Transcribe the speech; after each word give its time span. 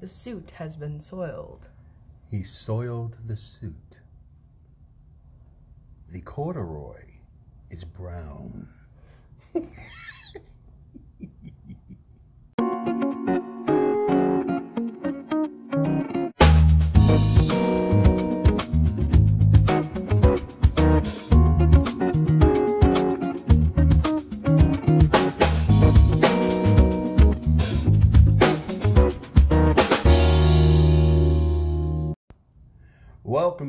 The 0.00 0.08
suit 0.08 0.52
has 0.52 0.76
been 0.76 0.98
soiled. 0.98 1.68
He 2.30 2.42
soiled 2.42 3.18
the 3.26 3.36
suit. 3.36 3.98
The 6.10 6.22
corduroy 6.22 7.04
is 7.68 7.84
brown. 7.84 8.66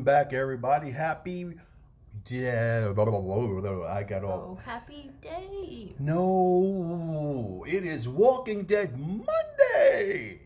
Welcome 0.02 0.30
back, 0.30 0.34
everybody. 0.34 0.90
Happy 0.90 1.54
day. 2.26 2.86
I 2.88 2.92
got 2.92 3.08
all. 3.08 4.58
Oh, 4.58 4.60
happy 4.66 5.12
day. 5.22 5.94
No, 6.00 7.64
it 7.68 7.86
is 7.86 8.10
Walking 8.10 8.64
Dead 8.64 8.98
Monday. 8.98 10.40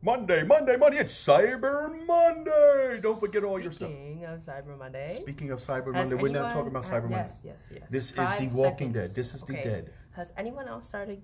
Monday, 0.00 0.44
Monday, 0.44 0.78
Monday. 0.78 0.96
It's 0.96 1.12
Cyber 1.12 1.90
Monday. 2.06 3.00
Don't 3.02 3.20
forget 3.20 3.44
all 3.44 3.60
your 3.60 3.70
stuff. 3.70 3.90
Speaking 3.90 4.24
of 4.24 4.40
Cyber 4.40 4.78
Monday. 4.78 5.18
Speaking 5.20 5.50
of 5.50 5.58
Cyber 5.58 5.92
Monday, 5.92 6.14
we're 6.14 6.32
not 6.32 6.48
talking 6.48 6.68
about 6.68 6.86
uh, 6.86 6.94
Cyber 6.94 7.10
Monday. 7.10 7.16
Yes, 7.18 7.40
yes, 7.44 7.56
yes. 7.70 7.82
This 7.90 8.04
is 8.12 8.12
the 8.12 8.46
Walking 8.46 8.94
seconds. 8.94 8.94
Dead. 8.94 9.14
This 9.14 9.34
is 9.34 9.42
the 9.42 9.52
dead. 9.52 9.92
Has 10.12 10.32
anyone 10.38 10.68
else 10.68 10.86
started 10.86 11.20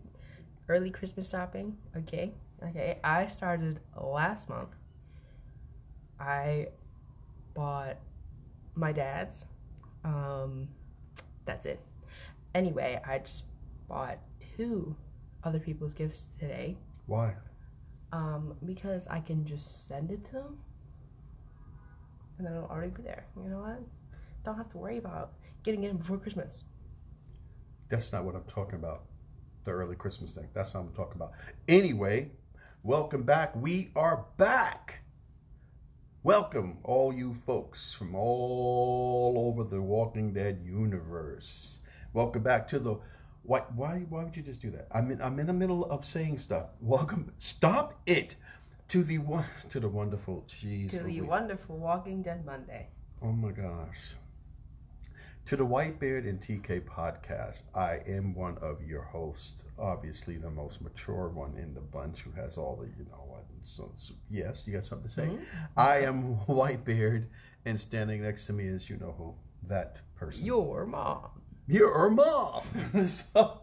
early 0.69 0.91
Christmas 0.91 1.31
shopping? 1.31 1.75
Okay. 1.97 2.35
Okay. 2.63 2.99
I 3.03 3.29
started 3.29 3.81
last 3.99 4.51
month. 4.51 4.75
I 6.21 6.69
bought 7.55 7.97
my 8.75 8.93
dad's. 8.93 9.47
Um, 10.05 10.69
that's 11.45 11.67
it. 11.67 11.81
Anyway, 12.55 13.01
I 13.07 13.19
just 13.19 13.45
bought 13.89 14.19
two 14.57 14.95
other 15.45 15.59
people's 15.59 15.95
gifts 15.95 16.23
today. 16.39 16.77
Why? 17.07 17.35
Um, 18.13 18.55
because 18.65 19.07
I 19.09 19.21
can 19.21 19.45
just 19.45 19.89
send 19.89 20.11
it 20.11 20.25
to 20.27 20.33
them, 20.33 20.59
and 22.39 22.47
then 22.47 22.55
it'll 22.55 22.69
already 22.69 22.91
be 22.91 23.03
there. 23.03 23.27
You 23.37 23.51
know 23.51 23.59
what? 23.61 23.81
Don't 24.45 24.57
have 24.57 24.71
to 24.71 24.79
worry 24.79 24.99
about 24.99 25.33
getting 25.65 25.85
it 25.85 25.91
in 25.91 25.97
before 25.97 26.19
Christmas. 26.19 26.65
That's 27.89 28.13
not 28.13 28.25
what 28.25 28.35
I'm 28.35 28.45
talking 28.45 28.77
about. 28.77 29.03
The 29.65 29.73
early 29.73 29.97
Christmas 29.97 30.35
thing. 30.35 30.49
That's 30.55 30.73
not 30.75 30.85
what 30.85 30.91
I'm 30.91 30.95
talking 30.95 31.17
about. 31.17 31.33
Anyway, 31.69 32.31
welcome 32.83 33.25
back. 33.25 33.55
We 33.57 33.91
are 33.97 34.27
back. 34.37 35.01
Welcome, 36.27 36.79
all 36.83 37.13
you 37.13 37.33
folks 37.33 37.93
from 37.93 38.17
all 38.17 39.35
over 39.47 39.63
the 39.63 39.81
Walking 39.81 40.33
Dead 40.33 40.59
universe. 40.61 41.79
Welcome 42.15 42.43
back 42.43 42.67
to 42.67 42.81
the. 42.81 42.97
Why? 43.45 43.61
Why? 43.77 44.05
Why 44.09 44.25
would 44.25 44.37
you 44.37 44.43
just 44.43 44.61
do 44.61 44.73
that? 44.73 44.89
I'm 44.91 45.13
in. 45.13 45.23
I'm 45.23 45.39
in 45.39 45.47
the 45.47 45.53
middle 45.53 45.85
of 45.85 46.05
saying 46.05 46.39
stuff. 46.39 46.71
Welcome. 46.81 47.31
Stop 47.39 47.95
it. 48.07 48.35
To 48.89 49.05
the 49.05 49.19
one. 49.19 49.45
To 49.69 49.79
the 49.79 49.89
wonderful. 49.89 50.45
Jeez. 50.49 50.91
To 50.91 51.05
the 51.05 51.21
wonderful 51.21 51.79
Walking 51.79 52.23
Dead 52.23 52.45
Monday. 52.45 52.89
Oh 53.23 53.31
my 53.31 53.53
gosh. 53.53 54.17
To 55.47 55.55
the 55.55 55.65
Whitebeard 55.65 56.29
and 56.29 56.41
TK 56.41 56.81
podcast, 56.81 57.63
I 57.73 58.01
am 58.09 58.35
one 58.35 58.59
of 58.59 58.83
your 58.83 59.03
hosts, 59.03 59.63
obviously 59.79 60.39
the 60.39 60.51
most 60.51 60.83
mature 60.83 61.29
one 61.29 61.57
in 61.57 61.73
the 61.73 61.81
bunch 61.81 62.23
who 62.23 62.33
has 62.33 62.57
all 62.57 62.75
the, 62.75 62.89
you 62.99 63.09
know 63.09 63.23
what. 63.29 63.45
So, 63.63 63.93
so- 63.95 64.15
yes, 64.29 64.65
you 64.67 64.73
got 64.73 64.85
something 64.85 65.07
to 65.07 65.13
say? 65.13 65.27
Mm-hmm. 65.27 65.45
I 65.77 65.99
am 65.99 66.37
Whitebeard, 66.49 67.27
and 67.65 67.81
standing 67.81 68.23
next 68.23 68.47
to 68.47 68.55
me 68.55 68.67
is, 68.67 68.91
you 68.91 68.97
know 68.97 69.15
who, 69.17 69.37
that 69.69 69.99
person. 70.17 70.45
Your 70.45 70.85
mom. 70.85 71.29
Your 71.69 72.11
mom. 72.11 72.65
so, 73.07 73.61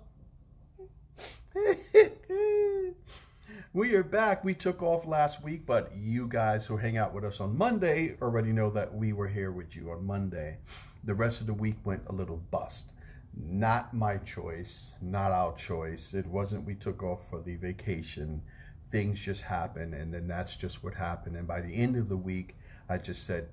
we 3.74 3.94
are 3.96 4.04
back. 4.04 4.46
We 4.46 4.54
took 4.54 4.82
off 4.82 5.06
last 5.06 5.44
week, 5.44 5.66
but 5.66 5.92
you 5.94 6.30
guys 6.30 6.66
who 6.66 6.78
hang 6.78 6.96
out 6.96 7.14
with 7.14 7.26
us 7.26 7.42
on 7.42 7.58
Monday 7.58 8.16
already 8.22 8.54
know 8.54 8.70
that 8.70 8.94
we 8.94 9.12
were 9.12 9.28
here 9.28 9.52
with 9.52 9.76
you 9.76 9.92
on 9.92 10.06
Monday. 10.06 10.60
The 11.04 11.14
rest 11.14 11.42
of 11.42 11.48
the 11.48 11.54
week 11.54 11.76
went 11.84 12.04
a 12.08 12.14
little 12.14 12.38
bust. 12.52 12.94
Not 13.36 13.94
my 13.94 14.18
choice, 14.18 14.94
not 15.02 15.32
our 15.32 15.54
choice. 15.54 16.14
It 16.14 16.26
wasn't 16.28 16.66
we 16.66 16.76
took 16.76 17.02
off 17.04 17.30
for 17.30 17.42
the 17.42 17.56
vacation. 17.56 18.42
Things 18.90 19.20
just 19.20 19.42
happened, 19.42 19.96
and 19.96 20.14
then 20.14 20.28
that's 20.28 20.56
just 20.56 20.84
what 20.84 20.94
happened. 20.94 21.36
And 21.36 21.48
by 21.48 21.62
the 21.62 21.74
end 21.74 21.96
of 21.96 22.10
the 22.10 22.18
week, 22.18 22.56
I 22.90 22.98
just 22.98 23.26
said, 23.26 23.50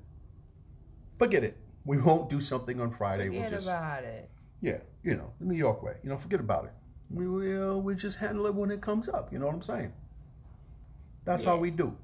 forget 1.19 1.43
it. 1.45 1.57
We 1.87 1.99
won't 1.99 2.29
do 2.29 2.41
something 2.41 2.81
on 2.81 2.91
Friday. 2.91 3.31
we'll 3.31 3.49
just 3.49 3.67
about 3.69 4.05
it. 4.05 4.29
yeah, 4.61 4.79
you 5.03 5.17
know, 5.17 5.33
the 5.41 5.47
New 5.47 5.57
York 5.57 5.83
way. 5.83 5.97
You 6.03 6.11
know, 6.11 6.19
forget 6.19 6.41
about 6.41 6.67
it. 6.67 6.73
We 7.11 7.27
will 7.27 7.81
we 7.81 7.95
just 7.95 8.19
handle 8.19 8.47
it 8.47 8.55
when 8.55 8.71
it 8.71 8.81
comes 8.83 9.09
up. 9.09 9.33
You 9.33 9.39
know 9.39 9.47
what 9.47 9.55
I'm 9.55 9.63
saying? 9.63 9.93
That's 11.25 11.43
how 11.43 11.57
we 11.57 11.71
do. 11.71 11.97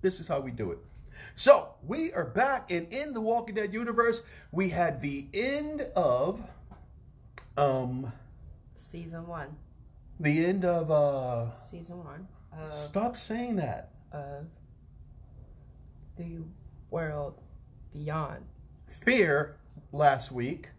This 0.00 0.20
is 0.20 0.28
how 0.28 0.40
we 0.40 0.52
do 0.52 0.70
it. 0.70 0.78
So 1.34 1.74
we 1.86 2.12
are 2.12 2.24
back, 2.26 2.70
and 2.70 2.92
in 2.92 3.12
the 3.12 3.20
Walking 3.20 3.54
Dead 3.54 3.72
universe, 3.72 4.22
we 4.52 4.68
had 4.68 5.00
the 5.00 5.26
end 5.32 5.82
of, 5.94 6.44
um, 7.56 8.12
Season 8.76 9.26
one. 9.26 9.54
the 10.20 10.44
end 10.46 10.64
of. 10.64 10.90
uh 10.90 11.52
Season 11.54 11.98
one 12.02 12.26
of, 12.52 12.68
Stop 12.68 13.16
saying 13.16 13.56
that. 13.56 13.90
of 14.12 14.46
the 16.16 16.38
world 16.90 17.40
beyond. 17.92 18.44
Fear 18.86 19.56
last 19.92 20.32
week, 20.32 20.70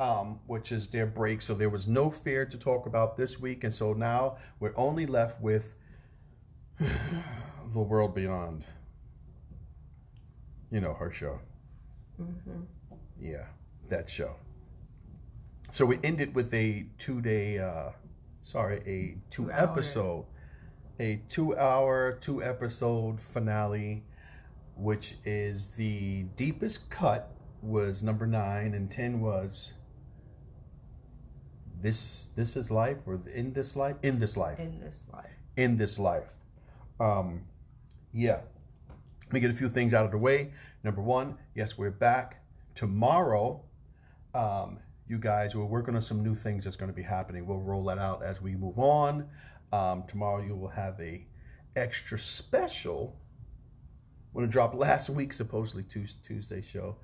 um, 0.00 0.40
which 0.46 0.72
is 0.72 0.86
their 0.88 1.06
break. 1.06 1.40
So 1.40 1.54
there 1.54 1.70
was 1.70 1.86
no 1.86 2.10
fear 2.10 2.44
to 2.44 2.58
talk 2.58 2.86
about 2.86 3.16
this 3.16 3.38
week. 3.40 3.64
And 3.64 3.72
so 3.72 3.92
now 3.92 4.36
we're 4.60 4.74
only 4.76 5.06
left 5.06 5.40
with 5.40 5.78
the 6.78 7.78
world 7.80 8.14
beyond. 8.14 8.66
You 10.72 10.80
know, 10.80 10.94
her 10.94 11.10
show. 11.12 11.38
hmm 12.16 12.62
Yeah, 13.20 13.44
that 13.88 14.08
show. 14.08 14.34
So 15.70 15.84
we 15.86 15.98
ended 16.02 16.34
with 16.34 16.52
a 16.54 16.86
two 16.98 17.20
day, 17.20 17.58
uh, 17.58 17.90
sorry, 18.40 18.78
a 18.86 19.16
two 19.30 19.44
Two-hour. 19.44 19.58
episode, 19.70 20.24
a 20.98 21.20
two 21.28 21.56
hour, 21.56 22.16
two 22.20 22.42
episode 22.42 23.20
finale, 23.20 24.02
which 24.76 25.16
is 25.24 25.68
the 25.70 26.24
deepest 26.36 26.88
cut 26.90 27.30
was 27.62 28.02
number 28.02 28.26
nine 28.26 28.74
and 28.74 28.90
10 28.90 29.20
was 29.20 29.74
this 31.80 32.28
this 32.34 32.56
is 32.56 32.70
life 32.72 32.96
or 33.06 33.20
in 33.34 33.52
this 33.52 33.76
life 33.76 33.96
in 34.02 34.18
this 34.18 34.36
life 34.36 34.58
In 34.58 34.80
this 34.80 35.04
life. 35.12 35.30
in 35.56 35.76
this 35.76 35.98
life. 35.98 36.34
Um, 36.98 37.42
yeah. 38.12 38.40
Let 39.32 39.36
me 39.36 39.40
get 39.40 39.50
a 39.50 39.56
few 39.56 39.70
things 39.70 39.94
out 39.94 40.04
of 40.04 40.10
the 40.10 40.18
way. 40.18 40.50
Number 40.84 41.00
one, 41.00 41.38
yes, 41.54 41.78
we're 41.78 41.90
back 41.90 42.44
tomorrow. 42.74 43.62
Um, 44.34 44.78
you 45.08 45.16
guys, 45.16 45.56
we're 45.56 45.64
working 45.64 45.96
on 45.96 46.02
some 46.02 46.22
new 46.22 46.34
things 46.34 46.64
that's 46.64 46.76
going 46.76 46.90
to 46.90 46.94
be 46.94 47.02
happening. 47.02 47.46
We'll 47.46 47.60
roll 47.60 47.82
that 47.84 47.96
out 47.96 48.22
as 48.22 48.42
we 48.42 48.56
move 48.56 48.78
on. 48.78 49.26
Um, 49.72 50.04
tomorrow, 50.06 50.44
you 50.44 50.54
will 50.54 50.68
have 50.68 51.00
a 51.00 51.26
extra 51.76 52.18
special. 52.18 53.16
I'm 54.34 54.40
going 54.40 54.46
to 54.46 54.52
drop 54.52 54.74
last 54.74 55.08
week, 55.08 55.32
supposedly 55.32 55.84
Tuesday 55.84 56.60
show. 56.60 56.98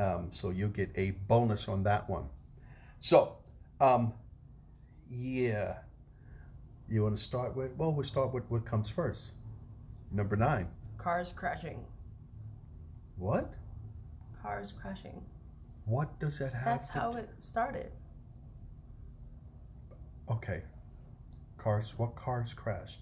Um, 0.00 0.26
so 0.32 0.50
you'll 0.50 0.70
get 0.70 0.90
a 0.96 1.12
bonus 1.28 1.68
on 1.68 1.84
that 1.84 2.10
one. 2.10 2.28
So, 2.98 3.36
um, 3.80 4.12
yeah. 5.08 5.76
You 6.88 7.04
want 7.04 7.16
to 7.16 7.22
start 7.22 7.54
with? 7.54 7.70
Well, 7.76 7.92
we'll 7.92 8.02
start 8.02 8.34
with 8.34 8.42
what 8.50 8.64
comes 8.64 8.90
first. 8.90 9.34
Number 10.10 10.34
nine. 10.34 10.66
Cars 11.02 11.32
crashing. 11.34 11.82
What? 13.16 13.54
Cars 14.42 14.72
crashing. 14.80 15.22
What 15.86 16.18
does 16.20 16.38
that 16.38 16.52
have 16.52 16.64
That's 16.64 16.88
how 16.88 17.12
it 17.12 17.30
started. 17.38 17.90
Okay. 20.30 20.62
Cars. 21.56 21.94
What 21.96 22.14
cars 22.16 22.52
crashed? 22.52 23.00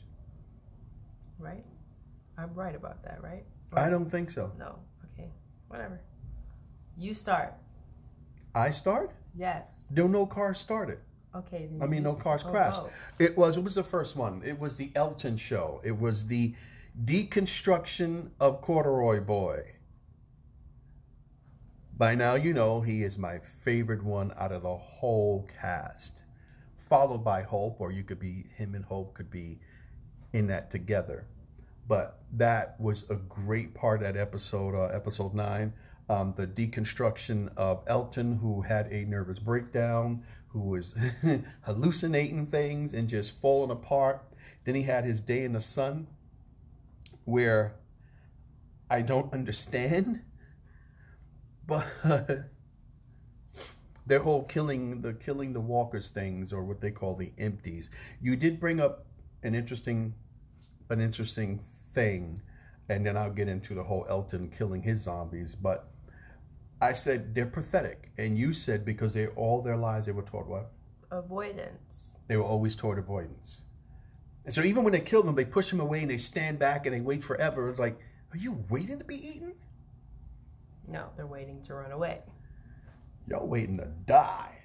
Right? 1.38 1.64
I'm 2.36 2.54
right 2.54 2.74
about 2.74 3.02
that, 3.02 3.20
right? 3.22 3.44
I 3.74 3.90
don't 3.90 4.08
think 4.08 4.30
so. 4.30 4.52
No. 4.58 4.78
Okay. 5.12 5.28
Whatever. 5.66 6.00
You 6.96 7.14
start. 7.14 7.54
I 8.54 8.70
start? 8.70 9.12
Yes. 9.36 9.64
No, 9.90 10.06
no 10.06 10.24
cars 10.24 10.58
started. 10.58 10.98
Okay. 11.34 11.68
Then 11.70 11.82
I 11.82 11.86
mean, 11.86 12.04
no 12.04 12.14
cars 12.14 12.44
oh, 12.46 12.50
crashed. 12.50 12.80
oh. 12.80 12.90
It 13.18 13.36
was. 13.36 13.56
It 13.56 13.64
was 13.64 13.74
the 13.74 13.82
first 13.82 14.16
one. 14.16 14.40
It 14.44 14.58
was 14.58 14.76
the 14.76 14.90
Elton 14.94 15.36
show. 15.36 15.80
It 15.84 15.96
was 15.96 16.26
the 16.26 16.54
deconstruction 17.04 18.30
of 18.40 18.60
Corduroy 18.60 19.20
Boy. 19.20 19.62
By 21.96 22.16
now, 22.16 22.34
you 22.34 22.52
know 22.52 22.80
he 22.80 23.02
is 23.04 23.16
my 23.16 23.38
favorite 23.38 24.02
one 24.02 24.32
out 24.36 24.50
of 24.50 24.62
the 24.62 24.76
whole 24.76 25.48
cast. 25.60 26.24
Followed 26.78 27.22
by 27.24 27.42
Hope, 27.42 27.80
or 27.80 27.92
you 27.92 28.02
could 28.02 28.18
be 28.18 28.46
him 28.56 28.74
and 28.74 28.84
Hope 28.84 29.14
could 29.14 29.30
be 29.30 29.60
in 30.32 30.46
that 30.48 30.70
together. 30.70 31.26
But 31.86 32.20
that 32.32 32.74
was 32.80 33.04
a 33.10 33.16
great 33.16 33.74
part 33.74 34.02
of 34.02 34.12
that 34.12 34.20
episode, 34.20 34.74
uh, 34.74 34.94
episode 34.94 35.34
nine. 35.34 35.72
Um, 36.08 36.34
the 36.36 36.46
deconstruction 36.46 37.54
of 37.56 37.84
Elton, 37.86 38.38
who 38.38 38.62
had 38.62 38.86
a 38.92 39.04
nervous 39.04 39.38
breakdown, 39.38 40.24
who 40.48 40.60
was 40.60 40.96
hallucinating 41.62 42.46
things 42.46 42.94
and 42.94 43.08
just 43.08 43.38
falling 43.40 43.70
apart. 43.70 44.24
Then 44.64 44.74
he 44.74 44.82
had 44.82 45.04
his 45.04 45.20
day 45.20 45.44
in 45.44 45.52
the 45.52 45.60
sun, 45.60 46.06
where 47.28 47.74
I 48.90 49.02
don't 49.02 49.30
understand, 49.34 50.22
but 51.66 51.84
their 54.06 54.20
whole 54.20 54.44
killing 54.44 55.02
the 55.02 55.12
killing 55.12 55.52
the 55.52 55.60
walkers 55.60 56.08
things 56.08 56.54
or 56.54 56.64
what 56.64 56.80
they 56.80 56.90
call 56.90 57.14
the 57.14 57.30
empties. 57.36 57.90
You 58.22 58.34
did 58.34 58.58
bring 58.58 58.80
up 58.80 59.04
an 59.42 59.54
interesting 59.54 60.14
an 60.88 61.00
interesting 61.00 61.58
thing, 61.92 62.40
and 62.88 63.04
then 63.04 63.14
I'll 63.14 63.30
get 63.30 63.46
into 63.46 63.74
the 63.74 63.84
whole 63.84 64.06
Elton 64.08 64.48
killing 64.48 64.82
his 64.82 65.02
zombies. 65.02 65.54
But 65.54 65.90
I 66.80 66.92
said 66.92 67.34
they're 67.34 67.44
pathetic, 67.44 68.10
and 68.16 68.38
you 68.38 68.54
said 68.54 68.86
because 68.86 69.12
they 69.12 69.26
all 69.28 69.60
their 69.60 69.76
lives 69.76 70.06
they 70.06 70.12
were 70.12 70.22
taught 70.22 70.46
what? 70.46 70.72
Avoidance. 71.10 72.14
They 72.26 72.38
were 72.38 72.44
always 72.44 72.74
taught 72.74 72.98
avoidance. 72.98 73.64
And 74.48 74.54
so 74.54 74.62
even 74.62 74.82
when 74.82 74.94
they 74.94 75.00
kill 75.00 75.22
them, 75.22 75.34
they 75.34 75.44
push 75.44 75.68
them 75.68 75.78
away 75.78 76.00
and 76.00 76.10
they 76.10 76.16
stand 76.16 76.58
back 76.58 76.86
and 76.86 76.94
they 76.94 77.02
wait 77.02 77.22
forever. 77.22 77.68
It's 77.68 77.78
like, 77.78 77.98
are 78.32 78.38
you 78.38 78.64
waiting 78.70 78.98
to 78.98 79.04
be 79.04 79.16
eaten? 79.16 79.54
No, 80.86 81.10
they're 81.18 81.26
waiting 81.26 81.62
to 81.64 81.74
run 81.74 81.92
away. 81.92 82.22
Y'all 83.26 83.46
waiting 83.46 83.76
to 83.76 83.84
die. 84.06 84.58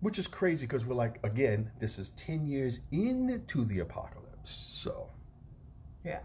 Which 0.00 0.18
is 0.18 0.26
crazy 0.26 0.66
because 0.66 0.84
we're 0.84 0.96
like, 0.96 1.20
again, 1.22 1.70
this 1.78 1.96
is 1.96 2.10
10 2.10 2.44
years 2.48 2.80
into 2.90 3.64
the 3.66 3.78
apocalypse. 3.78 4.50
So, 4.50 5.08
Yeah. 6.04 6.22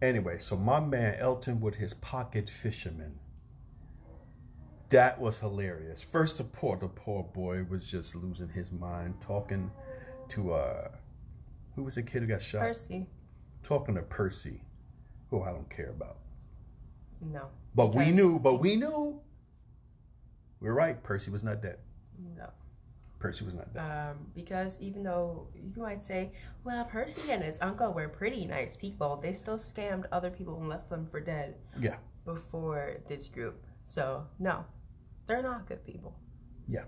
anyway, 0.00 0.38
so 0.38 0.56
my 0.56 0.80
man 0.80 1.14
Elton 1.20 1.60
with 1.60 1.76
his 1.76 1.94
pocket 1.94 2.50
fisherman. 2.50 3.20
That 4.88 5.20
was 5.20 5.38
hilarious. 5.38 6.02
First, 6.02 6.40
of 6.40 6.50
all, 6.60 6.74
the 6.74 6.88
poor 6.88 7.22
boy 7.22 7.62
was 7.70 7.88
just 7.88 8.16
losing 8.16 8.48
his 8.48 8.72
mind 8.72 9.20
talking 9.20 9.70
to, 10.30 10.54
uh, 10.54 10.88
who 11.74 11.82
was 11.84 11.94
the 11.96 12.02
kid 12.02 12.22
who 12.22 12.28
got 12.28 12.42
shot? 12.42 12.60
Percy. 12.60 13.06
Talking 13.62 13.94
to 13.94 14.02
Percy, 14.02 14.62
who 15.30 15.42
I 15.42 15.50
don't 15.52 15.68
care 15.70 15.90
about. 15.90 16.18
No. 17.20 17.46
But 17.74 17.94
we 17.94 18.10
knew, 18.10 18.38
but 18.38 18.60
we 18.60 18.76
knew. 18.76 19.20
We're 20.60 20.74
right. 20.74 21.00
Percy 21.02 21.30
was 21.30 21.42
not 21.42 21.62
dead. 21.62 21.78
No. 22.36 22.48
Percy 23.18 23.44
was 23.44 23.54
not 23.54 23.72
dead. 23.72 23.80
Um, 23.80 24.16
because 24.34 24.76
even 24.80 25.02
though 25.04 25.46
you 25.54 25.72
might 25.80 26.04
say, 26.04 26.32
well, 26.64 26.84
Percy 26.84 27.30
and 27.30 27.42
his 27.42 27.56
uncle 27.60 27.92
were 27.92 28.08
pretty 28.08 28.44
nice 28.46 28.76
people, 28.76 29.16
they 29.22 29.32
still 29.32 29.58
scammed 29.58 30.04
other 30.12 30.30
people 30.30 30.58
and 30.58 30.68
left 30.68 30.90
them 30.90 31.06
for 31.06 31.20
dead 31.20 31.54
Yeah. 31.80 31.96
before 32.24 32.96
this 33.08 33.28
group. 33.28 33.64
So, 33.86 34.26
no, 34.40 34.64
they're 35.26 35.42
not 35.42 35.66
good 35.68 35.84
people. 35.84 36.16
Yeah. 36.68 36.84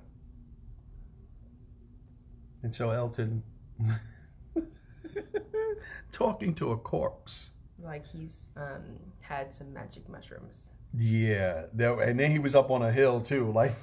And 2.62 2.74
so 2.74 2.90
Elton 2.90 3.42
talking 6.12 6.54
to 6.54 6.72
a 6.72 6.76
corpse. 6.76 7.52
Like 7.82 8.06
he's 8.06 8.36
um, 8.56 8.82
had 9.20 9.52
some 9.52 9.72
magic 9.72 10.08
mushrooms. 10.08 10.56
Yeah. 10.96 11.66
That, 11.74 11.98
and 11.98 12.18
then 12.18 12.30
he 12.30 12.38
was 12.38 12.54
up 12.54 12.70
on 12.70 12.82
a 12.82 12.92
hill 12.92 13.20
too. 13.20 13.50
Like, 13.50 13.74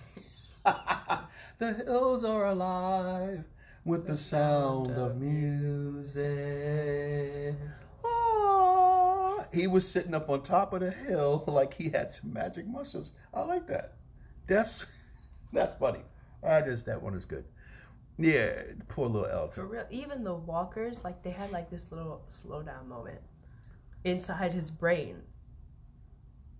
the 1.57 1.73
hills 1.73 2.23
are 2.23 2.45
alive 2.47 3.43
with 3.85 4.07
the 4.07 4.17
sound 4.17 4.91
of 4.91 5.19
music. 5.19 6.25
Ah. 8.05 9.45
He 9.53 9.67
was 9.67 9.87
sitting 9.87 10.13
up 10.13 10.29
on 10.29 10.43
top 10.43 10.73
of 10.73 10.81
the 10.81 10.91
hill 10.91 11.43
like 11.47 11.73
he 11.73 11.89
had 11.89 12.11
some 12.11 12.31
magic 12.33 12.67
mushrooms. 12.67 13.13
I 13.33 13.41
like 13.41 13.65
that. 13.67 13.93
That's 14.47 14.85
that's 15.51 15.73
funny. 15.75 16.03
I 16.43 16.61
just 16.61 16.85
that 16.85 17.01
one 17.01 17.13
is 17.15 17.25
good. 17.25 17.43
Yeah, 18.17 18.63
poor 18.87 19.07
little 19.07 19.47
For 19.49 19.65
real, 19.65 19.85
even 19.89 20.23
the 20.23 20.33
walkers, 20.33 21.03
like 21.03 21.23
they 21.23 21.31
had 21.31 21.51
like 21.51 21.69
this 21.69 21.91
little 21.91 22.21
slowdown 22.29 22.87
moment 22.87 23.19
inside 24.03 24.53
his 24.53 24.69
brain. 24.69 25.17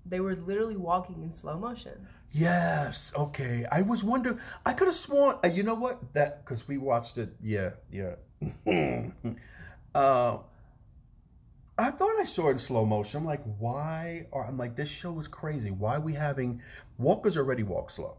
They 0.06 0.20
were 0.20 0.36
literally 0.36 0.78
walking 0.78 1.22
in 1.24 1.32
slow 1.34 1.58
motion. 1.60 2.08
Yes. 2.32 3.12
Okay. 3.16 3.66
I 3.72 3.82
was 3.82 4.04
wondering. 4.04 4.40
I 4.66 4.74
could 4.74 4.88
have 4.88 4.96
sworn. 4.96 5.38
uh, 5.44 5.48
You 5.50 5.64
know 5.64 5.76
what? 5.76 6.14
That 6.14 6.44
because 6.44 6.68
we 6.68 6.78
watched 6.78 7.18
it. 7.18 7.36
Yeah. 7.42 7.72
Yeah. 7.92 8.16
uh, 9.96 10.38
I 11.78 11.92
thought 11.92 12.20
I 12.20 12.24
saw 12.24 12.50
it 12.50 12.52
in 12.54 12.60
slow 12.60 12.86
motion. 12.86 13.20
I'm 13.20 13.26
like, 13.26 13.42
why? 13.60 14.28
Or 14.32 14.46
I'm 14.46 14.58
like, 14.58 14.76
this 14.76 14.90
show 14.90 15.18
is 15.20 15.28
crazy. 15.28 15.72
Why 15.72 15.96
are 15.96 16.02
we 16.02 16.14
having 16.14 16.62
walkers 16.98 17.38
already 17.38 17.64
walk 17.64 17.90
slow? 17.90 18.18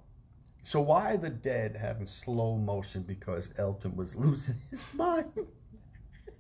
So 0.63 0.81
why 0.81 1.17
the 1.17 1.29
dead 1.29 1.77
having 1.77 2.07
slow 2.07 2.57
motion 2.57 3.03
because 3.03 3.51
Elton 3.59 3.97
was 3.97 4.15
losing 4.17 4.57
his 4.71 4.85
mind? 4.95 5.33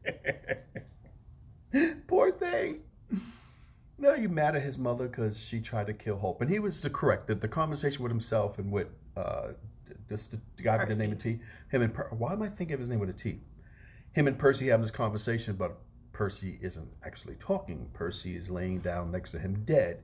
Poor 2.07 2.31
thing. 2.31 2.81
Now 3.99 4.15
you 4.15 4.29
mad 4.29 4.57
at 4.57 4.63
his 4.63 4.79
mother 4.79 5.09
because 5.09 5.45
she 5.45 5.61
tried 5.61 5.89
to 5.89 5.93
kill 5.93 6.17
Hope, 6.17 6.41
and 6.41 6.51
he 6.51 6.61
was 6.61 6.81
the 6.81 6.91
correct. 6.91 7.27
The, 7.27 7.35
the 7.35 7.49
conversation 7.49 8.03
with 8.03 8.13
himself 8.13 8.59
and 8.59 8.71
with 8.71 8.89
uh, 9.17 9.49
this 10.09 10.29
the 10.29 10.41
guy 10.63 10.79
with 10.79 10.89
the 10.89 10.95
name 10.95 11.13
of 11.13 11.19
T. 11.19 11.41
Him 11.71 11.83
and 11.83 11.93
per- 11.93 12.09
why 12.11 12.33
am 12.33 12.43
I 12.43 12.49
thinking 12.49 12.75
of 12.75 12.81
his 12.81 12.89
name 12.89 13.01
with 13.01 13.11
a 13.11 13.15
T? 13.15 13.41
Him 14.13 14.29
and 14.29 14.39
Percy 14.39 14.69
having 14.69 14.83
this 14.83 14.91
conversation, 14.91 15.57
but 15.57 15.79
Percy 16.13 16.59
isn't 16.61 16.89
actually 17.05 17.35
talking. 17.37 17.89
Percy 17.93 18.37
is 18.37 18.51
laying 18.51 18.81
down 18.81 19.11
next 19.11 19.31
to 19.33 19.39
him, 19.39 19.63
dead. 19.65 20.03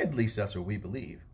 At 0.00 0.14
least 0.14 0.36
that's 0.36 0.54
what 0.54 0.64
we 0.64 0.76
believe. 0.76 1.24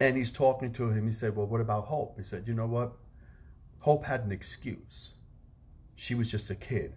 And 0.00 0.16
he's 0.16 0.30
talking 0.30 0.72
to 0.72 0.90
him. 0.90 1.06
He 1.06 1.12
said, 1.12 1.36
"Well, 1.36 1.46
what 1.46 1.60
about 1.60 1.84
Hope?" 1.84 2.16
He 2.16 2.22
said, 2.24 2.46
"You 2.48 2.54
know 2.54 2.66
what? 2.66 2.92
Hope 3.80 4.04
had 4.04 4.22
an 4.22 4.32
excuse. 4.32 5.14
She 5.94 6.14
was 6.14 6.30
just 6.30 6.50
a 6.50 6.54
kid 6.54 6.94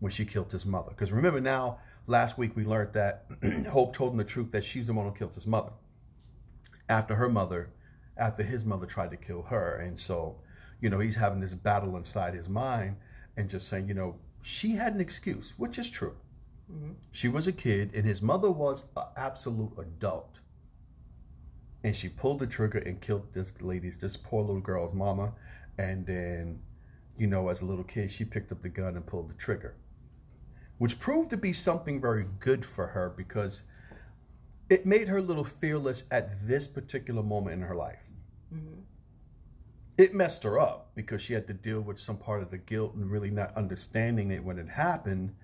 when 0.00 0.10
she 0.10 0.24
killed 0.24 0.50
his 0.52 0.64
mother. 0.66 0.90
Because 0.90 1.12
remember 1.12 1.40
now." 1.40 1.78
Last 2.08 2.38
week 2.38 2.56
we 2.56 2.64
learned 2.64 2.94
that 2.94 3.26
Hope 3.70 3.92
told 3.92 4.12
him 4.12 4.16
the 4.16 4.24
truth 4.24 4.50
that 4.52 4.64
she's 4.64 4.86
the 4.86 4.94
one 4.94 5.04
who 5.04 5.12
killed 5.12 5.34
his 5.34 5.46
mother. 5.46 5.72
After 6.88 7.14
her 7.14 7.28
mother, 7.28 7.68
after 8.16 8.42
his 8.42 8.64
mother 8.64 8.86
tried 8.86 9.10
to 9.10 9.18
kill 9.18 9.42
her. 9.42 9.76
And 9.76 9.98
so, 9.98 10.40
you 10.80 10.88
know, 10.88 10.98
he's 11.00 11.16
having 11.16 11.38
this 11.38 11.52
battle 11.52 11.98
inside 11.98 12.32
his 12.32 12.48
mind 12.48 12.96
and 13.36 13.46
just 13.46 13.68
saying, 13.68 13.88
you 13.88 13.94
know, 13.94 14.16
she 14.40 14.70
had 14.70 14.94
an 14.94 15.02
excuse, 15.02 15.52
which 15.58 15.78
is 15.78 15.90
true. 15.90 16.16
Mhm. 16.72 16.94
She 17.12 17.28
was 17.28 17.46
a 17.46 17.52
kid 17.52 17.94
and 17.94 18.06
his 18.06 18.22
mother 18.22 18.50
was 18.50 18.84
an 18.96 19.04
absolute 19.18 19.78
adult. 19.78 20.40
And 21.84 21.94
she 21.94 22.08
pulled 22.08 22.40
the 22.40 22.46
trigger 22.46 22.78
and 22.78 23.00
killed 23.00 23.32
this 23.32 23.60
lady's, 23.62 23.96
this 23.96 24.16
poor 24.16 24.42
little 24.42 24.60
girl's 24.60 24.94
mama. 24.94 25.32
And 25.78 26.04
then, 26.04 26.60
you 27.16 27.26
know, 27.26 27.48
as 27.48 27.60
a 27.60 27.64
little 27.64 27.84
kid, 27.84 28.10
she 28.10 28.24
picked 28.24 28.50
up 28.52 28.62
the 28.62 28.68
gun 28.68 28.96
and 28.96 29.06
pulled 29.06 29.30
the 29.30 29.34
trigger 29.34 29.76
which 30.78 30.98
proved 30.98 31.30
to 31.30 31.36
be 31.36 31.52
something 31.52 32.00
very 32.00 32.26
good 32.38 32.64
for 32.64 32.86
her 32.86 33.10
because 33.10 33.62
it 34.70 34.86
made 34.86 35.08
her 35.08 35.18
a 35.18 35.22
little 35.22 35.44
fearless 35.44 36.04
at 36.10 36.46
this 36.46 36.66
particular 36.68 37.22
moment 37.22 37.54
in 37.54 37.62
her 37.62 37.74
life. 37.74 38.02
Mhm. 38.52 38.84
It 39.96 40.14
messed 40.14 40.44
her 40.44 40.58
up 40.60 40.94
because 40.94 41.20
she 41.20 41.32
had 41.32 41.48
to 41.48 41.54
deal 41.54 41.80
with 41.80 41.98
some 41.98 42.16
part 42.16 42.42
of 42.42 42.50
the 42.50 42.58
guilt 42.58 42.94
and 42.94 43.10
really 43.10 43.30
not 43.30 43.56
understanding 43.56 44.30
it 44.30 44.44
when 44.44 44.58
it 44.58 44.68
happened. 44.68 45.34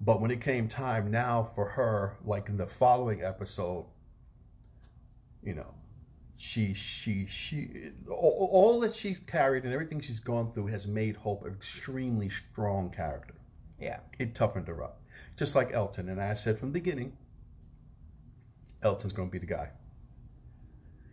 But 0.00 0.20
when 0.20 0.30
it 0.30 0.40
came 0.40 0.68
time 0.68 1.10
now 1.10 1.42
for 1.42 1.70
her, 1.70 2.16
like 2.24 2.48
in 2.48 2.56
the 2.56 2.66
following 2.66 3.22
episode, 3.22 3.86
you 5.44 5.54
know, 5.54 5.74
she 6.36 6.74
she 6.74 7.26
she 7.26 7.68
all, 8.10 8.48
all 8.52 8.80
that 8.80 8.94
she's 8.94 9.20
carried 9.20 9.64
and 9.64 9.72
everything 9.72 10.00
she's 10.00 10.20
gone 10.20 10.50
through 10.50 10.66
has 10.66 10.86
made 10.86 11.16
Hope 11.16 11.44
an 11.44 11.52
extremely 11.52 12.28
strong 12.28 12.90
character 12.90 13.34
Yeah. 13.80 14.00
it 14.18 14.34
toughened 14.34 14.66
her 14.68 14.82
up. 14.82 15.00
Just 15.36 15.54
like 15.54 15.72
Elton. 15.72 16.08
And 16.08 16.20
I 16.20 16.34
said 16.34 16.58
from 16.58 16.70
the 16.70 16.80
beginning, 16.80 17.12
Elton's 18.82 19.12
going 19.12 19.28
to 19.28 19.32
be 19.32 19.38
the 19.38 19.46
guy. 19.46 19.70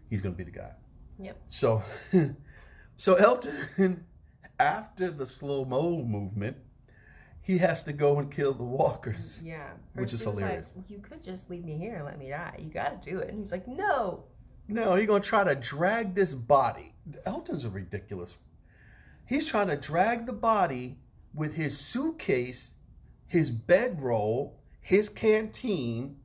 He's 0.09 0.21
going 0.21 0.33
to 0.35 0.37
be 0.37 0.43
the 0.49 0.57
guy. 0.57 0.71
Yep. 1.19 1.37
So, 1.47 1.83
so 2.97 3.15
Elton, 3.15 4.05
after 4.59 5.11
the 5.11 5.25
slow 5.25 5.65
mo 5.65 6.03
movement, 6.03 6.57
he 7.41 7.57
has 7.57 7.83
to 7.83 7.93
go 7.93 8.19
and 8.19 8.31
kill 8.31 8.53
the 8.53 8.63
walkers. 8.63 9.41
Yeah. 9.43 9.69
Which 9.95 10.13
is 10.13 10.25
was 10.25 10.35
like, 10.35 10.43
hilarious. 10.43 10.73
you 10.87 10.99
could 10.99 11.23
just 11.23 11.49
leave 11.49 11.65
me 11.65 11.77
here 11.77 11.95
and 11.95 12.05
let 12.05 12.19
me 12.19 12.29
die. 12.29 12.55
You 12.59 12.69
got 12.69 13.03
to 13.03 13.09
do 13.09 13.19
it. 13.19 13.29
And 13.29 13.39
he's 13.39 13.51
like, 13.51 13.67
no. 13.67 14.23
No, 14.67 14.95
he's 14.95 15.07
going 15.07 15.21
to 15.21 15.27
try 15.27 15.43
to 15.43 15.55
drag 15.55 16.13
this 16.13 16.33
body. 16.33 16.93
Elton's 17.25 17.65
a 17.65 17.69
ridiculous. 17.69 18.37
He's 19.25 19.47
trying 19.47 19.67
to 19.67 19.75
drag 19.75 20.25
the 20.25 20.33
body 20.33 20.97
with 21.33 21.55
his 21.55 21.77
suitcase, 21.77 22.73
his 23.27 23.49
bedroll, 23.49 24.59
his 24.81 25.09
canteen, 25.09 26.17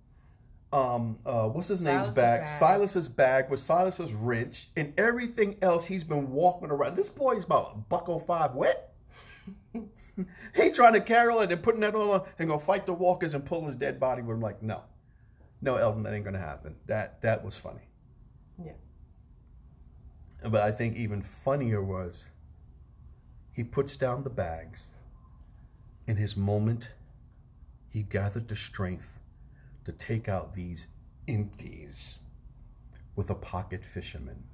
um, 0.73 1.19
uh, 1.25 1.49
what's 1.49 1.69
his 1.69 1.81
name's 1.81 2.09
bag, 2.09 2.43
bag. 2.43 2.49
Silas's 2.49 3.09
bag 3.09 3.49
with 3.49 3.61
Silas's 3.61 4.13
wrench, 4.13 4.69
and 4.77 4.93
everything 4.99 5.57
else 5.63 5.85
he's 5.85 6.05
been 6.05 6.31
walking 6.31 6.71
around. 6.71 6.97
This 6.97 7.09
boy's 7.09 7.45
about 7.45 7.73
a 7.75 7.79
buck 7.79 8.09
oh 8.09 8.19
five 8.19 8.55
wet. 8.55 8.93
he 10.55 10.71
trying 10.71 10.95
to 10.95 11.01
carry 11.01 11.35
it 11.37 11.53
and 11.53 11.63
putting 11.63 11.81
that 11.81 11.95
all 11.95 12.13
on 12.13 12.23
and 12.39 12.49
go 12.49 12.59
fight 12.59 12.87
the 12.87 12.93
walkers 12.93 13.35
and 13.35 13.45
pull 13.45 13.67
his 13.67 13.77
dead 13.77 14.01
body. 14.01 14.23
We're 14.23 14.37
like, 14.37 14.63
no, 14.63 14.83
no, 15.61 15.77
Elton, 15.77 16.03
that 16.05 16.15
ain't 16.15 16.25
gonna 16.25 16.39
happen. 16.39 16.77
That 16.87 17.21
that 17.23 17.45
was 17.45 17.57
funny. 17.57 17.89
Yeah. 18.63 18.73
But 20.49 20.63
I 20.63 20.71
think 20.71 20.97
even 20.97 21.23
funnier 21.23 21.83
was 21.83 22.31
he 23.53 23.65
puts 23.65 23.97
down 23.97 24.23
the 24.23 24.31
bags. 24.31 24.91
In 26.07 26.17
his 26.17 26.37
moment, 26.37 26.91
he 27.89 28.03
gathered 28.03 28.49
the 28.49 28.55
strength 28.55 29.23
to 29.87 29.93
take 29.93 30.29
out 30.29 30.55
these 30.55 30.89
empties 31.27 32.19
with 33.17 33.31
a 33.31 33.35
pocket 33.35 33.85
fisherman. 33.85 34.45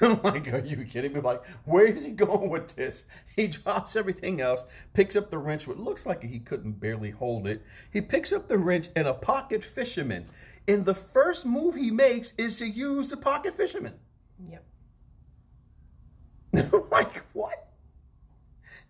I'm 0.00 0.20
like, 0.22 0.52
are 0.52 0.60
you 0.60 0.84
kidding 0.84 1.12
me? 1.12 1.20
Like, 1.20 1.44
where 1.64 1.86
is 1.86 2.04
he 2.04 2.12
going 2.12 2.50
with 2.50 2.74
this? 2.76 3.04
He 3.34 3.48
drops 3.48 3.96
everything 3.96 4.40
else, 4.40 4.64
picks 4.92 5.16
up 5.16 5.30
the 5.30 5.38
wrench, 5.38 5.66
what 5.66 5.78
looks 5.78 6.06
like 6.06 6.22
he 6.22 6.38
couldn't 6.38 6.80
barely 6.80 7.10
hold 7.10 7.46
it. 7.46 7.62
He 7.92 8.00
picks 8.00 8.32
up 8.32 8.48
the 8.48 8.58
wrench 8.58 8.88
and 8.94 9.08
a 9.08 9.14
pocket 9.14 9.64
fisherman. 9.64 10.26
And 10.68 10.84
the 10.84 10.94
first 10.94 11.44
move 11.44 11.74
he 11.74 11.90
makes 11.90 12.32
is 12.38 12.56
to 12.58 12.68
use 12.68 13.10
the 13.10 13.16
pocket 13.16 13.54
fisherman. 13.54 13.94
Yep. 14.48 14.64
like, 16.90 17.24
what? 17.32 17.68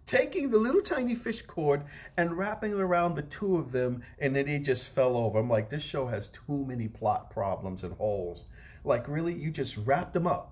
Taking 0.04 0.50
the 0.50 0.58
little 0.58 0.82
tiny 0.82 1.14
fish 1.14 1.40
cord 1.42 1.84
and 2.18 2.36
wrapping 2.36 2.72
it 2.72 2.80
around 2.80 3.14
the 3.14 3.22
two 3.22 3.56
of 3.56 3.72
them, 3.72 4.02
and 4.18 4.36
then 4.36 4.46
it 4.46 4.60
just 4.60 4.88
fell 4.88 5.16
over. 5.16 5.38
I'm 5.38 5.48
like, 5.48 5.70
this 5.70 5.82
show 5.82 6.06
has 6.06 6.28
too 6.28 6.66
many 6.66 6.88
plot 6.88 7.30
problems 7.30 7.82
and 7.82 7.94
holes. 7.94 8.44
Like, 8.84 9.08
really? 9.08 9.32
You 9.32 9.50
just 9.50 9.78
wrapped 9.78 10.12
them 10.12 10.26
up. 10.26 10.51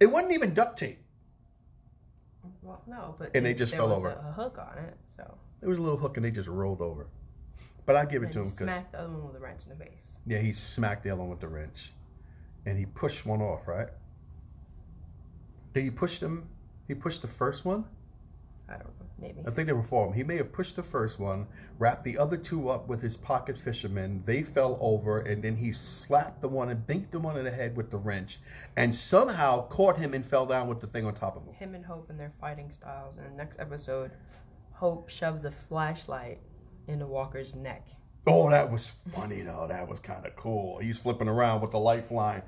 It 0.00 0.06
wasn't 0.06 0.32
even 0.32 0.52
duct 0.54 0.78
tape. 0.78 0.98
Well, 2.62 2.82
no, 2.86 3.14
but 3.18 3.30
And 3.34 3.44
they 3.46 3.50
it- 3.52 3.58
just 3.58 3.74
fell 3.74 3.92
over. 3.92 4.10
A, 4.10 4.28
a 4.28 4.32
hook 4.32 4.58
on 4.58 4.78
it, 4.84 4.96
so 5.08 5.36
There 5.60 5.68
was 5.68 5.78
a 5.78 5.82
little 5.82 5.96
hook 5.98 6.16
and 6.16 6.24
they 6.24 6.30
just 6.30 6.48
rolled 6.48 6.80
over. 6.80 7.06
But 7.86 7.96
I 7.96 8.04
give 8.04 8.22
it 8.22 8.26
and 8.26 8.32
to 8.34 8.38
him 8.40 8.50
because, 8.50 8.66
smacked 8.66 8.92
the 8.92 9.00
other 9.00 9.12
one 9.12 9.26
with 9.28 9.36
a 9.36 9.38
wrench 9.40 9.60
in 9.64 9.70
the 9.70 9.84
face. 9.84 10.12
yeah, 10.26 10.38
he 10.38 10.52
smacked 10.52 11.04
the 11.04 11.10
other 11.10 11.20
one 11.20 11.30
with 11.30 11.40
the 11.40 11.48
wrench. 11.48 11.92
And 12.66 12.76
he 12.76 12.84
pushed 12.86 13.24
one 13.26 13.40
off, 13.40 13.68
right? 13.68 13.88
Did 15.72 15.84
he 15.84 15.90
push 15.90 16.18
them? 16.18 16.48
He 16.88 16.94
pushed 16.94 17.22
the 17.22 17.28
first 17.28 17.64
one? 17.64 17.84
I 18.68 18.72
don't 18.72 18.84
know, 19.00 19.05
maybe. 19.18 19.42
I 19.46 19.50
think 19.50 19.66
they 19.66 19.72
were 19.72 19.82
four 19.82 20.04
of 20.04 20.10
them. 20.10 20.16
He 20.16 20.24
may 20.24 20.36
have 20.36 20.52
pushed 20.52 20.76
the 20.76 20.82
first 20.82 21.18
one, 21.18 21.46
wrapped 21.78 22.04
the 22.04 22.18
other 22.18 22.36
two 22.36 22.68
up 22.68 22.88
with 22.88 23.00
his 23.00 23.16
pocket 23.16 23.56
fisherman. 23.56 24.22
They 24.24 24.42
fell 24.42 24.78
over, 24.80 25.20
and 25.20 25.42
then 25.42 25.56
he 25.56 25.72
slapped 25.72 26.40
the 26.40 26.48
one 26.48 26.68
and 26.70 26.86
binked 26.86 27.10
the 27.12 27.20
one 27.20 27.36
in 27.36 27.44
the 27.44 27.50
head 27.50 27.76
with 27.76 27.90
the 27.90 27.98
wrench, 27.98 28.40
and 28.76 28.94
somehow 28.94 29.66
caught 29.68 29.96
him 29.96 30.14
and 30.14 30.24
fell 30.24 30.46
down 30.46 30.68
with 30.68 30.80
the 30.80 30.86
thing 30.86 31.04
on 31.06 31.14
top 31.14 31.36
of 31.36 31.44
him. 31.44 31.54
Him 31.54 31.74
and 31.74 31.84
Hope 31.84 32.10
and 32.10 32.18
their 32.18 32.32
fighting 32.40 32.70
styles. 32.70 33.16
In 33.18 33.24
the 33.24 33.30
next 33.30 33.58
episode, 33.58 34.10
Hope 34.72 35.08
shoves 35.08 35.44
a 35.44 35.50
flashlight 35.50 36.38
into 36.88 37.06
Walker's 37.06 37.54
neck. 37.54 37.86
Oh, 38.26 38.50
that 38.50 38.70
was 38.70 38.90
funny 38.90 39.42
though. 39.42 39.66
That 39.68 39.88
was 39.88 40.00
kind 40.00 40.26
of 40.26 40.34
cool. 40.36 40.78
He's 40.78 40.98
flipping 40.98 41.28
around 41.28 41.60
with 41.60 41.70
the 41.70 41.78
light 41.78 42.08
flying. 42.08 42.42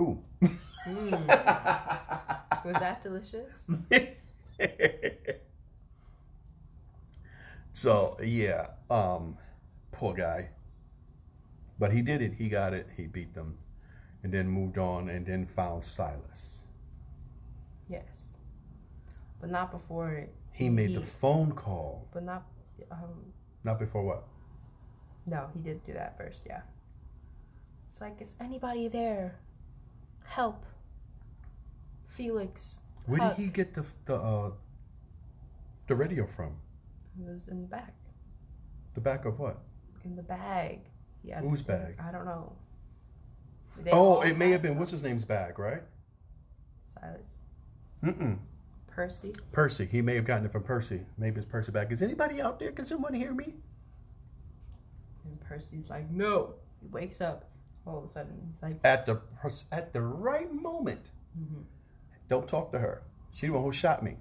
Ooh. 0.00 0.18
Mm. 0.88 2.33
Was 2.64 2.74
that 2.74 3.02
delicious? 3.02 3.52
so 7.72 8.16
yeah, 8.22 8.68
um, 8.90 9.36
poor 9.92 10.14
guy. 10.14 10.48
But 11.78 11.92
he 11.92 12.02
did 12.02 12.22
it. 12.22 12.32
He 12.32 12.48
got 12.48 12.72
it. 12.72 12.88
He 12.96 13.06
beat 13.06 13.34
them, 13.34 13.58
and 14.22 14.32
then 14.32 14.48
moved 14.48 14.78
on, 14.78 15.08
and 15.10 15.26
then 15.26 15.44
found 15.46 15.84
Silas. 15.84 16.60
Yes. 17.88 18.04
But 19.40 19.50
not 19.50 19.70
before. 19.70 20.26
He 20.52 20.70
made 20.70 20.94
the 20.94 21.02
phone 21.02 21.52
call. 21.52 22.08
But 22.12 22.22
not. 22.22 22.44
Um, 22.90 23.32
Not 23.64 23.78
before 23.78 24.02
what? 24.04 24.24
no, 25.26 25.48
he 25.54 25.60
did 25.60 25.84
do 25.86 25.92
that 25.94 26.18
first, 26.18 26.42
yeah. 26.46 26.60
It's 27.90 28.00
like, 28.00 28.20
is 28.20 28.34
anybody 28.40 28.88
there? 28.88 29.36
Help. 30.24 30.64
Felix. 32.14 32.76
Where 33.06 33.18
did 33.18 33.24
Huck. 33.26 33.36
he 33.36 33.48
get 33.48 33.74
the 33.74 33.84
the 34.06 34.14
uh, 34.16 34.50
the 35.86 35.94
radio 35.94 36.26
from? 36.26 36.54
He 37.16 37.24
was 37.24 37.48
in 37.48 37.60
the 37.62 37.68
back. 37.68 37.94
The 38.94 39.00
back 39.00 39.24
of 39.24 39.38
what? 39.38 39.58
In 40.04 40.16
the 40.16 40.22
bag. 40.22 40.80
Yeah. 41.22 41.40
Whose 41.40 41.62
bag? 41.62 41.96
I 42.00 42.10
don't 42.12 42.24
know. 42.24 42.52
They 43.82 43.90
Oh, 43.92 44.20
it 44.22 44.36
may 44.38 44.50
have 44.50 44.62
been 44.62 44.78
what's 44.78 44.90
his 44.90 45.02
name's 45.02 45.24
bag, 45.24 45.58
right? 45.58 45.82
Silas. 46.92 47.28
Mm-mm. 48.04 48.38
Percy. 48.86 49.32
Percy. 49.50 49.86
He 49.86 50.00
may 50.02 50.14
have 50.14 50.24
gotten 50.24 50.44
it 50.46 50.52
from 50.52 50.62
Percy. 50.62 51.00
Maybe 51.18 51.38
it's 51.38 51.46
Percy 51.46 51.72
bag. 51.72 51.90
Is 51.90 52.02
anybody 52.02 52.40
out 52.40 52.60
there? 52.60 52.70
Can 52.70 52.84
someone 52.84 53.12
hear 53.14 53.32
me? 53.34 53.54
And 55.24 55.40
Percy's 55.40 55.90
like, 55.90 56.08
no. 56.10 56.54
He 56.80 56.86
wakes 56.88 57.20
up. 57.20 57.50
All 57.86 57.98
of 57.98 58.04
a 58.04 58.08
sudden, 58.12 58.32
he's 58.46 58.62
like, 58.62 58.76
At 58.84 59.04
the 59.04 59.20
at 59.72 59.92
the 59.92 60.00
right 60.00 60.50
moment. 60.52 61.10
Mhm. 61.38 61.64
Don't 62.28 62.48
talk 62.48 62.72
to 62.72 62.78
her. 62.78 63.02
She 63.32 63.46
the 63.46 63.52
one 63.52 63.62
who 63.62 63.72
shot 63.72 64.02
me. 64.02 64.16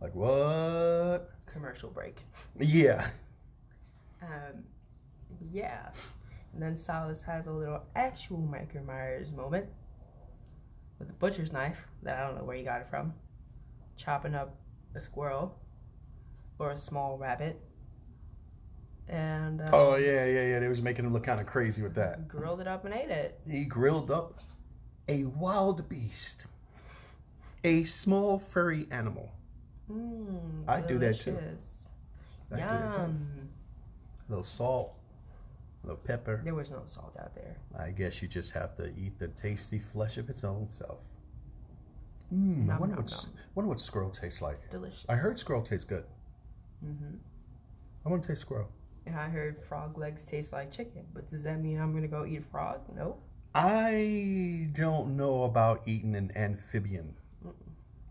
Like 0.00 0.14
what? 0.14 1.30
commercial 1.46 1.90
break. 1.90 2.20
Yeah. 2.58 3.08
Um, 4.22 4.64
yeah. 5.52 5.90
And 6.52 6.60
then 6.60 6.76
Silas 6.78 7.20
has 7.22 7.46
a 7.46 7.52
little 7.52 7.82
actual 7.94 8.38
Michael 8.38 8.82
Myers 8.82 9.30
moment 9.32 9.66
with 10.98 11.10
a 11.10 11.12
butcher's 11.12 11.52
knife 11.52 11.76
that 12.02 12.18
I 12.18 12.26
don't 12.26 12.38
know 12.38 12.44
where 12.44 12.56
he 12.56 12.62
got 12.64 12.80
it 12.80 12.88
from, 12.88 13.12
chopping 13.98 14.34
up 14.34 14.56
a 14.94 15.02
squirrel 15.02 15.54
or 16.58 16.70
a 16.70 16.78
small 16.78 17.18
rabbit, 17.18 17.60
and 19.08 19.60
uh, 19.60 19.66
Oh 19.72 19.96
yeah, 19.96 20.24
yeah, 20.24 20.46
yeah. 20.46 20.58
They 20.60 20.68
was 20.68 20.80
making 20.82 21.04
him 21.04 21.12
look 21.12 21.24
kind 21.24 21.40
of 21.40 21.46
crazy 21.46 21.82
with 21.82 21.94
that. 21.96 22.26
grilled 22.26 22.60
it 22.60 22.66
up 22.66 22.86
and 22.86 22.94
ate 22.94 23.10
it. 23.10 23.38
He 23.48 23.64
grilled 23.64 24.10
up 24.10 24.40
a 25.08 25.24
wild 25.24 25.88
beast, 25.88 26.46
a 27.64 27.84
small 27.84 28.38
furry 28.38 28.86
animal. 28.90 29.32
Mm, 29.90 30.68
I 30.68 30.80
do 30.80 30.98
that 30.98 31.20
too. 31.20 31.38
I 32.52 32.56
do 32.56 32.62
that 32.62 32.94
too. 32.94 33.00
A 33.00 34.28
little 34.28 34.42
salt, 34.42 34.94
a 35.84 35.86
little 35.86 36.02
pepper. 36.02 36.40
There 36.44 36.54
was 36.54 36.70
no 36.70 36.82
salt 36.84 37.16
out 37.20 37.34
there. 37.34 37.56
I 37.78 37.90
guess 37.90 38.20
you 38.20 38.28
just 38.28 38.50
have 38.52 38.76
to 38.76 38.92
eat 38.98 39.18
the 39.18 39.28
tasty 39.28 39.78
flesh 39.78 40.16
of 40.18 40.28
its 40.28 40.42
own 40.42 40.68
self. 40.68 40.98
Mmm. 42.34 42.68
I 42.68 42.78
wonder 42.78 42.96
nom, 42.96 43.04
what 43.04 43.12
nom. 43.12 43.32
wonder 43.54 43.68
what 43.68 43.80
squirrel 43.80 44.10
tastes 44.10 44.42
like. 44.42 44.68
Delicious. 44.70 45.04
I 45.08 45.14
heard 45.14 45.38
squirrel 45.38 45.62
tastes 45.62 45.84
good. 45.84 46.04
Mm-hmm. 46.84 47.14
I 48.04 48.08
want 48.08 48.22
to 48.22 48.28
taste 48.28 48.40
squirrel. 48.40 48.68
And 49.06 49.14
I 49.14 49.28
heard 49.28 49.62
frog 49.62 49.96
legs 49.96 50.24
taste 50.24 50.52
like 50.52 50.72
chicken, 50.72 51.04
but 51.14 51.30
does 51.30 51.44
that 51.44 51.60
mean 51.60 51.80
I'm 51.80 51.94
gonna 51.94 52.08
go 52.08 52.26
eat 52.26 52.40
a 52.40 52.42
frog? 52.42 52.80
Nope. 52.96 53.22
I 53.58 54.68
don't 54.72 55.16
know 55.16 55.44
about 55.44 55.80
eating 55.86 56.14
an 56.14 56.30
amphibian. 56.36 57.14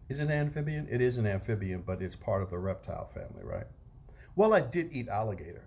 Is 0.10 0.20
it 0.20 0.24
an 0.24 0.32
amphibian? 0.32 0.88
It 0.90 1.02
is 1.02 1.18
an 1.18 1.28
amphibian, 1.28 1.84
but 1.86 2.02
it's 2.02 2.16
part 2.16 2.42
of 2.42 2.50
the 2.50 2.58
reptile 2.58 3.06
family, 3.14 3.44
right? 3.44 3.68
Well, 4.36 4.56
I 4.56 4.62
did 4.62 4.90
eat 4.92 5.08
alligator. 5.08 5.64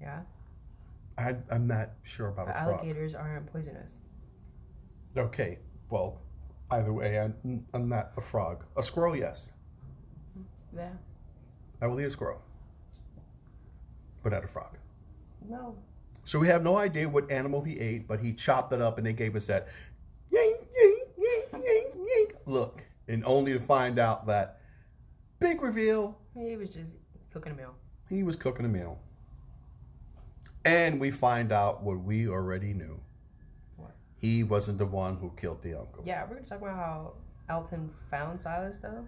Yeah. 0.00 0.20
I, 1.18 1.36
I'm 1.50 1.66
not 1.66 1.90
sure 2.04 2.28
about 2.28 2.46
But 2.46 2.56
a 2.56 2.64
frog. 2.64 2.78
alligators 2.80 3.14
aren't 3.14 3.52
poisonous. 3.52 3.92
Okay, 5.14 5.58
well, 5.90 6.22
either 6.70 6.92
way, 6.92 7.18
I'm, 7.20 7.66
I'm 7.74 7.88
not 7.88 8.12
a 8.16 8.20
frog. 8.22 8.64
A 8.78 8.82
squirrel, 8.82 9.14
yes. 9.14 9.52
Mm-hmm. 10.38 10.78
Yeah. 10.78 10.90
I 11.82 11.86
will 11.86 12.00
eat 12.00 12.04
a 12.04 12.10
squirrel, 12.10 12.40
but 14.22 14.32
not 14.32 14.42
a 14.42 14.48
frog. 14.48 14.78
No. 15.48 15.76
So 16.24 16.38
we 16.38 16.46
have 16.48 16.62
no 16.64 16.76
idea 16.78 17.08
what 17.08 17.30
animal 17.30 17.62
he 17.62 17.78
ate, 17.78 18.08
but 18.08 18.18
he 18.18 18.32
chopped 18.32 18.72
it 18.72 18.80
up 18.80 18.96
and 18.98 19.06
they 19.06 19.12
gave 19.12 19.36
us 19.36 19.46
that 19.46 19.68
yank, 20.30 20.56
yank, 20.74 21.08
yank, 21.18 21.64
yank, 21.64 21.94
yank 21.94 22.34
look. 22.46 22.82
And 23.08 23.22
only 23.26 23.52
to 23.52 23.60
find 23.60 23.98
out 23.98 24.26
that 24.26 24.60
big 25.38 25.60
reveal, 25.60 26.16
He 26.34 26.56
was 26.56 26.70
just 26.70 26.92
cooking 27.32 27.52
a 27.52 27.54
meal. 27.54 27.74
he 28.08 28.22
was 28.22 28.36
cooking 28.36 28.64
a 28.64 28.68
meal. 28.68 28.98
And 30.64 30.98
we 30.98 31.10
find 31.10 31.52
out 31.52 31.82
what 31.82 32.02
we 32.02 32.26
already 32.28 32.72
knew. 32.72 32.98
What? 33.76 33.94
He 34.16 34.44
wasn't 34.44 34.78
the 34.78 34.86
one 34.86 35.16
who 35.18 35.30
killed 35.36 35.60
the 35.62 35.78
uncle. 35.78 36.02
Yeah, 36.06 36.24
we're 36.24 36.36
gonna 36.36 36.46
talk 36.46 36.62
about 36.62 36.76
how 36.76 37.12
Elton 37.50 37.90
found 38.10 38.40
Silas 38.40 38.78
though. 38.80 39.06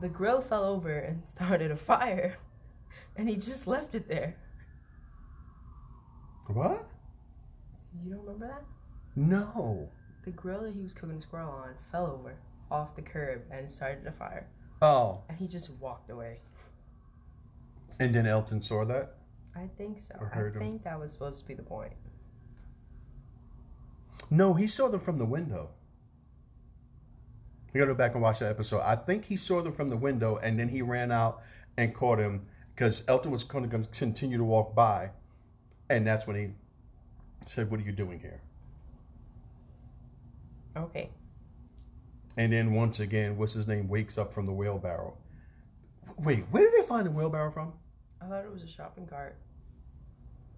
The 0.00 0.08
grill 0.08 0.40
fell 0.40 0.64
over 0.64 0.98
and 0.98 1.22
started 1.34 1.70
a 1.70 1.76
fire, 1.76 2.36
and 3.16 3.28
he 3.28 3.36
just 3.36 3.68
left 3.68 3.94
it 3.94 4.08
there. 4.08 4.34
What? 6.46 6.86
You 8.04 8.10
don't 8.14 8.20
remember 8.24 8.46
that? 8.48 8.64
No. 9.16 9.88
The 10.24 10.30
grill 10.32 10.62
that 10.62 10.74
he 10.74 10.80
was 10.82 10.92
cooking 10.92 11.16
the 11.16 11.22
squirrel 11.22 11.50
on 11.50 11.70
fell 11.90 12.06
over 12.06 12.34
off 12.70 12.94
the 12.94 13.02
curb 13.02 13.42
and 13.50 13.68
started 13.70 14.06
a 14.06 14.12
fire, 14.12 14.46
Oh, 14.82 15.22
and 15.28 15.36
he 15.36 15.48
just 15.48 15.70
walked 15.80 16.08
away. 16.10 16.38
and 17.98 18.14
then 18.14 18.26
Elton 18.26 18.62
saw 18.62 18.84
that? 18.84 19.16
I 19.56 19.68
think 19.76 19.98
so. 20.00 20.14
Or 20.20 20.26
I 20.26 20.36
heard 20.36 20.54
him. 20.54 20.60
think 20.62 20.84
that 20.84 20.98
was 20.98 21.12
supposed 21.12 21.40
to 21.40 21.44
be 21.46 21.54
the 21.54 21.62
point. 21.62 21.92
No, 24.30 24.54
he 24.54 24.66
saw 24.66 24.88
them 24.88 25.00
from 25.00 25.18
the 25.18 25.24
window. 25.26 25.70
I 27.74 27.78
gotta 27.78 27.92
go 27.92 27.94
back 27.96 28.14
and 28.14 28.22
watch 28.22 28.38
that 28.40 28.50
episode. 28.50 28.80
I 28.82 28.94
think 28.96 29.24
he 29.24 29.36
saw 29.36 29.60
them 29.62 29.72
from 29.72 29.88
the 29.90 29.96
window 29.96 30.36
and 30.36 30.58
then 30.58 30.68
he 30.68 30.82
ran 30.82 31.10
out 31.12 31.42
and 31.76 31.94
caught 31.94 32.18
him 32.18 32.46
because 32.74 33.02
Elton 33.08 33.30
was 33.32 33.42
going 33.44 33.68
to 33.68 33.78
continue 33.92 34.38
to 34.38 34.44
walk 34.44 34.74
by. 34.74 35.10
And 35.90 36.06
that's 36.06 36.26
when 36.26 36.36
he 36.36 36.48
said, 37.46 37.70
What 37.70 37.80
are 37.80 37.82
you 37.82 37.92
doing 37.92 38.20
here? 38.20 38.40
Okay. 40.76 41.10
And 42.36 42.52
then 42.52 42.72
once 42.72 43.00
again, 43.00 43.36
what's 43.36 43.52
his 43.52 43.66
name 43.66 43.88
wakes 43.88 44.16
up 44.16 44.32
from 44.32 44.46
the 44.46 44.52
wheelbarrow. 44.52 45.14
Wait, 46.20 46.44
where 46.50 46.62
did 46.62 46.72
they 46.80 46.86
find 46.86 47.04
the 47.06 47.10
wheelbarrow 47.10 47.50
from? 47.50 47.72
I 48.22 48.26
thought 48.26 48.44
it 48.44 48.52
was 48.52 48.62
a 48.62 48.68
shopping 48.68 49.06
cart. 49.06 49.36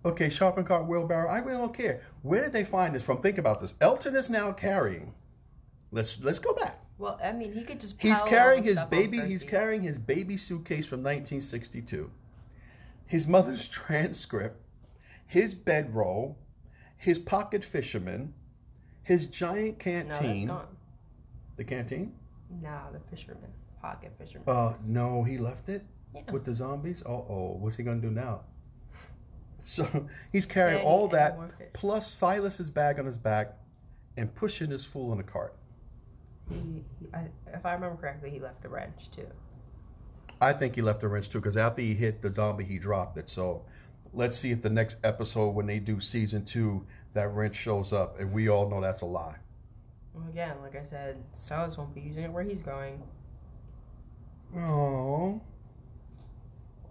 Okay, 0.04 0.28
shopping 0.28 0.64
cart, 0.64 0.86
wheelbarrow. 0.86 1.28
I 1.28 1.38
really 1.38 1.58
don't 1.58 1.74
care. 1.74 2.02
Where 2.22 2.42
did 2.42 2.52
they 2.52 2.64
find 2.64 2.94
this 2.94 3.02
from? 3.02 3.20
Think 3.20 3.38
about 3.38 3.58
this. 3.58 3.74
Elton 3.80 4.16
is 4.16 4.28
now 4.28 4.52
carrying. 4.52 5.14
Let's 5.92 6.20
let's 6.20 6.38
go 6.38 6.52
back. 6.54 6.82
Well, 6.98 7.18
I 7.22 7.32
mean, 7.32 7.52
he 7.52 7.62
could 7.62 7.80
just. 7.80 7.94
He's 7.98 8.20
carrying 8.22 8.64
his 8.64 8.80
baby. 8.90 9.20
He's 9.20 9.44
carrying 9.44 9.82
his 9.82 9.98
baby 9.98 10.36
suitcase 10.36 10.86
from 10.86 10.98
1962. 10.98 12.10
His 13.06 13.26
mother's 13.26 13.68
transcript, 13.80 14.56
his 15.32 15.54
bedroll, 15.54 16.36
his 16.98 17.18
pocket 17.18 17.64
fisherman, 17.64 18.34
his 19.02 19.24
giant 19.26 19.78
canteen. 19.78 20.46
No, 20.46 20.54
that's 20.56 20.66
gone. 20.66 20.76
the 21.56 21.64
canteen? 21.64 22.12
No, 22.62 22.78
the 22.92 23.00
fisherman, 23.00 23.50
pocket 23.80 24.12
fisherman. 24.18 24.44
Uh, 24.46 24.74
no, 24.84 25.22
he 25.22 25.38
left 25.38 25.70
it 25.70 25.86
Yeah. 26.14 26.30
with 26.30 26.44
the 26.44 26.52
zombies. 26.52 27.02
Uh 27.06 27.08
oh, 27.12 27.56
what's 27.58 27.76
he 27.76 27.82
gonna 27.82 27.98
do 28.00 28.10
now? 28.10 28.42
So 29.64 29.86
he's 30.32 30.44
carrying 30.44 30.78
Yeah, 30.78 30.82
he 30.82 30.86
all 30.88 31.08
that 31.08 31.72
plus 31.72 32.06
Silas's 32.10 32.68
bag 32.68 32.98
on 32.98 33.06
his 33.06 33.16
back 33.16 33.56
and 34.18 34.34
pushing 34.34 34.68
his 34.70 34.84
fool 34.84 35.12
in 35.14 35.20
a 35.20 35.22
cart. 35.22 35.54
He, 36.50 36.56
he, 36.98 37.06
I, 37.14 37.28
if 37.54 37.64
I 37.64 37.72
remember 37.72 37.96
correctly, 37.96 38.28
he 38.28 38.38
left 38.40 38.60
the 38.60 38.68
wrench 38.68 39.08
too. 39.10 39.28
I 40.42 40.52
think 40.52 40.74
he 40.74 40.82
left 40.82 41.00
the 41.00 41.08
wrench 41.08 41.28
too 41.30 41.38
because 41.38 41.56
after 41.56 41.80
he 41.80 41.94
hit 41.94 42.20
the 42.20 42.28
zombie, 42.28 42.64
he 42.64 42.76
dropped 42.78 43.16
it. 43.16 43.30
So 43.30 43.64
let's 44.12 44.36
see 44.36 44.50
if 44.50 44.62
the 44.62 44.70
next 44.70 44.98
episode, 45.04 45.50
when 45.50 45.66
they 45.66 45.78
do 45.78 46.00
season 46.00 46.44
two, 46.44 46.84
that 47.14 47.28
wrench 47.32 47.54
shows 47.54 47.92
up, 47.92 48.18
and 48.20 48.32
we 48.32 48.48
all 48.48 48.68
know 48.68 48.80
that's 48.80 49.02
a 49.02 49.06
lie. 49.06 49.36
Well, 50.14 50.28
again, 50.28 50.56
like 50.62 50.76
I 50.76 50.82
said, 50.82 51.22
Silas 51.34 51.76
won't 51.78 51.94
be 51.94 52.00
using 52.00 52.24
it 52.24 52.32
where 52.32 52.42
he's 52.42 52.60
going. 52.60 53.02
Oh, 54.56 55.40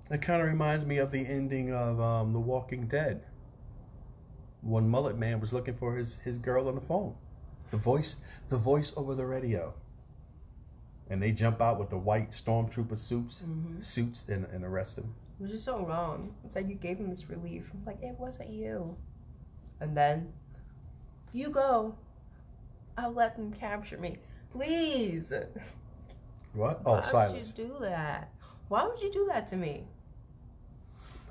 it 0.10 0.22
kind 0.22 0.42
of 0.42 0.48
reminds 0.48 0.86
me 0.86 0.98
of 0.98 1.12
the 1.12 1.26
ending 1.26 1.74
of 1.74 2.00
um, 2.02 2.34
The 2.34 2.40
Walking 2.40 2.88
Dead. 2.88 3.24
When 4.62 4.88
Mullet 4.90 5.18
Man 5.18 5.40
was 5.40 5.54
looking 5.54 5.76
for 5.76 5.96
his, 5.96 6.16
his 6.18 6.38
girl 6.38 6.68
on 6.68 6.76
the 6.76 6.82
phone, 6.82 7.16
the 7.72 7.78
voice 7.78 8.18
the 8.50 8.58
voice 8.58 8.92
over 8.96 9.16
the 9.16 9.26
radio, 9.26 9.74
and 11.10 11.22
they 11.22 11.32
jump 11.32 11.62
out 11.62 11.80
with 11.80 11.90
the 11.90 11.98
white 11.98 12.32
stormtrooper 12.32 12.98
suits 12.98 13.42
hmm 13.42 13.80
suits 13.80 14.26
and, 14.30 14.46
and 14.46 14.64
arrest 14.66 14.98
him. 14.98 15.14
Which 15.42 15.54
is 15.54 15.64
so 15.64 15.84
wrong. 15.84 16.36
It's 16.46 16.56
like 16.56 16.70
you 16.70 16.76
gave 16.76 17.00
him 17.00 17.10
this 17.10 17.28
relief. 17.28 17.64
I'm 17.74 17.84
like, 17.84 18.04
it 18.04 18.16
wasn't 18.20 18.52
you. 18.52 18.96
And 19.80 19.98
then, 19.98 20.32
you 21.34 21.50
go. 21.50 21.96
I'll 22.96 23.12
let 23.12 23.36
them 23.36 23.52
capture 23.52 23.98
me. 23.98 24.20
Please. 24.52 25.34
What? 26.54 26.82
Oh, 26.86 26.98
Why 26.98 27.02
Silas. 27.02 27.48
would 27.48 27.58
you 27.58 27.66
do 27.70 27.76
that? 27.80 28.32
Why 28.68 28.86
would 28.86 29.02
you 29.02 29.12
do 29.12 29.26
that 29.30 29.48
to 29.48 29.56
me? 29.56 29.86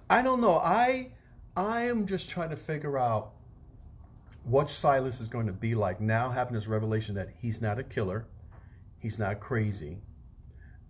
I 0.09 0.23
don't 0.23 0.41
know. 0.41 0.59
I 0.59 1.13
I 1.57 1.83
am 1.83 2.05
just 2.05 2.29
trying 2.29 2.51
to 2.51 2.57
figure 2.57 2.99
out 2.99 3.31
what 4.43 4.69
Silas 4.69 5.21
is 5.21 5.29
going 5.29 5.47
to 5.47 5.53
be 5.53 5.77
like 5.77 6.01
now, 6.01 6.29
having 6.29 6.55
this 6.55 6.67
revelation 6.67 7.15
that 7.15 7.29
he's 7.39 7.61
not 7.63 7.79
a 7.79 7.85
killer, 7.85 8.27
he's 8.99 9.21
not 9.21 9.39
crazy, 9.39 9.99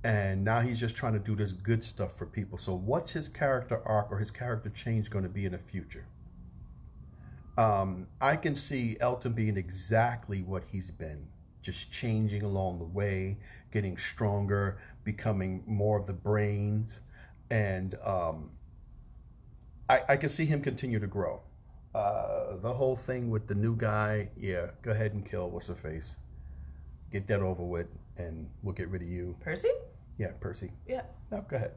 and 0.05 0.43
now 0.43 0.61
he's 0.61 0.81
just 0.81 0.97
trying 0.97 1.13
to 1.13 1.19
do 1.19 1.35
this 1.37 1.53
good 1.53 1.85
stuff 1.85 2.17
for 2.17 2.27
people. 2.27 2.57
So, 2.57 2.75
what's 2.75 3.13
his 3.13 3.29
character 3.29 3.83
arc 3.85 4.11
or 4.11 4.19
his 4.19 4.31
character 4.31 4.71
change 4.71 5.11
going 5.11 5.25
to 5.25 5.31
be 5.31 5.45
in 5.45 5.53
the 5.53 5.59
future? 5.59 6.07
Um, 7.59 8.07
I 8.21 8.37
can 8.37 8.55
see 8.55 8.97
Elton 9.01 9.33
being 9.33 9.57
exactly 9.57 10.43
what 10.43 10.65
he's 10.71 10.91
been, 10.91 11.29
just 11.61 11.91
changing 11.91 12.43
along 12.43 12.79
the 12.79 12.87
way, 12.87 13.37
getting 13.71 13.99
stronger, 13.99 14.79
becoming 15.05 15.63
more 15.67 15.99
of 15.99 16.07
the 16.07 16.15
brains, 16.15 17.01
and 17.51 17.97
um, 18.05 18.51
I, 19.91 20.01
I 20.11 20.17
can 20.17 20.31
see 20.31 20.47
him 20.47 20.63
continue 20.63 20.99
to 20.99 21.07
grow. 21.07 21.43
Uh, 21.95 22.57
the 22.63 22.73
whole 22.73 22.97
thing 22.97 23.29
with 23.29 23.47
the 23.47 23.55
new 23.55 23.77
guy, 23.77 24.31
yeah, 24.39 24.69
go 24.81 24.93
ahead 24.93 25.13
and 25.13 25.29
kill 25.29 25.51
what's 25.51 25.67
her 25.67 25.75
face, 25.75 26.17
get 27.11 27.27
that 27.27 27.43
over 27.43 27.65
with, 27.65 27.89
and 28.17 28.49
we'll 28.63 28.75
get 28.75 28.89
rid 28.89 29.03
of 29.03 29.09
you. 29.09 29.37
Percy? 29.41 29.69
Yeah, 30.21 30.33
Percy. 30.39 30.71
Yeah. 30.87 31.01
No, 31.31 31.43
go 31.49 31.57
ahead. 31.57 31.73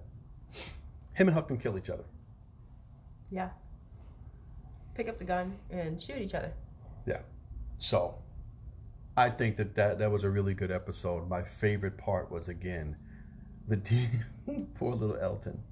Him 1.14 1.30
and 1.30 1.34
Huck 1.34 1.48
can 1.48 1.58
kill 1.58 1.78
each 1.78 1.90
other. 1.90 2.04
Yeah. 3.32 3.52
Pick 4.96 5.08
up 5.08 5.18
the 5.18 5.24
gun 5.24 5.56
and 5.72 6.02
shoot 6.04 6.18
each 6.18 6.34
other. 6.34 6.52
Yeah. 7.06 7.22
So, 7.78 8.22
I 9.16 9.30
think 9.30 9.56
that, 9.56 9.76
that 9.76 9.98
that 9.98 10.12
was 10.12 10.26
a 10.26 10.30
really 10.30 10.54
good 10.54 10.72
episode. 10.72 11.30
My 11.30 11.42
favorite 11.42 11.98
part 11.98 12.30
was 12.30 12.50
again, 12.50 12.98
the 13.70 13.78
D- 13.78 14.10
poor 14.76 14.94
little 14.94 15.16
Elton 15.16 15.64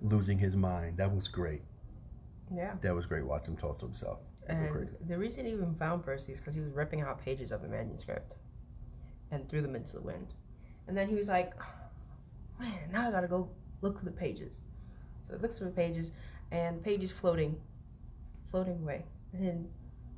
losing 0.00 0.38
his 0.38 0.54
mind. 0.54 0.96
That 0.98 1.12
was 1.12 1.26
great. 1.26 1.62
Yeah. 2.54 2.74
That 2.82 2.94
was 2.94 3.04
great. 3.04 3.26
Watch 3.26 3.48
him 3.48 3.56
talk 3.56 3.80
to 3.80 3.86
himself. 3.86 4.20
And 4.48 4.70
crazy. 4.70 4.94
the 5.08 5.18
reason 5.18 5.44
he 5.44 5.50
even 5.50 5.74
found 5.74 6.04
Percy 6.04 6.30
is 6.30 6.38
because 6.38 6.54
he 6.54 6.60
was 6.60 6.70
ripping 6.70 7.00
out 7.00 7.20
pages 7.20 7.50
of 7.50 7.62
the 7.62 7.68
manuscript 7.68 8.36
and 9.32 9.48
threw 9.48 9.60
them 9.60 9.74
into 9.74 9.94
the 9.94 10.02
wind. 10.02 10.34
And 10.86 10.96
then 10.96 11.08
he 11.08 11.14
was 11.14 11.28
like, 11.28 11.52
man, 12.58 12.78
now 12.92 13.08
I 13.08 13.10
gotta 13.10 13.28
go 13.28 13.48
look 13.80 13.98
for 13.98 14.04
the 14.04 14.10
pages. 14.10 14.60
So 15.26 15.36
he 15.36 15.42
looks 15.42 15.58
for 15.58 15.64
the 15.64 15.70
pages, 15.70 16.10
and 16.50 16.78
the 16.78 16.82
page 16.82 17.02
is 17.02 17.10
floating, 17.10 17.56
floating 18.50 18.78
away. 18.82 19.04
And 19.32 19.46
then 19.46 19.68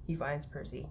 he 0.06 0.16
finds 0.16 0.46
Percy. 0.46 0.86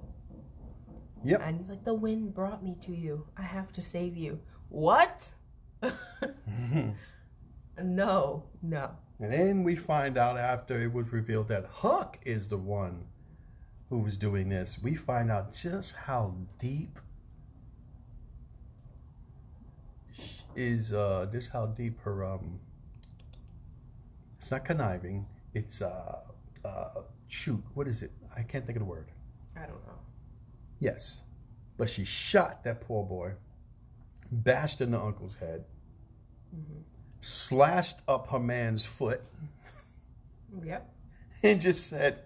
Yep. 1.24 1.42
And 1.44 1.58
he's 1.58 1.70
like, 1.70 1.84
the 1.84 1.94
wind 1.94 2.34
brought 2.34 2.64
me 2.64 2.78
to 2.82 2.94
you. 2.94 3.26
I 3.38 3.42
have 3.42 3.74
to 3.74 3.82
save 3.82 4.16
you. 4.16 4.40
What? 4.70 5.28
no, 7.84 8.44
no. 8.62 8.92
And 9.20 9.32
then 9.32 9.64
we 9.64 9.76
find 9.76 10.18
out 10.18 10.38
after 10.38 10.82
it 10.82 10.92
was 10.92 11.14
revealed 11.14 11.48
that 11.48 11.66
Huck 11.66 12.20
is 12.24 12.48
the 12.48 12.58
one 12.58 13.06
who 13.90 14.00
was 14.00 14.18
doing 14.18 14.50
this. 14.50 14.80
We 14.82 14.96
find 14.96 15.32
out 15.32 15.54
just 15.54 15.96
how 15.96 16.36
deep 16.58 17.00
is 20.56 20.94
uh 20.94 21.28
this 21.32 21.48
how 21.48 21.68
deep 21.68 22.00
her 22.02 22.24
um 22.26 22.60
it's 24.40 24.52
not 24.52 24.66
conniving, 24.66 25.26
it's 25.54 25.82
uh 25.82 26.22
uh 26.64 26.90
shoot, 27.28 27.64
what 27.74 27.88
is 27.88 28.02
it? 28.02 28.12
I 28.36 28.42
can't 28.44 28.66
think 28.66 28.78
of 28.78 28.82
the 28.82 28.90
word. 28.90 29.12
I 29.56 29.62
don't 29.62 29.86
know. 29.88 30.00
Yes. 30.80 31.24
But 31.78 31.90
she 31.90 32.06
shot 32.06 32.64
that 32.64 32.82
poor 32.82 33.04
boy, 33.06 33.34
bashed 34.32 34.82
in 34.82 34.92
the 34.92 35.00
uncle's 35.00 35.36
head, 35.36 35.66
hmm 36.52 36.82
slashed 37.22 38.02
up 38.08 38.28
her 38.28 38.40
man's 38.40 38.86
foot. 38.86 39.20
Yep. 40.64 40.94
and 41.44 41.60
just 41.60 41.88
said, 41.88 42.20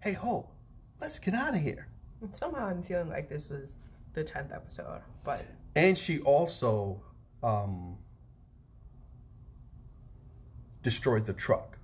"Hey, 0.00 0.12
Hope, 0.12 0.52
let's 1.00 1.18
get 1.18 1.32
out 1.34 1.54
of 1.54 1.60
here." 1.60 1.88
Somehow 2.34 2.66
I'm 2.66 2.82
feeling 2.82 3.08
like 3.08 3.28
this 3.28 3.48
was 3.48 3.70
the 4.12 4.24
10th 4.24 4.54
episode, 4.54 5.00
but 5.24 5.44
And 5.76 5.96
she 5.96 6.20
also 6.20 7.00
um, 7.42 7.98
destroyed 10.82 11.24
the 11.26 11.32
truck. 11.32 11.78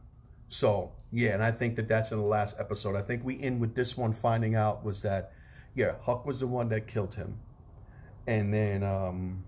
So 0.49 0.93
yeah, 1.12 1.31
and 1.35 1.43
I 1.43 1.51
think 1.51 1.77
that 1.77 1.88
that's 1.88 2.12
in 2.12 2.19
the 2.19 2.25
last 2.25 2.57
episode. 2.59 2.97
I 2.97 3.03
think 3.03 3.25
we 3.25 3.40
end 3.43 3.61
with 3.61 3.75
this 3.75 3.97
one 3.97 4.12
finding 4.12 4.55
out 4.55 4.85
was 4.85 5.03
that 5.03 5.33
yeah, 5.75 5.95
Huck 6.03 6.25
was 6.27 6.40
the 6.40 6.47
one 6.47 6.69
that 6.69 6.87
killed 6.87 7.14
him, 7.14 7.38
and 8.27 8.53
then 8.55 8.83
um, 8.83 9.45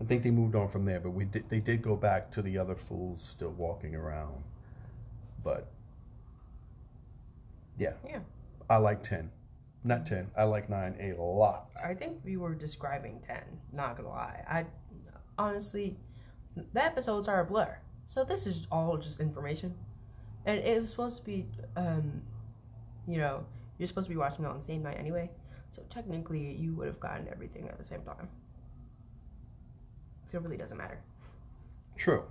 I 0.00 0.04
think 0.04 0.22
they 0.22 0.30
moved 0.30 0.54
on 0.54 0.68
from 0.68 0.84
there. 0.84 1.00
But 1.00 1.10
we 1.10 1.24
did 1.24 1.48
they 1.48 1.60
did 1.60 1.82
go 1.82 1.96
back 1.96 2.30
to 2.32 2.42
the 2.42 2.58
other 2.58 2.74
fools 2.74 3.22
still 3.22 3.52
walking 3.52 3.94
around, 3.94 4.44
but 5.42 5.68
yeah, 7.78 7.94
Yeah. 8.06 8.20
I 8.68 8.76
like 8.76 9.02
ten, 9.02 9.30
not 9.84 10.06
ten. 10.06 10.30
I 10.36 10.44
like 10.44 10.68
nine 10.68 10.96
a 11.00 11.20
lot. 11.20 11.70
I 11.82 11.94
think 11.94 12.18
we 12.24 12.36
were 12.36 12.54
describing 12.54 13.20
10, 13.26 13.38
not 13.72 13.96
gonna 13.96 14.08
lie. 14.08 14.44
I 14.48 14.66
honestly, 15.38 15.96
the 16.56 16.84
episodes 16.84 17.28
are 17.28 17.40
a 17.40 17.44
blur. 17.44 17.78
So 18.06 18.24
this 18.24 18.46
is 18.46 18.66
all 18.70 18.96
just 18.98 19.20
information. 19.20 19.74
And 20.44 20.58
it 20.58 20.80
was 20.80 20.90
supposed 20.90 21.18
to 21.18 21.22
be, 21.22 21.46
um, 21.76 22.22
you 23.06 23.18
know, 23.18 23.44
you're 23.78 23.88
supposed 23.88 24.06
to 24.06 24.10
be 24.10 24.16
watching 24.16 24.44
it 24.44 24.48
on 24.48 24.58
the 24.58 24.64
same 24.64 24.82
night 24.82 24.96
anyway. 24.98 25.30
So 25.70 25.82
technically, 25.90 26.56
you 26.58 26.74
would 26.74 26.86
have 26.86 27.00
gotten 27.00 27.28
everything 27.28 27.68
at 27.68 27.78
the 27.78 27.84
same 27.84 28.02
time. 28.02 28.28
So 30.30 30.38
it 30.38 30.42
really 30.42 30.56
doesn't 30.56 30.76
matter. 30.76 30.98
True. 31.96 32.24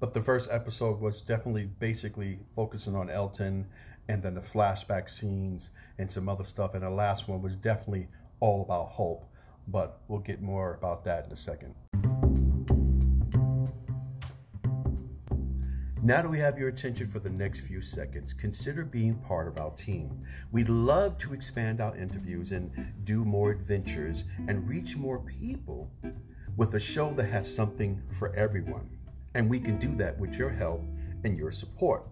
But 0.00 0.12
the 0.12 0.22
first 0.22 0.48
episode 0.50 1.00
was 1.00 1.20
definitely 1.20 1.66
basically 1.78 2.38
focusing 2.54 2.94
on 2.94 3.08
Elton 3.08 3.66
and 4.08 4.22
then 4.22 4.34
the 4.34 4.40
flashback 4.40 5.08
scenes 5.08 5.70
and 5.98 6.10
some 6.10 6.28
other 6.28 6.44
stuff. 6.44 6.74
And 6.74 6.82
the 6.82 6.90
last 6.90 7.28
one 7.28 7.42
was 7.42 7.56
definitely 7.56 8.08
all 8.40 8.62
about 8.62 8.88
hope, 8.88 9.24
but 9.68 10.00
we'll 10.08 10.20
get 10.20 10.42
more 10.42 10.74
about 10.74 11.04
that 11.04 11.26
in 11.26 11.32
a 11.32 11.36
second. 11.36 11.74
Now 16.04 16.20
that 16.20 16.28
we 16.28 16.38
have 16.38 16.58
your 16.58 16.68
attention 16.68 17.06
for 17.06 17.18
the 17.18 17.30
next 17.30 17.60
few 17.60 17.80
seconds, 17.80 18.34
consider 18.34 18.84
being 18.84 19.14
part 19.14 19.48
of 19.48 19.58
our 19.58 19.70
team. 19.70 20.22
We'd 20.52 20.68
love 20.68 21.16
to 21.16 21.32
expand 21.32 21.80
our 21.80 21.96
interviews 21.96 22.52
and 22.52 22.70
do 23.04 23.24
more 23.24 23.50
adventures 23.50 24.24
and 24.46 24.68
reach 24.68 24.98
more 24.98 25.20
people 25.20 25.90
with 26.58 26.74
a 26.74 26.78
show 26.78 27.14
that 27.14 27.24
has 27.24 27.52
something 27.52 28.02
for 28.10 28.34
everyone. 28.36 28.86
And 29.34 29.48
we 29.48 29.58
can 29.58 29.78
do 29.78 29.94
that 29.94 30.18
with 30.18 30.36
your 30.36 30.50
help 30.50 30.84
and 31.24 31.38
your 31.38 31.50
support. 31.50 32.06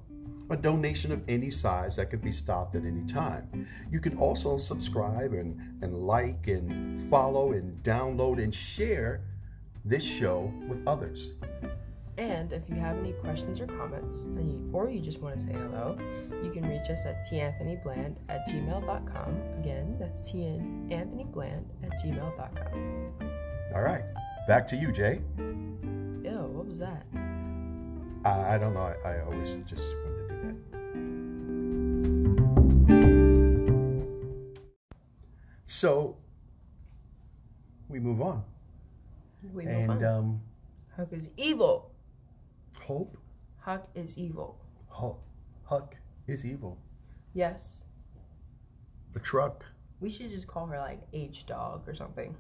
A 0.52 0.56
donation 0.56 1.12
of 1.12 1.22
any 1.28 1.50
size 1.50 1.96
that 1.96 2.10
can 2.10 2.20
be 2.20 2.30
stopped 2.30 2.76
at 2.76 2.84
any 2.84 3.06
time. 3.06 3.66
You 3.90 4.00
can 4.00 4.18
also 4.18 4.58
subscribe 4.58 5.32
and, 5.32 5.58
and 5.82 6.02
like 6.02 6.46
and 6.46 7.10
follow 7.10 7.52
and 7.52 7.82
download 7.82 8.42
and 8.42 8.54
share 8.54 9.22
this 9.86 10.04
show 10.04 10.52
with 10.68 10.86
others. 10.86 11.30
And 12.18 12.52
if 12.52 12.68
you 12.68 12.74
have 12.76 12.98
any 12.98 13.12
questions 13.12 13.60
or 13.60 13.66
comments, 13.66 14.24
and 14.24 14.52
you, 14.52 14.70
or 14.74 14.90
you 14.90 15.00
just 15.00 15.20
want 15.20 15.38
to 15.38 15.42
say 15.42 15.52
hello, 15.52 15.96
you 16.44 16.50
can 16.50 16.68
reach 16.68 16.90
us 16.90 17.06
at 17.06 17.26
tanthonybland 17.30 18.16
at 18.28 18.46
gmail.com. 18.46 19.40
Again, 19.58 19.96
that's 19.98 20.30
tanthonybland 20.30 21.64
at 21.82 21.92
gmail.com. 22.04 23.12
All 23.74 23.82
right, 23.82 24.04
back 24.46 24.68
to 24.68 24.76
you, 24.76 24.92
Jay. 24.92 25.22
Ew, 25.38 26.46
what 26.52 26.66
was 26.66 26.78
that? 26.78 27.06
I, 28.26 28.54
I 28.54 28.58
don't 28.58 28.74
know. 28.74 28.94
I, 29.04 29.08
I 29.08 29.22
always 29.22 29.54
just 29.64 29.96
So 35.72 36.18
we 37.88 37.98
move 37.98 38.20
on. 38.20 38.44
We 39.54 39.64
move 39.64 39.72
and 39.72 39.90
on. 39.90 40.04
um, 40.04 40.40
Huck 40.94 41.08
is 41.12 41.30
evil. 41.38 41.90
Hope, 42.78 43.16
Huck 43.58 43.88
is 43.94 44.18
evil. 44.18 44.58
Huck, 44.90 45.18
Huck 45.64 45.96
is 46.26 46.44
evil. 46.44 46.76
Yes. 47.32 47.84
The 49.14 49.20
truck, 49.20 49.64
We 49.98 50.10
should 50.10 50.28
just 50.28 50.46
call 50.46 50.66
her 50.66 50.78
like 50.78 51.00
H 51.14 51.46
Dog 51.46 51.88
or 51.88 51.94
something. 51.94 52.36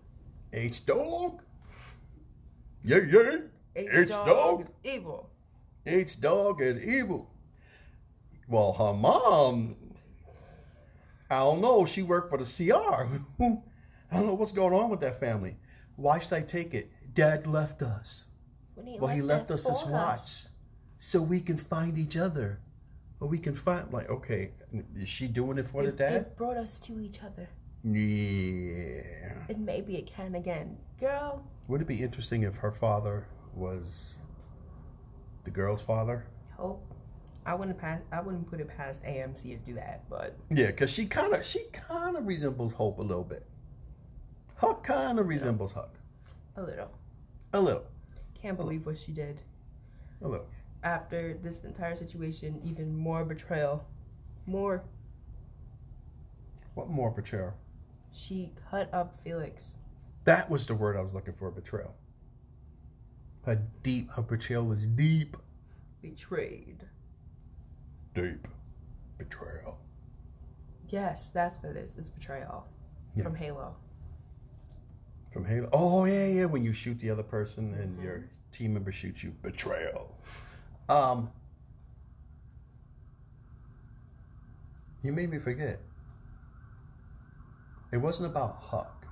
H 0.52 0.84
dog. 0.84 1.40
Yeah, 2.84 2.98
yeah. 3.08 3.38
H 3.74 4.10
dog. 4.10 4.62
is 4.64 4.68
evil. 4.84 5.30
H 5.86 6.20
dog 6.20 6.60
is 6.60 6.78
evil. 6.78 7.30
Well, 8.46 8.74
her 8.74 8.92
mom, 8.92 9.76
I 11.32 11.38
don't 11.38 11.62
know. 11.62 11.86
She 11.86 12.02
worked 12.02 12.28
for 12.28 12.36
the 12.36 12.44
CR. 12.44 13.06
I 13.42 14.16
don't 14.16 14.26
know 14.26 14.34
what's 14.34 14.52
going 14.52 14.74
on 14.74 14.90
with 14.90 15.00
that 15.00 15.18
family. 15.18 15.56
Why 15.96 16.18
should 16.18 16.34
I 16.34 16.42
take 16.42 16.74
it? 16.74 16.90
Dad 17.14 17.46
left 17.46 17.80
us. 17.80 18.26
He 18.84 18.98
Well, 18.98 19.08
he 19.10 19.22
left 19.22 19.50
us 19.50 19.64
this 19.66 19.82
watch 19.86 20.44
so 20.98 21.22
we 21.22 21.40
can 21.40 21.56
find 21.56 21.96
each 21.98 22.18
other. 22.18 22.60
Or 23.20 23.28
we 23.28 23.38
can 23.38 23.54
find, 23.54 23.90
like, 23.92 24.10
okay, 24.10 24.50
is 24.96 25.08
she 25.08 25.26
doing 25.26 25.56
it 25.56 25.66
for 25.68 25.82
It, 25.82 25.86
the 25.86 25.92
dad? 25.92 26.12
it 26.14 26.36
brought 26.36 26.56
us 26.58 26.78
to 26.80 27.00
each 27.00 27.20
other. 27.22 27.48
Yeah. 27.84 29.32
And 29.48 29.64
maybe 29.64 29.96
it 29.96 30.06
can 30.06 30.34
again. 30.34 30.76
Girl, 31.00 31.42
Would 31.68 31.80
it 31.80 31.86
be 31.86 32.02
interesting 32.02 32.42
if 32.42 32.56
her 32.56 32.72
father 32.72 33.26
was 33.54 34.18
the 35.44 35.50
girl's 35.50 35.80
father? 35.82 36.26
hope. 36.56 36.91
I 37.44 37.54
wouldn't 37.54 37.78
pass. 37.78 38.00
I 38.12 38.20
wouldn't 38.20 38.48
put 38.48 38.60
it 38.60 38.68
past 38.68 39.02
AMC 39.02 39.42
to 39.42 39.56
do 39.56 39.74
that, 39.74 40.02
but 40.08 40.36
Yeah, 40.50 40.66
because 40.68 40.92
she 40.92 41.06
kind 41.06 41.32
of 41.34 41.44
she 41.44 41.64
kind 41.72 42.16
of 42.16 42.26
resembles 42.26 42.72
Hope 42.72 42.98
a 42.98 43.02
little 43.02 43.24
bit. 43.24 43.44
Huck 44.56 44.84
kind 44.84 45.18
of 45.18 45.26
resembles 45.26 45.72
Huck 45.72 45.90
a 46.56 46.62
little. 46.62 46.90
a 47.52 47.60
little, 47.60 47.84
Can't 48.40 48.56
believe 48.56 48.86
what 48.86 48.98
she 48.98 49.10
did. 49.12 49.40
a 50.20 50.28
little. 50.28 50.46
After 50.84 51.34
this 51.42 51.64
entire 51.64 51.96
situation, 51.96 52.60
even 52.64 52.96
more 52.96 53.24
betrayal. 53.24 53.84
More. 54.46 54.82
What 56.74 56.88
more 56.88 57.10
betrayal? 57.10 57.54
She 58.12 58.52
cut 58.70 58.92
up 58.94 59.18
Felix. 59.24 59.74
That 60.24 60.48
was 60.48 60.66
the 60.66 60.74
word 60.74 60.96
I 60.96 61.00
was 61.00 61.12
looking 61.14 61.34
for. 61.34 61.50
Betrayal. 61.50 61.94
Her 63.44 63.60
deep. 63.82 64.10
Her 64.12 64.22
betrayal 64.22 64.64
was 64.64 64.86
deep. 64.86 65.36
Betrayed. 66.02 66.84
Deep. 68.14 68.46
Betrayal. 69.18 69.78
Yes, 70.88 71.30
that's 71.32 71.62
what 71.62 71.76
it 71.76 71.78
is. 71.78 71.92
It's 71.96 72.08
betrayal. 72.08 72.66
Yeah. 73.14 73.24
From 73.24 73.34
Halo. 73.34 73.76
From 75.30 75.44
Halo. 75.44 75.68
Oh 75.72 76.04
yeah, 76.04 76.26
yeah. 76.26 76.44
When 76.44 76.62
you 76.64 76.72
shoot 76.72 76.98
the 76.98 77.10
other 77.10 77.22
person 77.22 77.74
and 77.74 78.02
your 78.02 78.24
team 78.52 78.74
member 78.74 78.92
shoots 78.92 79.22
you, 79.22 79.30
betrayal. 79.42 80.14
Um. 80.88 81.30
You 85.02 85.12
made 85.12 85.30
me 85.30 85.38
forget. 85.38 85.80
It 87.92 87.96
wasn't 87.96 88.30
about 88.30 88.56
Huck. 88.60 89.06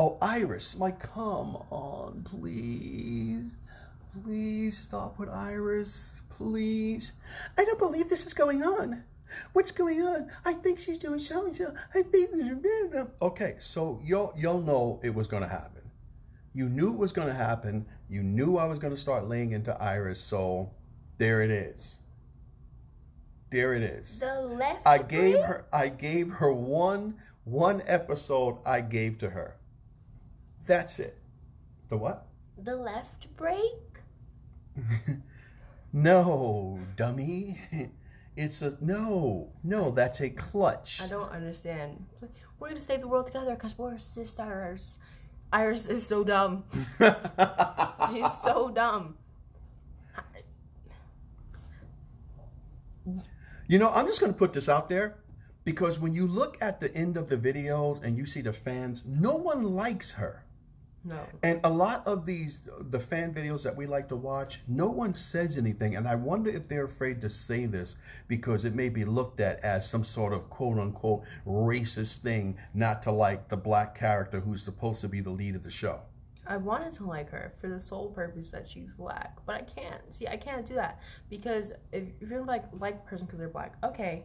Oh, 0.00 0.16
Iris. 0.22 0.76
My, 0.78 0.90
come 0.90 1.56
on, 1.70 2.24
please. 2.24 3.56
Please 4.12 4.76
stop 4.76 5.18
with 5.18 5.28
Iris. 5.28 6.22
Please. 6.30 7.12
I 7.56 7.64
don't 7.64 7.78
believe 7.78 8.08
this 8.08 8.24
is 8.24 8.34
going 8.34 8.62
on. 8.62 9.02
What's 9.52 9.72
going 9.72 10.02
on? 10.02 10.30
I 10.44 10.54
think 10.54 10.78
she's 10.78 10.98
doing 10.98 11.18
so 11.18 11.44
and 11.44 11.54
so. 11.54 11.74
I 11.94 12.02
think. 12.02 12.30
Okay, 13.20 13.56
so 13.58 14.00
y'all 14.02 14.32
y'all 14.36 14.60
know 14.60 15.00
it 15.02 15.14
was 15.14 15.26
going 15.26 15.42
to 15.42 15.48
happen. 15.48 15.82
You 16.54 16.68
knew 16.68 16.92
it 16.92 16.98
was 16.98 17.12
going 17.12 17.28
to 17.28 17.34
happen. 17.34 17.86
You 18.08 18.22
knew 18.22 18.56
I 18.56 18.64
was 18.64 18.78
going 18.78 18.94
to 18.94 19.00
start 19.00 19.26
laying 19.26 19.52
into 19.52 19.80
Iris. 19.80 20.20
So 20.20 20.70
there 21.18 21.42
it 21.42 21.50
is. 21.50 21.98
There 23.50 23.74
it 23.74 23.82
is. 23.82 24.20
The 24.20 24.40
left. 24.40 24.86
I 24.86 24.98
gave 24.98 25.34
brain? 25.34 25.44
her 25.44 25.66
I 25.72 25.88
gave 25.88 26.30
her 26.30 26.52
one 26.52 27.16
one 27.44 27.82
episode 27.86 28.58
I 28.64 28.80
gave 28.80 29.18
to 29.18 29.30
her. 29.30 29.56
That's 30.66 30.98
it. 30.98 31.18
The 31.90 31.96
what? 31.96 32.28
the 32.64 32.76
left 32.76 33.34
break. 33.36 33.87
no, 35.92 36.80
dummy. 36.96 37.60
It's 38.40 38.62
a 38.62 38.76
no, 38.80 39.50
no, 39.64 39.90
that's 39.90 40.20
a 40.20 40.30
clutch. 40.30 41.00
I 41.02 41.08
don't 41.08 41.32
understand. 41.32 42.06
We're 42.60 42.68
gonna 42.68 42.78
save 42.78 43.00
the 43.00 43.08
world 43.08 43.26
together 43.26 43.52
because 43.56 43.76
we're 43.76 43.98
sisters. 43.98 44.96
Iris 45.52 45.86
is 45.86 46.06
so 46.06 46.22
dumb. 46.22 46.62
She's 48.12 48.32
so 48.40 48.70
dumb. 48.72 49.16
You 53.66 53.78
know, 53.78 53.90
I'm 53.90 54.06
just 54.06 54.20
going 54.20 54.32
to 54.32 54.38
put 54.38 54.52
this 54.52 54.68
out 54.68 54.88
there 54.88 55.18
because 55.64 55.98
when 55.98 56.14
you 56.14 56.26
look 56.26 56.56
at 56.62 56.80
the 56.80 56.94
end 56.94 57.16
of 57.16 57.28
the 57.28 57.36
videos 57.36 58.02
and 58.02 58.16
you 58.16 58.24
see 58.24 58.40
the 58.40 58.52
fans, 58.52 59.02
no 59.06 59.36
one 59.36 59.62
likes 59.62 60.12
her. 60.12 60.44
No. 61.04 61.20
And 61.42 61.60
a 61.64 61.70
lot 61.70 62.06
of 62.06 62.26
these, 62.26 62.68
the 62.90 62.98
fan 62.98 63.32
videos 63.32 63.62
that 63.62 63.74
we 63.74 63.86
like 63.86 64.08
to 64.08 64.16
watch, 64.16 64.60
no 64.66 64.90
one 64.90 65.14
says 65.14 65.56
anything. 65.56 65.96
And 65.96 66.08
I 66.08 66.14
wonder 66.14 66.50
if 66.50 66.68
they're 66.68 66.84
afraid 66.84 67.20
to 67.22 67.28
say 67.28 67.66
this 67.66 67.96
because 68.26 68.64
it 68.64 68.74
may 68.74 68.88
be 68.88 69.04
looked 69.04 69.40
at 69.40 69.62
as 69.64 69.88
some 69.88 70.04
sort 70.04 70.32
of 70.32 70.50
quote 70.50 70.78
unquote 70.78 71.22
racist 71.46 72.18
thing 72.18 72.56
not 72.74 73.02
to 73.02 73.12
like 73.12 73.48
the 73.48 73.56
black 73.56 73.98
character 73.98 74.40
who's 74.40 74.62
supposed 74.62 75.00
to 75.02 75.08
be 75.08 75.20
the 75.20 75.30
lead 75.30 75.54
of 75.54 75.62
the 75.62 75.70
show. 75.70 76.00
I 76.46 76.56
wanted 76.56 76.94
to 76.94 77.04
like 77.04 77.30
her 77.30 77.52
for 77.60 77.68
the 77.68 77.78
sole 77.78 78.10
purpose 78.10 78.50
that 78.50 78.66
she's 78.66 78.94
black, 78.94 79.36
but 79.44 79.54
I 79.54 79.62
can't. 79.62 80.00
See, 80.10 80.26
I 80.26 80.38
can't 80.38 80.66
do 80.66 80.74
that 80.74 80.98
because 81.28 81.72
if, 81.92 82.04
if 82.20 82.30
you're 82.30 82.44
like 82.44 82.64
like 82.80 83.04
the 83.04 83.08
person 83.08 83.26
because 83.26 83.38
they're 83.38 83.48
black, 83.48 83.74
okay, 83.84 84.24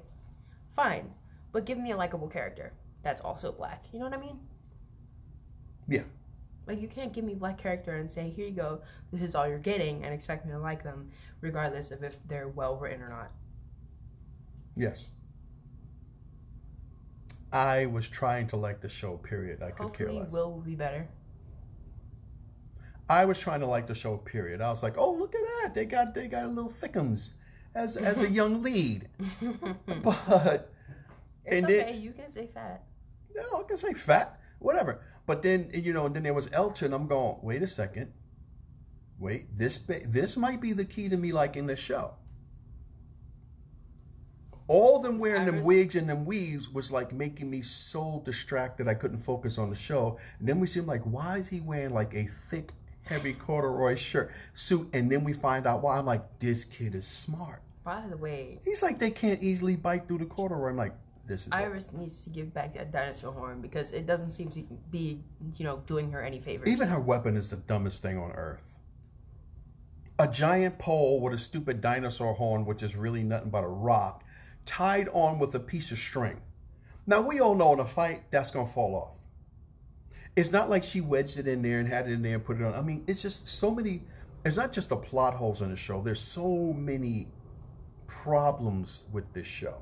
fine, 0.74 1.12
but 1.52 1.66
give 1.66 1.78
me 1.78 1.92
a 1.92 1.98
likable 1.98 2.30
character 2.30 2.72
that's 3.04 3.22
also 3.22 3.52
black. 3.52 3.86
You 3.92 4.00
know 4.00 4.06
what 4.06 4.14
I 4.14 4.22
mean? 4.22 4.40
Yeah. 5.88 6.04
Like 6.68 6.82
you 6.82 6.88
can't 6.88 7.12
give 7.14 7.26
me 7.26 7.34
black 7.34 7.58
character 7.58 7.98
and 7.98 8.10
say, 8.10 8.30
"Here 8.30 8.48
you 8.48 8.54
go, 8.54 8.82
this 9.12 9.22
is 9.22 9.36
all 9.36 9.48
you're 9.48 9.60
getting," 9.60 10.04
and 10.06 10.14
expect 10.14 10.46
me 10.46 10.52
to 10.54 10.60
like 10.60 10.84
them, 10.84 11.10
regardless 11.42 11.92
of 11.92 12.04
if 12.04 12.18
they're 12.28 12.48
well 12.48 12.78
written 12.78 13.02
or 13.02 13.10
not. 13.10 13.32
Yes. 14.76 15.10
I 17.52 17.86
was 17.86 18.08
trying 18.08 18.48
to 18.48 18.58
like 18.58 18.82
the 18.82 18.90
show, 18.90 19.18
period. 19.18 19.62
I 19.62 19.72
could 19.72 19.94
care 19.94 20.12
less. 20.12 20.32
Will 20.32 20.52
will 20.54 20.62
be 20.62 20.76
better. 20.76 21.08
I 23.10 23.26
was 23.26 23.40
trying 23.40 23.60
to 23.60 23.68
like 23.68 23.86
the 23.86 23.94
show, 23.94 24.18
period. 24.18 24.62
I 24.62 24.70
was 24.70 24.82
like, 24.82 24.98
oh, 24.98 25.12
look 25.14 25.36
at 25.36 25.42
that. 25.62 25.74
They 25.76 25.86
got 25.86 26.14
they 26.16 26.28
got 26.28 26.46
a 26.46 26.48
little 26.48 26.70
thickums 26.72 27.32
as 27.76 27.98
as 27.98 28.22
a 28.24 28.30
young 28.40 28.64
lead. 28.64 29.08
But 30.02 30.72
It's 31.46 31.58
And 31.58 31.66
then- 31.68 31.82
okay. 31.90 31.98
you 31.98 32.12
can 32.14 32.32
say 32.32 32.48
fat. 32.54 32.84
no, 33.36 33.60
I 33.60 33.64
can 33.68 33.78
say 33.78 33.94
fat, 33.94 34.40
whatever. 34.64 35.02
But 35.26 35.42
then 35.42 35.70
you 35.74 35.94
know, 35.94 36.06
and 36.06 36.16
then 36.16 36.24
there 36.24 36.34
was 36.34 36.50
Elton. 36.54 36.94
I'm 36.94 37.08
going, 37.08 37.38
wait 37.42 37.62
a 37.62 37.68
second. 37.68 38.12
Wait, 39.20 39.56
this 39.58 39.78
this 40.08 40.38
might 40.38 40.60
be 40.62 40.74
the 40.74 40.86
key 40.86 41.10
to 41.10 41.18
me 41.18 41.32
liking 41.32 41.68
the 41.68 41.76
show. 41.76 42.16
all 44.68 45.00
them 45.00 45.20
wearing 45.20 45.46
them 45.46 45.64
wigs 45.64 45.96
and 45.96 46.10
them 46.10 46.26
weaves 46.26 46.70
was 46.70 46.92
like 46.92 47.12
making 47.14 47.50
me 47.50 47.62
so 47.62 48.22
distracted 48.26 48.88
I 48.88 48.94
couldn't 48.94 49.20
focus 49.20 49.58
on 49.58 49.70
the 49.70 49.76
show. 49.76 50.18
And 50.40 50.48
then 50.48 50.60
we 50.60 50.68
see 50.68 50.80
him 50.80 50.88
like, 50.88 51.02
why 51.04 51.38
is 51.38 51.48
he 51.50 51.60
wearing 51.60 51.94
like 51.94 52.14
a 52.16 52.26
thick, 52.26 52.72
heavy 53.04 53.34
corduroy 53.34 53.96
shirt 53.96 54.32
suit? 54.54 54.90
And 54.94 55.12
then 55.12 55.24
we 55.24 55.34
find 55.34 55.68
out 55.68 55.82
why. 55.84 55.98
I'm 55.98 56.06
like, 56.06 56.24
this 56.40 56.64
kid 56.64 56.96
is 56.96 57.06
smart. 57.06 57.62
By 57.84 58.04
the 58.10 58.18
way, 58.18 58.60
He's 58.64 58.82
like, 58.82 58.98
they 59.00 59.12
can't 59.12 59.44
easily 59.44 59.76
bite 59.76 60.08
through 60.08 60.20
the 60.20 60.26
corduroy. 60.26 60.70
I'm 60.70 60.78
like, 60.78 60.96
this 61.34 61.48
is. 61.48 61.54
Iris 61.54 61.92
needs 61.92 62.22
to 62.24 62.30
give 62.30 62.54
back 62.54 62.74
that 62.76 62.92
dinosaur 62.92 63.34
horn 63.34 63.60
because 63.60 63.92
it 63.92 64.06
doesn't 64.06 64.30
seem 64.30 64.50
to 64.52 64.62
be, 64.92 65.20
you 65.58 65.66
know, 65.66 65.82
doing 65.88 66.12
her 66.12 66.22
any 66.22 66.40
favors. 66.40 66.70
Even 66.70 66.88
her 66.88 67.00
weapon 67.00 67.36
is 67.36 67.50
the 67.50 67.58
dumbest 67.58 68.02
thing 68.02 68.18
on 68.18 68.32
earth. 68.34 68.80
A 70.20 70.28
giant 70.28 70.78
pole 70.78 71.20
with 71.22 71.34
a 71.34 71.38
stupid 71.38 71.82
dinosaur 71.82 72.34
horn, 72.34 72.66
which 72.66 72.84
is 72.84 72.96
really 72.96 73.24
nothing 73.24 73.50
but 73.50 73.64
a 73.64 73.68
rock, 73.68 74.24
tied 74.66 75.10
on 75.10 75.40
with 75.40 75.56
a 75.56 75.60
piece 75.60 75.92
of 75.92 75.98
string. 75.98 76.40
Now, 77.08 77.22
we 77.22 77.40
all 77.40 77.56
know 77.56 77.74
in 77.74 77.80
a 77.80 77.86
fight, 77.86 78.24
that's 78.32 78.52
going 78.52 78.68
to 78.68 78.72
fall 78.72 78.96
off. 78.96 79.18
It's 80.36 80.52
not 80.52 80.70
like 80.70 80.84
she 80.84 81.02
wedged 81.02 81.38
it 81.40 81.48
in 81.48 81.62
there 81.62 81.80
and 81.80 81.88
had 81.88 82.08
it 82.08 82.14
in 82.14 82.22
there 82.22 82.36
and 82.36 82.46
put 82.46 82.62
it 82.62 82.64
on. 82.64 82.74
I 82.74 82.82
mean, 82.82 83.04
it's 83.08 83.22
just 83.22 83.48
so 83.48 83.72
many. 83.72 84.04
It's 84.46 84.58
not 84.58 84.72
just 84.72 84.90
the 84.90 84.96
plot 84.96 85.34
holes 85.34 85.62
in 85.62 85.70
the 85.70 85.76
show, 85.76 86.00
there's 86.02 86.20
so 86.20 86.74
many 86.74 87.28
problems 88.08 89.04
with 89.12 89.32
this 89.34 89.48
show. 89.48 89.82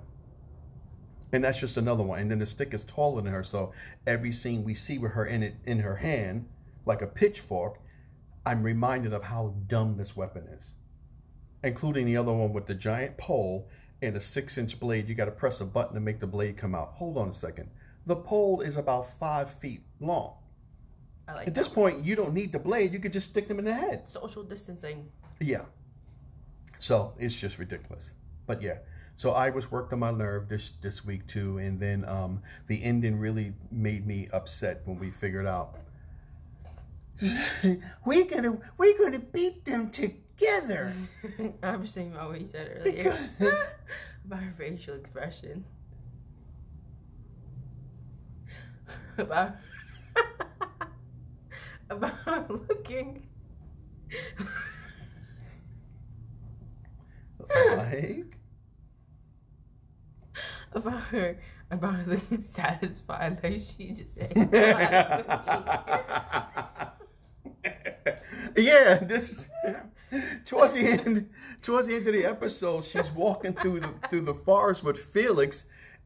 And 1.34 1.44
that's 1.44 1.60
just 1.60 1.78
another 1.78 2.04
one. 2.04 2.20
And 2.20 2.30
then 2.30 2.40
the 2.40 2.46
stick 2.46 2.74
is 2.74 2.84
taller 2.84 3.22
than 3.22 3.32
her, 3.32 3.44
so 3.44 3.72
every 4.06 4.32
scene 4.32 4.64
we 4.64 4.74
see 4.74 4.98
with 4.98 5.12
her 5.14 5.26
in 5.26 5.44
it 5.44 5.56
in 5.66 5.80
her 5.80 5.96
hand, 5.96 6.48
like 6.86 7.02
a 7.02 7.08
pitchfork, 7.08 7.80
I'm 8.46 8.64
reminded 8.64 9.14
of 9.14 9.24
how 9.24 9.54
dumb 9.68 9.96
this 9.96 10.16
weapon 10.16 10.48
is. 10.48 10.74
Including 11.64 12.06
the 12.06 12.18
other 12.18 12.34
one 12.34 12.54
with 12.54 12.66
the 12.66 12.74
giant 12.76 13.18
pole 13.18 13.70
and 14.02 14.16
a 14.16 14.20
six 14.20 14.58
inch 14.58 14.80
blade. 14.80 15.08
You 15.08 15.16
got 15.16 15.26
to 15.26 15.32
press 15.32 15.62
a 15.62 15.66
button 15.66 15.94
to 15.94 16.02
make 16.02 16.20
the 16.20 16.28
blade 16.28 16.58
come 16.58 16.74
out. 16.76 16.90
Hold 16.94 17.18
on 17.18 17.30
a 17.30 17.34
second. 17.34 17.70
The 18.08 18.16
pole 18.16 18.62
is 18.62 18.78
about 18.78 19.06
five 19.06 19.54
feet 19.54 19.82
long. 20.00 20.34
I 21.28 21.36
like 21.36 21.48
At 21.48 21.54
this 21.56 21.68
that. 21.68 21.76
point, 21.76 22.04
you 22.04 22.16
don't 22.16 22.34
need 22.34 22.52
the 22.52 22.60
blade. 22.60 22.92
You 22.94 23.00
could 23.00 23.14
just 23.14 23.30
stick 23.30 23.48
them 23.48 23.60
in 23.60 23.66
the 23.66 23.74
head. 23.74 24.10
social 24.10 24.44
distancing. 24.44 25.08
Yeah. 25.40 25.66
So 26.80 27.14
it's 27.20 27.40
just 27.40 27.60
ridiculous. 27.60 28.12
But 28.48 28.62
yeah. 28.62 28.80
So 29.16 29.32
I 29.32 29.50
was 29.52 29.70
worked 29.72 29.94
on 29.94 30.00
my 30.00 30.12
nerve 30.12 30.48
this 30.50 30.72
this 30.82 31.06
week 31.06 31.28
too, 31.28 31.58
and 31.60 31.80
then 31.80 32.06
um, 32.06 32.42
the 32.68 32.82
ending 32.84 33.18
really 33.20 33.54
made 33.72 34.06
me 34.08 34.28
upset 34.34 34.82
when 34.86 34.98
we 35.00 35.12
figured 35.12 35.46
out 35.46 35.78
we're 38.06 38.26
gonna 38.26 38.58
we're 38.78 38.98
gonna 38.98 39.20
beat 39.20 39.64
them 39.66 39.92
together. 39.92 40.94
I 41.62 41.76
was 41.76 41.92
thinking 41.92 42.14
about 42.14 42.30
what 42.32 42.40
we 42.40 42.48
said 42.48 42.80
earlier 42.82 43.04
Because- 43.04 43.38
about 44.26 44.40
her 44.42 44.54
facial 44.58 44.96
expression. 44.96 45.64
About 49.18 49.56
about 51.90 52.50
looking 52.50 53.28
like 57.78 58.38
about 60.74 61.02
her 61.04 61.38
about 61.70 61.96
her 61.96 62.14
looking 62.14 62.44
satisfied 62.50 63.40
like 63.44 63.60
she 63.60 63.92
just 63.92 64.14
said. 64.14 64.34
yeah, 68.58 68.98
this 68.98 69.48
towards 70.46 70.74
the 70.74 70.82
end 70.82 71.30
towards 71.62 71.88
the 71.88 71.96
end 71.96 72.08
of 72.08 72.14
the 72.14 72.26
episode, 72.26 72.84
she's 72.86 73.12
walking 73.12 73.54
through 73.54 73.80
the 73.80 73.94
through 74.10 74.22
the 74.22 74.34
forest 74.34 74.84
with 74.84 74.98
Felix, 74.98 75.66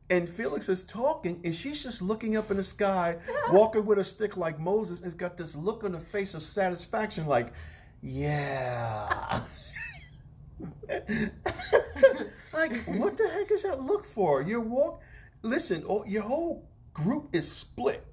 and 0.09 0.29
Felix 0.29 0.69
is 0.69 0.83
talking, 0.83 1.41
and 1.43 1.55
she's 1.55 1.81
just 1.81 2.01
looking 2.01 2.37
up 2.37 2.51
in 2.51 2.57
the 2.57 2.63
sky, 2.63 3.17
walking 3.51 3.85
with 3.85 3.99
a 3.99 4.03
stick 4.03 4.37
like 4.37 4.59
Moses, 4.59 4.99
and 4.99 5.05
has 5.05 5.13
got 5.13 5.37
this 5.37 5.55
look 5.55 5.83
on 5.83 5.93
her 5.93 5.99
face 5.99 6.33
of 6.33 6.43
satisfaction, 6.43 7.25
like, 7.25 7.53
yeah. 8.01 9.41
Like, 12.55 12.85
what 12.85 13.17
the 13.17 13.27
heck 13.29 13.51
is 13.51 13.63
that 13.63 13.81
look 13.81 14.05
for? 14.05 14.41
Your 14.41 14.61
walk, 14.61 15.01
listen, 15.41 15.83
oh, 15.87 16.03
your 16.05 16.23
whole 16.23 16.67
group 16.93 17.29
is 17.33 17.51
split 17.51 18.05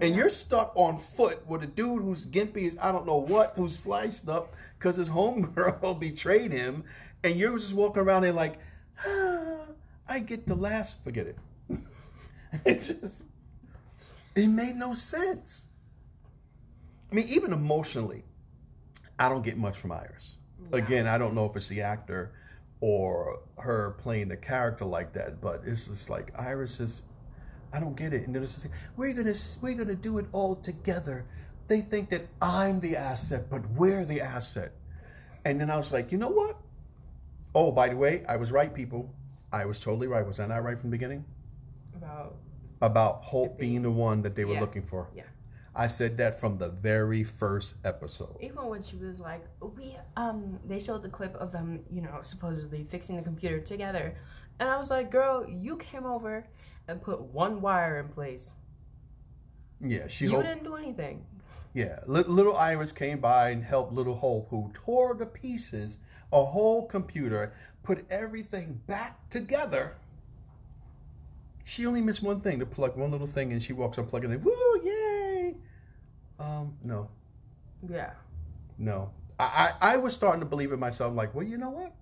and 0.00 0.14
you're 0.14 0.28
stuck 0.28 0.72
on 0.74 0.98
foot 0.98 1.46
with 1.46 1.62
a 1.62 1.66
dude 1.66 2.02
who's 2.02 2.24
gimpy 2.26 2.66
as 2.66 2.76
I 2.80 2.92
don't 2.92 3.06
know 3.06 3.16
what, 3.16 3.52
who's 3.56 3.78
sliced 3.78 4.28
up 4.28 4.54
because 4.78 4.96
his 4.96 5.10
homegirl 5.18 5.98
betrayed 6.00 6.52
him, 6.52 6.84
and 7.24 7.36
you're 7.36 7.58
just 7.58 7.74
walking 7.74 8.02
around 8.02 8.22
there 8.22 8.32
like, 8.32 8.58
ah, 9.06 9.60
I 10.08 10.18
get 10.20 10.46
the 10.46 10.54
last. 10.54 11.02
Forget 11.04 11.26
it. 11.28 11.38
it 12.64 12.80
just, 12.80 13.24
it 14.34 14.48
made 14.48 14.76
no 14.76 14.94
sense. 14.94 15.66
I 17.10 17.14
mean, 17.14 17.28
even 17.28 17.52
emotionally, 17.52 18.24
I 19.18 19.28
don't 19.28 19.44
get 19.44 19.58
much 19.58 19.76
from 19.76 19.92
Iris. 19.92 20.38
Again, 20.72 21.06
I 21.06 21.18
don't 21.18 21.34
know 21.34 21.44
if 21.44 21.54
it's 21.54 21.68
the 21.68 21.82
actor 21.82 22.32
or 22.82 23.38
her 23.58 23.92
playing 23.92 24.26
the 24.28 24.36
character 24.36 24.84
like 24.84 25.12
that, 25.12 25.40
but 25.40 25.62
it's 25.64 25.86
just 25.86 26.10
like 26.10 26.32
Iris 26.38 26.80
is 26.80 27.02
I 27.72 27.80
don't 27.80 27.96
get 27.96 28.12
it. 28.12 28.26
And 28.26 28.34
then 28.34 28.42
it's 28.42 28.52
just 28.52 28.64
like, 28.66 28.74
we're 28.96 29.14
gonna 29.14 29.34
we're 29.62 29.74
gonna 29.74 29.94
do 29.94 30.18
it 30.18 30.26
all 30.32 30.56
together. 30.56 31.24
They 31.68 31.80
think 31.80 32.10
that 32.10 32.26
I'm 32.42 32.80
the 32.80 32.96
asset, 32.96 33.46
but 33.48 33.62
we're 33.70 34.04
the 34.04 34.20
asset. 34.20 34.72
And 35.44 35.60
then 35.60 35.70
I 35.70 35.76
was 35.76 35.92
like, 35.92 36.10
you 36.12 36.18
know 36.18 36.28
what? 36.28 36.58
Oh, 37.54 37.70
by 37.70 37.88
the 37.88 37.96
way, 37.96 38.24
I 38.28 38.36
was 38.36 38.50
right, 38.50 38.74
people. 38.74 39.14
I 39.52 39.64
was 39.64 39.78
totally 39.78 40.08
right. 40.08 40.26
Was 40.26 40.40
I 40.40 40.46
not 40.46 40.64
right 40.64 40.78
from 40.78 40.90
the 40.90 40.96
beginning? 40.96 41.24
about 41.96 42.34
About 42.80 43.22
Hope 43.22 43.58
being 43.58 43.82
the 43.82 43.90
one 43.92 44.22
that 44.22 44.34
they 44.34 44.44
were 44.44 44.54
Yeah. 44.54 44.60
looking 44.60 44.82
for. 44.82 45.06
Yeah. 45.14 45.22
I 45.74 45.86
said 45.86 46.18
that 46.18 46.38
from 46.38 46.58
the 46.58 46.68
very 46.68 47.24
first 47.24 47.74
episode. 47.84 48.36
even 48.40 48.66
when 48.66 48.82
she 48.82 48.96
was 48.96 49.18
like 49.20 49.44
we 49.76 49.96
um 50.16 50.58
they 50.68 50.78
showed 50.78 51.02
the 51.02 51.08
clip 51.08 51.34
of 51.36 51.50
them 51.52 51.80
you 51.90 52.02
know 52.02 52.18
supposedly 52.22 52.84
fixing 52.84 53.16
the 53.16 53.22
computer 53.22 53.58
together 53.60 54.14
and 54.60 54.68
i 54.68 54.76
was 54.76 54.90
like 54.90 55.10
girl 55.10 55.46
you 55.48 55.76
came 55.76 56.04
over 56.04 56.46
and 56.88 57.00
put 57.00 57.18
one 57.22 57.60
wire 57.62 57.98
in 58.00 58.08
place 58.08 58.50
Yeah, 59.80 60.06
she 60.08 60.26
you 60.26 60.32
hoped. 60.32 60.44
didn't 60.46 60.64
do 60.64 60.76
anything 60.76 61.24
Yeah, 61.74 62.00
Li- 62.06 62.24
little 62.38 62.56
Iris 62.56 62.92
came 62.92 63.18
by 63.18 63.48
and 63.54 63.64
helped 63.64 63.92
little 63.94 64.14
Hope, 64.14 64.48
who 64.50 64.70
tore 64.74 65.14
to 65.14 65.24
pieces 65.24 65.96
a 66.30 66.44
whole 66.44 66.86
computer, 66.86 67.54
put 67.82 68.04
everything 68.10 68.68
back 68.86 69.12
together. 69.30 69.96
She 71.64 71.86
only 71.86 72.02
missed 72.02 72.22
one 72.22 72.40
thing 72.42 72.58
to 72.58 72.66
plug 72.66 72.96
one 72.96 73.10
little 73.10 73.26
thing, 73.36 73.52
and 73.52 73.62
she 73.62 73.72
walks 73.72 73.96
up 73.98 74.08
plugging 74.10 74.32
it. 74.32 74.40
Woo! 74.42 74.52
Yay! 74.84 75.11
Um, 76.42 76.76
no, 76.82 77.08
yeah 77.88 78.12
no. 78.78 79.10
I, 79.38 79.72
I 79.80 79.94
I 79.94 79.96
was 79.96 80.14
starting 80.14 80.40
to 80.40 80.46
believe 80.46 80.72
in 80.72 80.80
myself. 80.80 81.14
Like, 81.14 81.34
well, 81.34 81.46
you 81.46 81.56
know 81.58 81.70
what? 81.70 81.94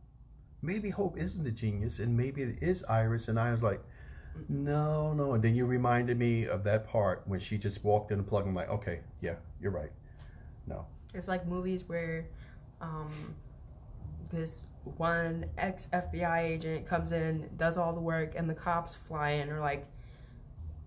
Maybe 0.63 0.91
Hope 0.91 1.19
isn't 1.19 1.47
a 1.47 1.51
genius, 1.53 1.99
and 2.01 2.17
maybe 2.17 2.43
it 2.43 2.63
is 2.63 2.85
Iris. 2.85 3.29
And 3.29 3.39
I 3.39 3.51
was 3.53 3.63
like, 3.63 3.83
no, 4.49 5.13
no. 5.13 5.35
And 5.35 5.43
then 5.43 5.55
you 5.55 5.67
reminded 5.67 6.19
me 6.19 6.47
of 6.47 6.65
that 6.65 6.87
part 6.87 7.23
when 7.27 7.41
she 7.41 7.59
just 7.59 7.85
walked 7.85 8.13
in 8.13 8.19
and 8.19 8.27
plugged. 8.27 8.49
I'm 8.49 8.55
like, 8.55 8.71
okay, 8.71 9.01
yeah, 9.21 9.37
you're 9.61 9.73
right. 9.73 9.91
No. 10.67 10.87
it's 11.15 11.29
like 11.29 11.47
movies 11.47 11.85
where 11.87 12.27
um 12.81 13.35
this 14.31 14.65
one 14.97 15.45
ex 15.59 15.87
fbi 15.93 16.43
agent 16.45 16.87
comes 16.89 17.13
in 17.13 17.49
does 17.57 17.77
all 17.77 17.93
the 17.93 18.01
work 18.01 18.35
and 18.37 18.49
the 18.49 18.55
cops 18.55 18.97
fly 19.09 19.31
in 19.31 19.51
are 19.51 19.61
like 19.61 19.85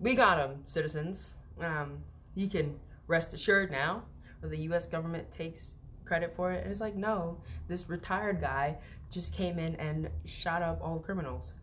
we 0.00 0.14
got 0.14 0.38
him 0.38 0.62
citizens 0.66 1.34
um 1.60 1.98
you 2.34 2.48
can 2.48 2.74
rest 3.06 3.34
assured 3.34 3.70
now 3.70 4.02
or 4.42 4.48
the 4.48 4.58
us 4.58 4.86
government 4.86 5.30
takes 5.30 5.74
credit 6.04 6.34
for 6.34 6.52
it 6.52 6.62
and 6.62 6.70
it's 6.70 6.80
like 6.80 6.94
no 6.96 7.40
this 7.68 7.88
retired 7.88 8.40
guy 8.40 8.76
just 9.10 9.32
came 9.32 9.58
in 9.58 9.74
and 9.76 10.08
shot 10.26 10.62
up 10.62 10.80
all 10.82 10.96
the 10.96 11.02
criminals 11.02 11.54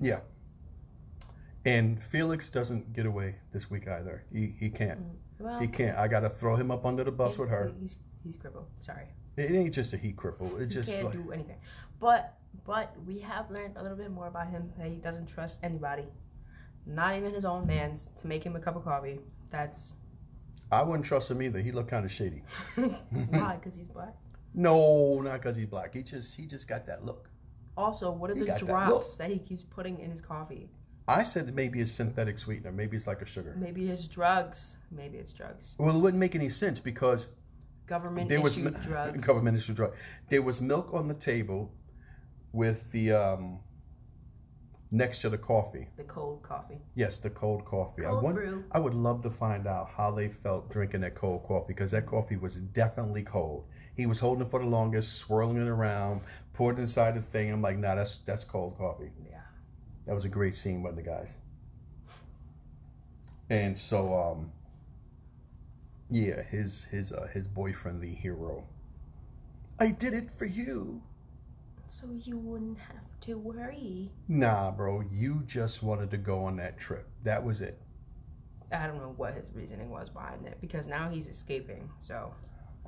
Yeah. 0.00 0.20
And 1.64 2.02
Felix 2.02 2.48
doesn't 2.50 2.92
get 2.92 3.04
away 3.04 3.34
this 3.52 3.68
week 3.68 3.88
either. 3.88 4.24
He 4.32 4.54
he 4.58 4.70
can't. 4.70 5.00
Mm, 5.00 5.10
well 5.40 5.60
He 5.60 5.66
can't. 5.66 5.96
I 5.98 6.08
got 6.08 6.20
to 6.20 6.30
throw 6.30 6.56
him 6.56 6.70
up 6.70 6.86
under 6.86 7.04
the 7.04 7.10
bus 7.12 7.36
with 7.36 7.50
her. 7.50 7.72
he's, 7.80 7.96
he's 8.24 8.36
crippled 8.38 8.66
sorry 8.78 9.06
It 9.36 9.50
ain't 9.50 9.74
just 9.74 9.92
a 9.92 9.96
he 9.96 10.12
cripple. 10.12 10.58
It's 10.60 10.72
just 10.72 10.90
can't 10.90 11.04
like 11.06 11.14
do 11.14 11.32
anything. 11.32 11.56
But 12.00 12.34
but 12.64 12.94
we 13.06 13.18
have 13.20 13.50
learned 13.50 13.76
a 13.76 13.82
little 13.82 13.98
bit 13.98 14.10
more 14.10 14.28
about 14.28 14.48
him 14.48 14.72
that 14.78 14.88
he 14.88 14.96
doesn't 14.96 15.26
trust 15.26 15.58
anybody, 15.62 16.06
not 16.86 17.16
even 17.16 17.32
his 17.34 17.44
own 17.44 17.66
man's, 17.66 18.08
to 18.20 18.26
make 18.26 18.44
him 18.44 18.56
a 18.56 18.60
cup 18.60 18.76
of 18.76 18.84
coffee. 18.84 19.20
That's 19.50 19.94
I 20.70 20.82
wouldn't 20.82 21.04
trust 21.04 21.30
him 21.30 21.40
either. 21.42 21.60
He 21.60 21.72
looked 21.72 21.90
kind 21.90 22.04
of 22.04 22.12
shady. 22.12 22.42
why, 22.74 23.58
because 23.60 23.76
he's 23.76 23.88
black. 23.88 24.14
No, 24.54 25.20
not 25.22 25.34
because 25.34 25.56
he's 25.56 25.66
black. 25.66 25.94
He 25.94 26.02
just 26.02 26.34
he 26.36 26.46
just 26.46 26.68
got 26.68 26.86
that 26.86 27.04
look. 27.04 27.30
Also, 27.76 28.10
what 28.10 28.30
are 28.30 28.34
He 28.34 28.40
the 28.40 28.46
got 28.46 28.58
that 28.60 28.66
drops 28.66 29.16
that, 29.16 29.30
he 29.30 29.38
keeps 29.38 29.62
putting 29.62 29.98
in 30.00 30.10
his 30.10 30.20
coffee? 30.20 30.68
I 31.06 31.22
said 31.22 31.54
maybe 31.54 31.80
it's 31.80 31.92
synthetic 31.92 32.38
sweetener. 32.38 32.72
Maybe 32.72 32.96
it's 32.96 33.06
like 33.06 33.22
a 33.22 33.26
sugar. 33.26 33.54
Maybe 33.58 33.88
it's 33.88 34.06
drugs. 34.08 34.66
Maybe 34.90 35.18
it's 35.18 35.32
drugs. 35.32 35.74
Well, 35.78 35.94
it 35.96 36.00
wouldn't 36.00 36.18
make 36.20 36.34
any 36.34 36.48
sense 36.48 36.80
because 36.80 37.28
Government 37.86 38.28
there 38.28 38.40
was 38.40 38.56
issued 38.58 38.72
mi- 38.74 38.80
drugs. 38.84 39.24
government 39.24 39.56
issued 39.56 39.76
drug. 39.76 39.94
There 40.28 40.42
was 40.42 40.60
milk 40.60 40.92
on 40.92 41.08
the 41.08 41.14
table 41.14 41.70
with 42.52 42.90
the 42.92 43.12
um, 43.12 43.60
next 44.90 45.20
to 45.22 45.28
the 45.28 45.38
coffee. 45.38 45.88
The 45.96 46.04
cold 46.04 46.42
coffee. 46.42 46.78
Yes, 46.94 47.18
the 47.18 47.30
cold 47.30 47.64
coffee. 47.64 48.04
I 48.04 48.10
Cold 48.10 48.22
want, 48.22 48.36
brew. 48.36 48.64
I 48.72 48.78
would 48.78 48.94
love 48.94 49.22
to 49.22 49.30
find 49.30 49.66
out 49.66 49.90
how 49.90 50.10
they 50.10 50.28
felt 50.28 50.70
drinking 50.70 51.00
that 51.02 51.14
cold 51.14 51.44
coffee 51.44 51.66
because 51.68 51.90
that 51.90 52.06
coffee 52.06 52.36
was 52.36 52.56
definitely 52.56 53.22
cold. 53.22 53.64
He 53.96 54.06
was 54.06 54.20
holding 54.20 54.46
it 54.46 54.50
for 54.50 54.60
the 54.60 54.66
longest, 54.66 55.18
swirling 55.18 55.56
it 55.56 55.68
around, 55.68 56.20
poured 56.52 56.78
it 56.78 56.82
inside 56.82 57.16
the 57.16 57.20
thing. 57.20 57.52
I'm 57.52 57.62
like, 57.62 57.78
nah, 57.78 57.94
that's 57.96 58.18
that's 58.18 58.44
cold 58.44 58.76
coffee. 58.78 59.10
Yeah. 59.28 59.40
That 60.06 60.14
was 60.14 60.24
a 60.24 60.28
great 60.28 60.54
scene, 60.54 60.82
wasn't 60.82 61.00
it, 61.00 61.06
guys? 61.06 61.36
And 63.50 63.76
so, 63.76 64.14
um, 64.16 64.52
yeah, 66.08 66.42
his 66.42 66.84
his 66.84 67.12
uh, 67.12 67.28
his 67.32 67.46
boyfriend, 67.46 68.00
the 68.00 68.14
hero. 68.14 68.64
I 69.78 69.90
did 69.90 70.14
it 70.14 70.30
for 70.30 70.44
you. 70.46 71.02
So 71.86 72.06
you 72.12 72.36
wouldn't 72.38 72.78
have 72.78 73.07
to 73.22 73.38
worry. 73.38 74.10
Nah, 74.28 74.70
bro, 74.70 75.02
you 75.10 75.42
just 75.44 75.82
wanted 75.82 76.10
to 76.10 76.16
go 76.18 76.44
on 76.44 76.56
that 76.56 76.78
trip. 76.78 77.06
That 77.24 77.42
was 77.44 77.60
it. 77.60 77.78
I 78.72 78.86
don't 78.86 78.98
know 78.98 79.14
what 79.16 79.34
his 79.34 79.46
reasoning 79.54 79.90
was 79.90 80.10
behind 80.10 80.46
it 80.46 80.58
because 80.60 80.86
now 80.86 81.08
he's 81.10 81.26
escaping. 81.26 81.88
So 82.00 82.32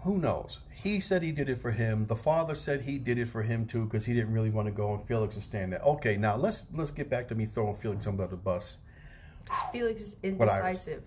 Who 0.03 0.19
knows? 0.19 0.61
He 0.71 1.01
said 1.01 1.23
he 1.23 1.33
did 1.33 1.49
it 1.49 1.57
for 1.59 1.71
him. 1.71 2.07
The 2.07 2.17
father 2.17 2.55
said 2.55 2.81
he 2.83 2.99
did 2.99 3.19
it 3.19 3.29
for 3.29 3.43
him 3.43 3.67
too 3.67 3.85
because 3.85 4.05
he 4.05 4.15
didn't 4.15 4.33
really 4.33 4.51
want 4.51 4.67
to 4.67 4.73
go, 4.73 4.93
and 4.95 5.03
Felix 5.03 5.37
is 5.37 5.45
standing 5.45 5.71
there. 5.71 5.81
Okay, 5.81 6.17
now 6.17 6.37
let's 6.37 6.65
let's 6.75 6.93
get 6.93 7.11
back 7.11 7.29
to 7.29 7.35
me 7.35 7.47
throwing 7.47 7.75
Felix 7.75 8.07
under 8.07 8.27
the 8.27 8.37
bus. 8.37 8.79
Felix 9.73 10.01
is 10.03 10.17
indecisive. 10.23 11.03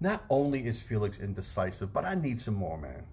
Not 0.00 0.24
only 0.28 0.66
is 0.66 0.80
Felix 0.82 1.18
indecisive, 1.20 1.92
but 1.92 2.04
I 2.04 2.14
need 2.14 2.40
some 2.40 2.54
more, 2.54 2.78
man. 2.78 3.04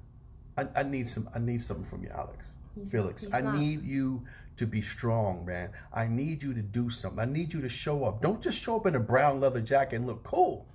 I, 0.57 0.67
I 0.75 0.83
need 0.83 1.07
some. 1.07 1.29
I 1.35 1.39
need 1.39 1.61
something 1.61 1.85
from 1.85 2.03
you, 2.03 2.09
Alex. 2.13 2.53
He's- 2.75 2.91
Felix, 2.91 3.23
he's 3.23 3.33
I 3.33 3.41
not. 3.41 3.55
need 3.55 3.83
you 3.83 4.23
to 4.57 4.65
be 4.67 4.81
strong, 4.81 5.45
man. 5.45 5.71
I 5.93 6.07
need 6.07 6.43
you 6.43 6.53
to 6.53 6.61
do 6.61 6.89
something. 6.89 7.19
I 7.19 7.25
need 7.25 7.53
you 7.53 7.61
to 7.61 7.69
show 7.69 8.03
up. 8.05 8.21
Don't 8.21 8.41
just 8.41 8.59
show 8.59 8.75
up 8.75 8.85
in 8.85 8.95
a 8.95 8.99
brown 8.99 9.39
leather 9.39 9.61
jacket 9.61 9.95
and 9.97 10.05
look 10.07 10.23
cool. 10.23 10.67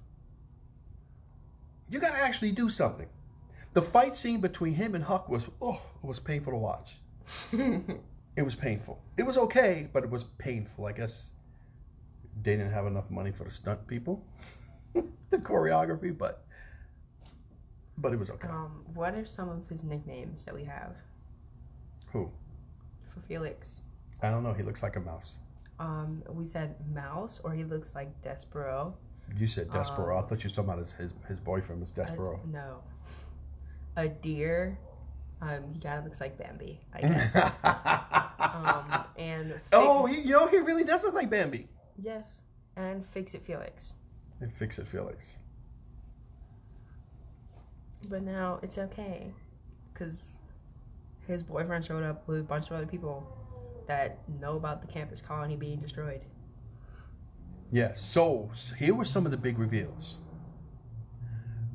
You 1.91 2.01
got 2.01 2.13
to 2.13 2.19
actually 2.21 2.53
do 2.53 2.69
something. 2.69 3.09
The 3.73 3.83
fight 3.83 4.17
scene 4.17 4.41
between 4.41 4.75
him 4.75 4.95
and 4.95 5.05
Huck 5.05 5.29
was 5.29 5.47
oh, 5.61 5.81
it 6.03 6.07
was 6.07 6.19
painful 6.19 6.53
to 6.53 6.59
watch. 6.59 6.99
It 8.37 8.43
was 8.43 8.55
painful. 8.55 9.01
It 9.17 9.23
was 9.23 9.39
okay, 9.39 9.89
but 9.95 10.05
it 10.05 10.11
was 10.11 10.25
painful. 10.25 10.85
I 10.85 10.93
guess 10.93 11.33
they 12.43 12.55
didn't 12.57 12.71
have 12.71 12.85
enough 12.87 13.11
money 13.11 13.33
for 13.33 13.45
the 13.45 13.51
stunt 13.51 13.87
people, 13.87 14.23
the 14.93 15.39
choreography, 15.39 16.17
but 16.17 16.45
but 17.97 18.13
it 18.13 18.19
was 18.19 18.29
okay. 18.29 18.49
Um, 18.49 18.85
what 18.93 19.15
are 19.15 19.25
some 19.25 19.49
of 19.49 19.67
his 19.71 19.85
nicknames 19.85 20.45
that 20.45 20.55
we 20.55 20.65
have 20.65 20.95
Who? 22.12 22.31
for 23.12 23.21
Felix? 23.23 23.81
I 24.23 24.31
don't 24.31 24.42
know. 24.42 24.53
He 24.53 24.62
looks 24.62 24.83
like 24.83 24.97
a 24.97 25.01
mouse. 25.01 25.38
Um, 25.79 26.23
we 26.31 26.47
said 26.49 26.75
Mouse, 26.95 27.40
or 27.45 27.53
he 27.53 27.64
looks 27.64 27.95
like 27.95 28.09
Despero. 28.23 28.95
You 29.38 29.47
said 29.47 29.69
Despero. 29.69 30.16
I 30.23 30.27
thought 30.27 30.42
you 30.42 30.49
were 30.49 30.55
talking 30.55 30.64
about 30.64 30.79
his 30.79 30.92
his, 30.92 31.12
his 31.29 31.38
boyfriend 31.40 31.81
was 31.81 31.92
Despero. 31.92 32.38
no. 32.51 32.79
A 33.97 34.09
deer. 34.09 34.79
Um, 35.42 35.64
he 35.75 35.81
kind 35.81 35.99
of 35.99 36.05
looks 36.05 36.21
like 36.21 36.38
Bambi, 36.38 36.81
I 36.95 37.01
guess. 37.03 37.53
um, 38.40 39.05
and 39.19 39.49
Fix- 39.53 39.62
oh, 39.75 40.07
he, 40.07 40.21
you 40.21 40.31
know 40.31 40.47
he 40.47 40.59
really 40.59 40.85
does 40.85 41.05
look 41.05 41.12
like 41.14 41.29
Bambi. 41.29 41.69
yes, 42.03 42.25
and 42.77 43.05
Fix 43.07 43.35
It 43.35 43.42
Felix. 43.47 43.92
And 44.40 44.53
fix 44.53 44.79
it, 44.79 44.87
Felix. 44.88 45.37
But 48.09 48.23
now 48.23 48.61
it's 48.62 48.79
okay, 48.79 49.33
cause 49.95 50.19
his 51.27 51.43
boyfriend 51.43 51.85
showed 51.85 52.03
up 52.03 52.27
with 52.29 52.41
a 52.41 52.43
bunch 52.43 52.67
of 52.67 52.73
other 52.73 52.87
people 52.87 53.27
that 53.87 54.19
know 54.41 54.57
about 54.57 54.81
the 54.81 54.87
campus 54.87 55.21
colony 55.21 55.57
being 55.57 55.81
destroyed. 55.81 56.21
Yes. 57.71 58.01
So 58.01 58.51
here 58.79 58.95
were 58.95 59.05
some 59.05 59.25
of 59.25 59.31
the 59.31 59.37
big 59.37 59.59
reveals. 59.59 60.19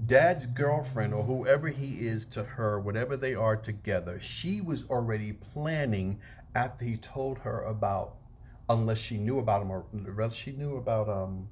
Dad's 0.05 0.45
girlfriend, 0.45 1.13
or 1.13 1.23
whoever 1.23 1.69
he 1.69 2.05
is 2.05 2.25
to 2.27 2.43
her, 2.43 2.79
whatever 2.79 3.15
they 3.15 3.33
are 3.33 3.55
together, 3.55 4.19
she 4.19 4.59
was 4.59 4.83
already 4.89 5.33
planning 5.33 6.19
after 6.55 6.83
he 6.83 6.97
told 6.97 7.39
her 7.39 7.61
about, 7.61 8.15
unless 8.69 8.97
she 8.97 9.17
knew 9.17 9.39
about 9.39 9.61
him 9.61 9.71
or 9.71 9.85
unless 9.93 10.33
she 10.33 10.51
knew 10.51 10.77
about 10.77 11.07
um, 11.07 11.47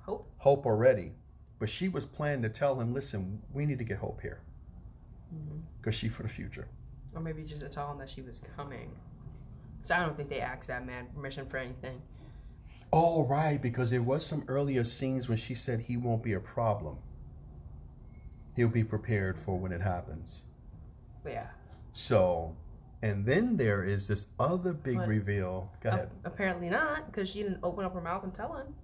Hope. 0.00 0.30
Hope 0.38 0.66
already, 0.66 1.12
but 1.58 1.68
she 1.68 1.88
was 1.88 2.06
planning 2.06 2.42
to 2.42 2.48
tell 2.48 2.78
him, 2.80 2.94
listen, 2.94 3.42
we 3.52 3.66
need 3.66 3.78
to 3.78 3.84
get 3.84 3.98
Hope 3.98 4.20
here 4.20 4.40
because 5.80 5.94
she 5.94 6.08
for 6.08 6.22
the 6.22 6.28
future. 6.28 6.68
Or 7.14 7.20
maybe 7.20 7.42
just 7.42 7.60
to 7.62 7.68
tell 7.68 7.90
him 7.90 7.98
that 7.98 8.10
she 8.10 8.22
was 8.22 8.42
coming. 8.56 8.90
So 9.82 9.94
I 9.94 10.00
don't 10.00 10.16
think 10.16 10.28
they 10.28 10.40
asked 10.40 10.68
that 10.68 10.86
man 10.86 11.06
permission 11.14 11.46
for 11.46 11.56
anything. 11.56 12.00
Oh, 12.92 13.24
right, 13.26 13.60
because 13.60 13.90
there 13.90 14.02
was 14.02 14.24
some 14.24 14.44
earlier 14.48 14.84
scenes 14.84 15.28
when 15.28 15.36
she 15.38 15.54
said 15.54 15.80
he 15.80 15.96
won't 15.96 16.22
be 16.22 16.34
a 16.34 16.40
problem. 16.40 16.98
He'll 18.56 18.68
be 18.68 18.84
prepared 18.84 19.38
for 19.38 19.58
when 19.58 19.72
it 19.72 19.80
happens. 19.80 20.42
Yeah. 21.26 21.46
So, 21.92 22.56
and 23.02 23.24
then 23.24 23.56
there 23.56 23.84
is 23.84 24.08
this 24.08 24.28
other 24.40 24.72
big 24.72 24.96
What? 24.96 25.08
reveal. 25.08 25.70
Go 25.82 25.90
ahead. 25.90 26.10
Ap- 26.24 26.32
apparently 26.32 26.70
not, 26.70 27.06
because 27.10 27.28
she 27.28 27.42
didn't 27.42 27.60
open 27.62 27.84
up 27.84 27.94
her 27.94 28.00
mouth 28.00 28.24
and 28.24 28.34
tell 28.34 28.54
him. 28.56 28.74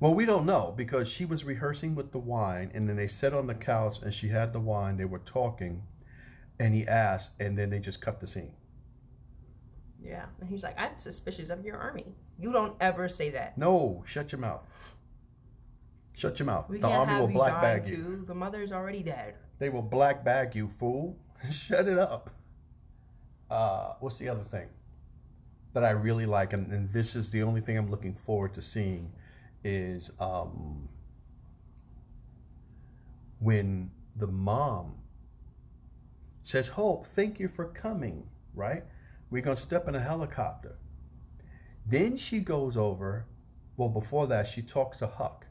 Well, 0.00 0.14
we 0.14 0.26
don't 0.26 0.44
know 0.44 0.74
because 0.76 1.08
she 1.08 1.24
was 1.24 1.44
rehearsing 1.44 1.94
with 1.94 2.12
the 2.12 2.18
wine, 2.18 2.70
and 2.74 2.88
then 2.88 2.96
they 2.96 3.06
sat 3.06 3.32
on 3.32 3.46
the 3.46 3.54
couch 3.54 4.00
and 4.02 4.12
she 4.12 4.28
had 4.28 4.52
the 4.52 4.60
wine. 4.60 4.96
They 4.96 5.04
were 5.04 5.20
talking, 5.20 5.82
and 6.58 6.74
he 6.74 6.86
asked, 6.86 7.32
and 7.40 7.56
then 7.56 7.70
they 7.70 7.78
just 7.78 8.00
cut 8.00 8.20
the 8.20 8.26
scene. 8.26 8.52
Yeah. 10.02 10.26
And 10.40 10.48
he's 10.48 10.62
like, 10.62 10.78
I'm 10.78 10.98
suspicious 10.98 11.50
of 11.50 11.64
your 11.64 11.76
army. 11.76 12.06
You 12.38 12.52
don't 12.52 12.74
ever 12.80 13.08
say 13.08 13.30
that. 13.30 13.58
No, 13.58 14.02
shut 14.06 14.32
your 14.32 14.40
mouth. 14.40 14.62
Shut 16.14 16.38
your 16.38 16.46
mouth. 16.46 16.68
We 16.68 16.78
the 16.78 16.88
army 16.88 17.16
will 17.16 17.28
black 17.28 17.60
bag 17.60 17.88
you. 17.88 17.96
too. 17.96 18.24
The 18.26 18.34
mother's 18.34 18.72
already 18.72 19.02
dead. 19.02 19.34
They 19.58 19.68
will 19.68 19.82
black 19.82 20.24
bag 20.24 20.54
you, 20.54 20.68
fool. 20.68 21.18
Shut 21.50 21.86
it 21.88 21.98
up. 21.98 22.30
Uh, 23.50 23.94
what's 24.00 24.18
the 24.18 24.28
other 24.28 24.42
thing 24.42 24.68
that 25.72 25.84
I 25.84 25.90
really 25.90 26.24
like, 26.24 26.54
and, 26.54 26.72
and 26.72 26.88
this 26.88 27.14
is 27.14 27.30
the 27.30 27.42
only 27.42 27.60
thing 27.60 27.76
I'm 27.76 27.90
looking 27.90 28.14
forward 28.14 28.54
to 28.54 28.62
seeing, 28.62 29.12
is 29.62 30.10
um, 30.20 30.88
when 33.40 33.90
the 34.16 34.26
mom 34.26 34.94
says, 36.46 36.68
Hope, 36.68 37.06
thank 37.06 37.40
you 37.40 37.48
for 37.48 37.66
coming, 37.66 38.28
right? 38.54 38.84
We're 39.30 39.42
going 39.42 39.56
to 39.56 39.62
step 39.62 39.88
in 39.88 39.96
a 39.96 40.00
helicopter. 40.00 40.78
Then 41.86 42.16
she 42.16 42.38
goes 42.38 42.76
over, 42.76 43.26
well, 43.76 43.88
before 43.88 44.28
that, 44.28 44.46
she 44.46 44.62
talks 44.62 44.98
to 44.98 45.08
Huck 45.08 45.44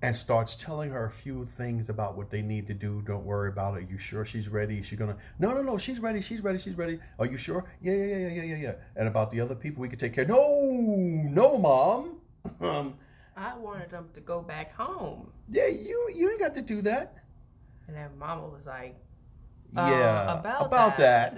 and 0.00 0.16
starts 0.16 0.56
telling 0.56 0.90
her 0.90 1.04
a 1.04 1.10
few 1.10 1.44
things 1.44 1.90
about 1.90 2.16
what 2.16 2.30
they 2.30 2.40
need 2.40 2.66
to 2.66 2.74
do. 2.74 3.02
Don't 3.02 3.24
worry 3.24 3.50
about 3.50 3.74
it. 3.74 3.84
Are 3.84 3.90
you 3.90 3.98
sure 3.98 4.24
she's 4.24 4.48
ready? 4.48 4.78
Is 4.78 4.86
she 4.86 4.96
gonna? 4.96 5.16
No, 5.38 5.52
no, 5.52 5.62
no. 5.62 5.78
She's 5.78 6.00
ready. 6.00 6.20
She's 6.20 6.42
ready. 6.42 6.58
She's 6.58 6.76
ready. 6.76 6.98
Are 7.18 7.26
you 7.26 7.36
sure? 7.36 7.66
Yeah, 7.82 7.92
yeah, 7.92 8.04
yeah, 8.04 8.16
yeah, 8.16 8.28
yeah, 8.28 8.42
yeah, 8.42 8.56
yeah. 8.56 8.74
And 8.96 9.06
about 9.06 9.30
the 9.30 9.40
other 9.40 9.54
people, 9.54 9.82
we 9.82 9.88
could 9.88 10.00
take 10.00 10.14
care. 10.14 10.24
No, 10.24 10.60
no, 10.72 11.58
mom. 11.58 12.16
I 13.36 13.56
wanted 13.56 13.90
them 13.90 14.08
to 14.14 14.20
go 14.20 14.40
back 14.40 14.74
home. 14.74 15.30
yeah, 15.48 15.68
you 15.68 16.10
you 16.14 16.30
ain't 16.30 16.40
got 16.40 16.54
to 16.54 16.62
do 16.62 16.82
that. 16.82 17.21
And 17.92 18.00
then 18.00 18.18
Mama 18.18 18.48
was 18.48 18.64
like, 18.64 18.96
uh, 19.76 19.86
yeah, 19.90 20.38
about, 20.38 20.96
that. 20.96 21.36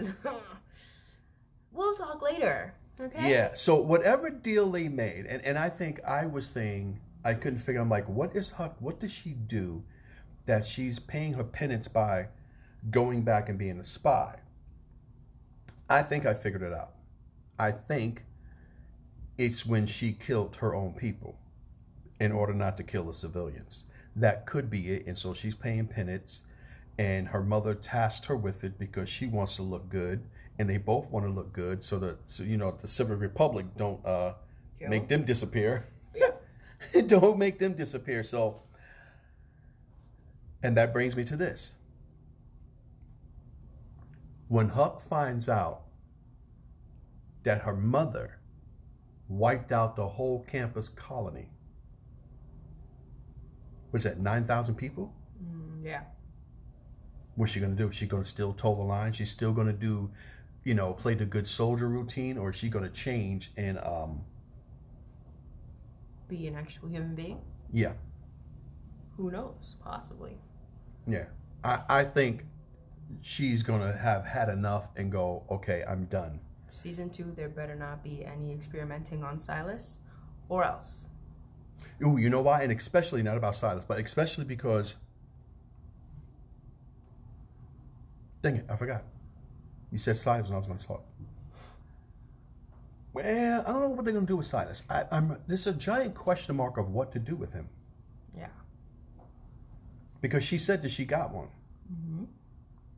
we'll 1.72 1.96
talk 1.96 2.22
later. 2.22 2.72
Okay. 3.00 3.28
Yeah. 3.28 3.54
So 3.54 3.74
whatever 3.74 4.30
deal 4.30 4.70
they 4.70 4.86
made, 4.86 5.26
and, 5.26 5.44
and 5.44 5.58
I 5.58 5.68
think 5.68 5.98
I 6.04 6.26
was 6.26 6.46
saying 6.46 7.00
I 7.24 7.34
couldn't 7.34 7.58
figure. 7.58 7.80
I'm 7.80 7.88
like, 7.88 8.08
what 8.08 8.36
is 8.36 8.52
Huck? 8.52 8.76
What 8.78 9.00
does 9.00 9.10
she 9.10 9.30
do 9.30 9.82
that 10.46 10.64
she's 10.64 11.00
paying 11.00 11.32
her 11.32 11.42
penance 11.42 11.88
by 11.88 12.28
going 12.92 13.22
back 13.22 13.48
and 13.48 13.58
being 13.58 13.80
a 13.80 13.84
spy? 13.84 14.38
I 15.90 16.02
think 16.02 16.24
I 16.24 16.34
figured 16.34 16.62
it 16.62 16.72
out. 16.72 16.92
I 17.58 17.72
think 17.72 18.22
it's 19.38 19.66
when 19.66 19.86
she 19.86 20.12
killed 20.12 20.54
her 20.54 20.72
own 20.72 20.92
people 20.92 21.36
in 22.20 22.30
order 22.30 22.54
not 22.54 22.76
to 22.76 22.84
kill 22.84 23.02
the 23.02 23.12
civilians. 23.12 23.86
That 24.16 24.46
could 24.46 24.70
be 24.70 24.90
it. 24.92 25.06
And 25.06 25.16
so 25.16 25.32
she's 25.32 25.54
paying 25.54 25.86
penance, 25.86 26.44
and 26.98 27.26
her 27.28 27.42
mother 27.42 27.74
tasked 27.74 28.26
her 28.26 28.36
with 28.36 28.64
it 28.64 28.78
because 28.78 29.08
she 29.08 29.26
wants 29.26 29.56
to 29.56 29.62
look 29.62 29.88
good, 29.88 30.22
and 30.58 30.68
they 30.68 30.78
both 30.78 31.10
want 31.10 31.26
to 31.26 31.32
look 31.32 31.52
good, 31.52 31.82
so 31.82 31.98
that 31.98 32.18
so 32.26 32.42
you 32.42 32.56
know 32.56 32.74
the 32.80 32.88
Civil 32.88 33.16
Republic 33.16 33.66
don't 33.76 34.04
uh, 34.06 34.34
Kill. 34.78 34.88
make 34.90 35.08
them 35.08 35.24
disappear. 35.24 35.84
Yeah. 36.14 36.30
don't 37.06 37.38
make 37.38 37.58
them 37.58 37.74
disappear. 37.74 38.22
So, 38.22 38.60
and 40.62 40.76
that 40.76 40.92
brings 40.92 41.16
me 41.16 41.24
to 41.24 41.36
this. 41.36 41.72
When 44.48 44.68
Huck 44.68 45.00
finds 45.00 45.48
out 45.48 45.82
that 47.42 47.62
her 47.62 47.74
mother 47.74 48.38
wiped 49.28 49.72
out 49.72 49.96
the 49.96 50.06
whole 50.06 50.44
campus 50.44 50.88
colony, 50.88 51.48
was 53.94 54.02
that 54.02 54.18
9,000 54.18 54.74
people? 54.74 55.14
Mm, 55.40 55.84
yeah. 55.84 56.00
What's 57.36 57.52
she 57.52 57.60
going 57.60 57.76
to 57.76 57.80
do? 57.80 57.92
She's 57.92 58.08
going 58.08 58.24
to 58.24 58.28
still 58.28 58.52
toe 58.52 58.74
the 58.74 58.82
line. 58.82 59.12
She's 59.12 59.30
still 59.30 59.52
going 59.52 59.68
to 59.68 59.72
do 59.72 60.10
you 60.64 60.74
know, 60.74 60.92
play 60.94 61.14
the 61.14 61.24
good 61.26 61.46
soldier 61.46 61.88
routine, 61.88 62.36
or 62.38 62.50
is 62.50 62.56
she 62.56 62.68
going 62.68 62.84
to 62.84 62.90
change 62.90 63.52
and, 63.56 63.78
um, 63.78 64.20
Be 66.28 66.48
an 66.48 66.56
actual 66.56 66.88
human 66.88 67.14
being? 67.14 67.38
yeah, 67.72 67.92
Who 69.16 69.30
knows? 69.30 69.76
Possibly. 69.84 70.36
yeah. 71.06 71.26
I, 71.62 71.80
I 71.88 72.02
think 72.04 72.44
she's 73.20 73.62
going 73.62 73.80
to 73.80 73.96
have 73.96 74.24
had 74.24 74.48
enough 74.48 74.88
and 74.96 75.12
go, 75.12 75.44
okay, 75.50 75.84
I'm 75.88 76.06
done. 76.06 76.40
Season 76.72 77.10
two, 77.10 77.32
there 77.36 77.48
better 77.48 77.76
not 77.76 78.02
be 78.02 78.24
any 78.24 78.50
experimenting 78.52 79.22
on 79.22 79.38
Silas, 79.38 79.98
or 80.48 80.64
else. 80.64 81.04
Ooh, 82.04 82.18
you 82.18 82.28
know 82.28 82.42
why? 82.42 82.62
And 82.62 82.72
especially 82.72 83.22
not 83.22 83.36
about 83.36 83.54
Silas, 83.54 83.84
but 83.86 83.98
especially 84.00 84.44
because. 84.44 84.94
Dang 88.42 88.56
it, 88.56 88.66
I 88.68 88.76
forgot. 88.76 89.04
You 89.90 89.98
said 89.98 90.16
Silas 90.16 90.48
and 90.48 90.54
I 90.54 90.56
was 90.58 90.66
going 90.66 90.78
to 90.78 90.86
talk. 90.86 91.04
Well, 93.14 93.64
I 93.66 93.70
don't 93.70 93.80
know 93.80 93.88
what 93.90 94.04
they're 94.04 94.12
going 94.12 94.26
to 94.26 94.30
do 94.32 94.36
with 94.36 94.46
Silas. 94.46 94.82
I, 94.90 95.04
I'm 95.12 95.38
there's 95.46 95.66
a 95.68 95.72
giant 95.72 96.14
question 96.14 96.56
mark 96.56 96.76
of 96.78 96.90
what 96.90 97.12
to 97.12 97.20
do 97.20 97.36
with 97.36 97.52
him 97.52 97.68
Yeah. 98.36 98.48
because 100.20 100.42
she 100.42 100.58
said 100.58 100.82
that 100.82 100.90
she 100.90 101.04
got 101.04 101.32
one. 101.32 101.48
Mm-hmm. 101.92 102.24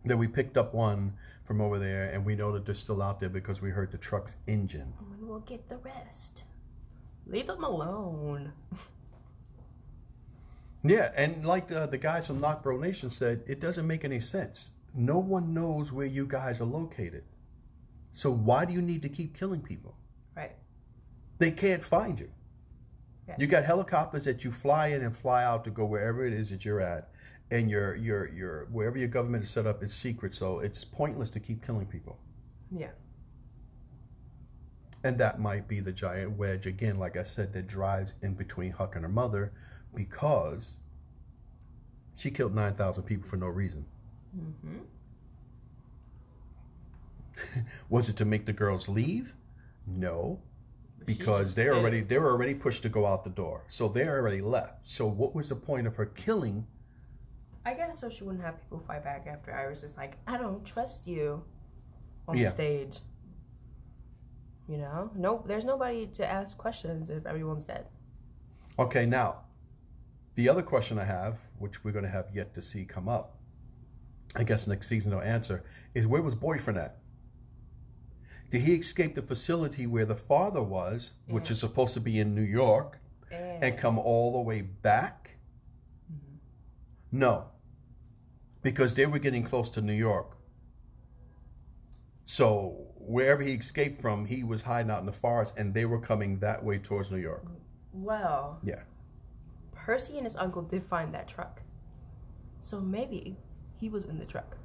That 0.07 0.17
we 0.17 0.27
picked 0.27 0.57
up 0.57 0.73
one 0.73 1.13
from 1.45 1.61
over 1.61 1.79
there, 1.79 2.11
and 2.13 2.25
we 2.25 2.35
know 2.35 2.51
that 2.53 2.65
they're 2.65 2.75
still 2.75 3.03
out 3.03 3.21
there 3.21 3.29
because 3.29 3.61
we 3.61 3.71
heard 3.71 3.91
the 3.91 3.99
truck's 3.99 4.37
engine. 4.47 4.93
And 4.99 5.29
we'll 5.29 5.41
get 5.41 5.69
the 5.69 5.77
rest. 5.79 6.45
Leave 7.27 7.47
them 7.47 7.65
alone. 7.65 8.53
Yeah, 10.85 11.11
and 11.17 11.45
like 11.45 11.67
the, 11.67 11.87
the 11.87 11.99
guys 11.99 12.27
from 12.27 12.41
Knockbro 12.41 12.81
Nation 12.81 13.11
said, 13.11 13.43
it 13.47 13.61
doesn't 13.61 13.87
make 13.87 14.05
any 14.05 14.21
sense. 14.21 14.71
No 14.95 15.19
one 15.19 15.53
knows 15.53 15.93
where 15.93 16.07
you 16.07 16.27
guys 16.27 16.61
are 16.61 16.67
located. 16.67 17.25
So 18.13 18.31
why 18.31 18.65
do 18.65 18.73
you 18.73 18.81
need 18.81 19.03
to 19.03 19.09
keep 19.09 19.35
killing 19.35 19.61
people? 19.61 19.97
Right. 20.37 20.53
They 21.39 21.51
can't 21.51 21.83
find 21.83 22.19
you. 22.19 22.31
Yeah. 23.29 23.35
You 23.39 23.47
got 23.47 23.65
helicopters 23.65 24.25
that 24.25 24.45
you 24.45 24.53
fly 24.53 24.89
in 24.89 25.03
and 25.03 25.15
fly 25.15 25.45
out 25.45 25.65
to 25.65 25.71
go 25.71 25.85
wherever 25.85 26.25
it 26.25 26.33
is 26.33 26.51
that 26.51 26.65
you're 26.65 26.81
at, 26.81 27.11
and 27.51 27.69
your 27.69 27.97
your 27.97 28.33
your 28.33 28.67
wherever 28.67 28.97
your 28.97 29.09
government 29.09 29.43
is 29.43 29.51
set 29.51 29.67
up 29.67 29.83
is 29.83 29.93
secret. 29.93 30.33
So 30.33 30.61
it's 30.61 30.85
pointless 30.85 31.29
to 31.31 31.41
keep 31.41 31.67
killing 31.67 31.87
people. 31.87 32.21
Yeah. 32.71 32.91
And 35.07 35.17
that 35.19 35.39
might 35.39 35.69
be 35.69 35.79
the 35.79 35.93
giant 35.93 36.37
wedge 36.37 36.67
again, 36.67 36.99
like 36.99 37.17
I 37.17 37.23
said, 37.23 37.53
that 37.53 37.69
drives 37.69 38.15
in 38.23 38.35
between 38.35 38.73
Huck 38.73 38.97
and 38.97 39.05
her 39.05 39.09
mother, 39.09 39.53
because 39.95 40.81
she 42.17 42.29
killed 42.29 42.57
nine 42.57 42.75
thousand 42.75 43.05
people 43.05 43.29
for 43.29 43.37
no 43.37 43.47
reason. 43.47 43.87
Mm-hmm. 44.37 44.79
Was 47.89 48.09
it 48.09 48.17
to 48.17 48.25
make 48.25 48.47
the 48.47 48.53
girls 48.53 48.89
leave? 48.89 49.33
No, 49.87 50.41
because 51.05 51.55
they're 51.55 51.75
already 51.75 52.01
they 52.01 52.19
were 52.19 52.33
already 52.33 52.55
pushed 52.55 52.83
to 52.83 52.89
go 52.89 53.07
out 53.07 53.23
the 53.23 53.31
door, 53.31 53.63
so 53.69 53.87
they're 53.87 54.19
already 54.19 54.41
left. 54.41 54.91
So 54.91 55.07
what 55.07 55.37
was 55.37 55.51
the 55.51 55.55
point 55.55 55.87
of 55.87 55.95
her 55.95 56.07
killing? 56.07 56.67
I 57.65 57.75
guess 57.75 58.01
so 58.01 58.11
she 58.11 58.25
wouldn't 58.25 58.43
have 58.43 58.61
people 58.61 58.83
fight 58.89 59.05
back 59.05 59.29
after 59.29 59.55
Iris 59.55 59.85
is 59.85 59.97
like, 59.97 60.17
I 60.27 60.37
don't 60.37 60.65
trust 60.65 61.07
you 61.07 61.45
on 62.27 62.37
Yeah. 62.37 62.47
the 62.47 62.51
stage. 62.51 62.99
You 64.69 64.79
know? 64.79 65.11
Nope, 65.15 65.47
there's 65.47 65.65
nobody 65.65 66.07
to 66.09 66.27
ask 66.27 66.59
questions 66.59 67.09
if 67.11 67.25
everyone's 67.27 67.65
dead. 67.65 67.87
Okay, 68.79 69.07
now 69.07 69.43
the 70.35 70.49
other 70.49 70.63
question 70.63 70.99
I 70.99 71.05
have, 71.05 71.39
which 71.59 71.83
we're 71.85 71.93
going 71.93 72.05
to 72.05 72.11
have 72.11 72.27
yet 72.35 72.53
to 72.55 72.63
see 72.63 72.85
come 72.85 73.09
up, 73.09 73.39
I 74.35 74.45
guess 74.45 74.67
next 74.67 74.89
season 74.89 75.13
they'll 75.13 75.21
answer, 75.21 75.65
is 75.95 76.07
where 76.07 76.21
was 76.21 76.35
boyfriend 76.35 76.79
at? 76.79 76.99
Did 78.51 78.61
he 78.61 78.75
escape 78.75 79.15
the 79.15 79.23
facility 79.23 79.87
where 79.87 80.05
the 80.05 80.15
father 80.15 80.63
was, 80.63 81.13
which 81.27 81.51
is 81.51 81.59
supposed 81.59 81.95
to 81.95 82.01
be 82.01 82.21
in 82.21 82.35
New 82.35 82.43
York, 82.43 83.01
And, 83.33 83.65
and 83.65 83.79
come 83.79 83.99
all 83.99 84.33
the 84.33 84.41
way 84.41 84.63
back? 84.63 85.31
Mhm. 86.13 86.39
No, 87.13 87.47
because 88.63 88.95
they 88.95 89.07
were 89.07 89.19
getting 89.19 89.43
close 89.43 89.71
to 89.71 89.81
New 89.81 89.95
York. 89.95 90.37
So 92.25 92.86
wherever 93.07 93.43
he 93.43 93.53
escaped 93.53 94.01
from, 94.01 94.25
he 94.27 94.43
was 94.43 94.63
hiding 94.63 94.91
out 94.91 95.01
in 95.01 95.07
the 95.07 95.13
forest, 95.13 95.55
and 95.57 95.73
they 95.73 95.85
were 95.85 96.01
coming 96.01 96.39
that 96.41 96.63
way 96.63 96.79
towards 96.79 97.11
New 97.11 97.19
York. 97.19 97.45
well, 97.93 98.59
Yeah. 98.63 98.83
Percy 99.73 100.17
and 100.19 100.27
his 100.27 100.37
uncle 100.37 100.63
did 100.63 100.85
find 100.85 101.15
that 101.15 101.29
truck. 101.29 101.63
So 102.61 102.81
maybe 102.81 103.37
he 103.79 103.89
was 103.89 104.05
in 104.05 104.19
the 104.19 104.25
truck 104.25 104.57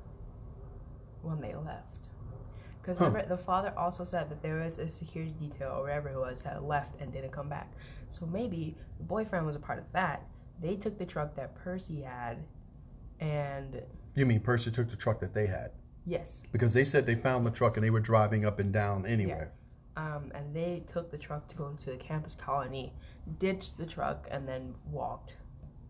when 1.22 1.40
they 1.40 1.54
left. 1.56 2.08
Because 2.82 2.98
Huh. 2.98 3.06
remember, 3.06 3.30
the 3.30 3.38
father 3.38 3.72
also 3.78 4.04
said 4.04 4.30
that 4.32 4.42
there 4.42 4.56
was 4.58 4.80
a 4.80 4.90
security 4.90 5.34
detail 5.40 5.74
or 5.78 5.84
whatever 5.84 6.10
it 6.10 6.18
was 6.18 6.42
had 6.42 6.62
left 6.64 7.00
and 7.00 7.14
didn't 7.14 7.32
come 7.32 7.48
back. 7.48 7.72
So 8.10 8.26
maybe 8.26 8.76
the 8.98 9.04
boyfriend 9.04 9.46
was 9.46 9.56
a 9.56 9.60
part 9.60 9.78
of 9.78 9.86
that. 9.94 10.24
They 10.60 10.76
took 10.76 10.98
the 10.98 11.06
truck 11.06 11.36
that 11.36 11.54
Percy 11.56 12.02
had, 12.02 12.40
and 13.20 13.84
You 14.16 14.26
mean 14.26 14.40
Percy 14.42 14.72
took 14.72 14.90
the 14.90 14.96
truck 14.98 15.20
that 15.20 15.34
they 15.34 15.46
had? 15.46 15.72
Yes, 16.06 16.40
Because 16.52 16.74
they 16.74 16.84
said 16.84 17.06
they 17.06 17.16
found 17.16 17.46
the 17.46 17.52
truck 17.52 17.78
and 17.78 17.84
they 17.84 17.90
were 17.90 18.00
driving 18.00 18.46
up 18.46 18.60
and 18.60 18.72
down 18.74 19.06
anyway. 19.06 19.48
um, 19.98 20.32
and 20.34 20.54
they 20.56 20.84
took 20.92 21.12
the 21.12 21.18
truck 21.18 21.48
to 21.50 21.56
go 21.56 21.76
to 21.84 21.92
the 21.92 21.98
campus 21.98 22.36
colony, 22.36 22.94
ditched 23.40 23.78
the 23.78 23.86
truck, 23.86 24.28
and 24.32 24.48
then 24.48 24.74
walked 24.92 25.34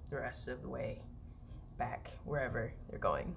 the 0.09 0.17
rest 0.17 0.47
of 0.47 0.61
the 0.61 0.67
way 0.69 1.01
back 1.77 2.11
wherever 2.25 2.73
they're 2.89 2.99
going. 2.99 3.35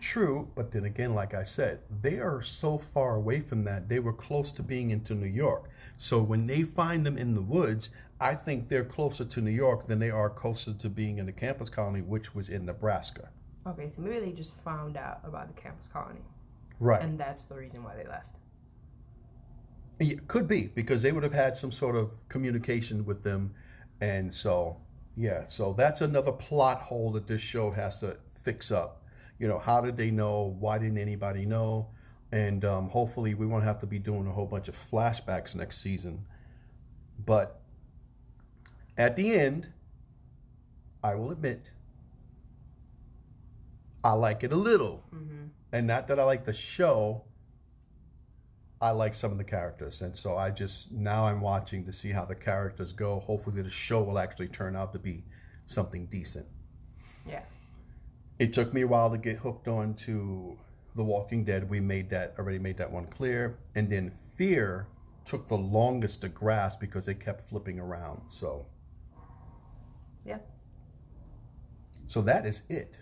True, 0.00 0.48
but 0.54 0.70
then 0.70 0.84
again, 0.84 1.14
like 1.14 1.32
I 1.34 1.42
said, 1.42 1.80
they 2.02 2.18
are 2.18 2.42
so 2.42 2.76
far 2.76 3.14
away 3.16 3.40
from 3.40 3.64
that. 3.64 3.88
They 3.88 4.00
were 4.00 4.12
close 4.12 4.52
to 4.52 4.62
being 4.62 4.90
into 4.90 5.14
New 5.14 5.28
York. 5.28 5.70
So 5.96 6.22
when 6.22 6.46
they 6.46 6.62
find 6.62 7.06
them 7.06 7.16
in 7.16 7.34
the 7.34 7.40
woods, 7.40 7.90
I 8.20 8.34
think 8.34 8.68
they're 8.68 8.84
closer 8.84 9.24
to 9.24 9.40
New 9.40 9.50
York 9.50 9.86
than 9.86 9.98
they 9.98 10.10
are 10.10 10.28
closer 10.28 10.74
to 10.74 10.88
being 10.90 11.18
in 11.18 11.26
the 11.26 11.32
campus 11.32 11.70
colony, 11.70 12.02
which 12.02 12.34
was 12.34 12.48
in 12.50 12.66
Nebraska. 12.66 13.30
Okay, 13.66 13.90
so 13.94 14.02
maybe 14.02 14.20
they 14.26 14.32
just 14.32 14.52
found 14.64 14.96
out 14.96 15.20
about 15.24 15.48
the 15.54 15.60
campus 15.60 15.88
colony, 15.88 16.20
Right. 16.80 17.00
and 17.02 17.18
that's 17.18 17.44
the 17.44 17.54
reason 17.54 17.82
why 17.82 17.94
they 17.96 18.04
left. 18.06 18.36
Yeah, 20.00 20.16
could 20.28 20.48
be 20.48 20.66
because 20.66 21.02
they 21.02 21.12
would 21.12 21.22
have 21.22 21.32
had 21.32 21.56
some 21.56 21.72
sort 21.72 21.96
of 21.96 22.18
communication 22.28 23.04
with 23.04 23.22
them, 23.22 23.54
and 24.00 24.34
so 24.34 24.76
yeah, 25.16 25.46
so 25.46 25.72
that's 25.72 26.00
another 26.00 26.32
plot 26.32 26.80
hole 26.82 27.12
that 27.12 27.26
this 27.26 27.40
show 27.40 27.70
has 27.70 28.00
to 28.00 28.18
fix 28.34 28.70
up. 28.70 29.02
You 29.38 29.48
know, 29.48 29.58
how 29.58 29.80
did 29.80 29.96
they 29.96 30.10
know? 30.10 30.56
Why 30.58 30.78
didn't 30.78 30.98
anybody 30.98 31.46
know? 31.46 31.88
And 32.32 32.64
um, 32.64 32.88
hopefully, 32.88 33.34
we 33.34 33.46
won't 33.46 33.64
have 33.64 33.78
to 33.78 33.86
be 33.86 33.98
doing 33.98 34.26
a 34.26 34.32
whole 34.32 34.46
bunch 34.46 34.68
of 34.68 34.76
flashbacks 34.76 35.54
next 35.54 35.80
season. 35.80 36.26
But 37.24 37.60
at 38.98 39.14
the 39.14 39.32
end, 39.34 39.72
I 41.02 41.14
will 41.14 41.30
admit, 41.30 41.70
I 44.04 44.12
like 44.12 44.44
it 44.44 44.52
a 44.52 44.56
little 44.56 45.02
Mm-hmm. 45.14 45.46
and 45.72 45.86
not 45.86 46.06
that 46.08 46.18
I 46.20 46.24
like 46.24 46.44
the 46.44 46.52
show. 46.52 47.24
I 48.80 48.90
like 48.90 49.14
some 49.14 49.32
of 49.32 49.38
the 49.38 49.44
characters, 49.44 50.02
and 50.02 50.14
so 50.14 50.36
I 50.36 50.50
just 50.50 50.92
now 50.92 51.24
I'm 51.26 51.40
watching 51.40 51.84
to 51.86 51.92
see 51.92 52.10
how 52.10 52.26
the 52.26 52.34
characters 52.34 52.92
go. 52.92 53.20
Hopefully, 53.20 53.62
the 53.62 53.70
show 53.70 54.02
will 54.02 54.18
actually 54.18 54.48
turn 54.48 54.76
out 54.76 54.92
to 54.92 54.98
be 54.98 55.24
something 55.64 56.04
decent. 56.06 56.44
Yeah. 57.26 57.40
It 58.38 58.52
took 58.52 58.74
me 58.74 58.82
a 58.82 58.86
while 58.86 59.10
to 59.10 59.16
get 59.16 59.36
hooked 59.36 59.68
on 59.68 59.94
to 59.94 60.58
The 60.96 61.04
Walking 61.04 61.44
Dead. 61.44 61.70
We 61.70 61.80
made 61.80 62.10
that 62.10 62.34
already 62.38 62.58
made 62.58 62.76
that 62.76 62.90
one 62.90 63.06
clear, 63.06 63.56
and 63.74 63.88
then 63.88 64.10
Fear 64.36 64.86
took 65.24 65.48
the 65.48 65.56
longest 65.56 66.20
to 66.22 66.28
grasp 66.28 66.80
because 66.80 67.06
they 67.06 67.14
kept 67.14 67.48
flipping 67.48 67.78
around. 67.78 68.22
So, 68.28 68.66
Yeah. 70.26 70.40
so 72.06 72.20
that 72.22 72.44
is 72.44 72.62
it. 72.68 73.00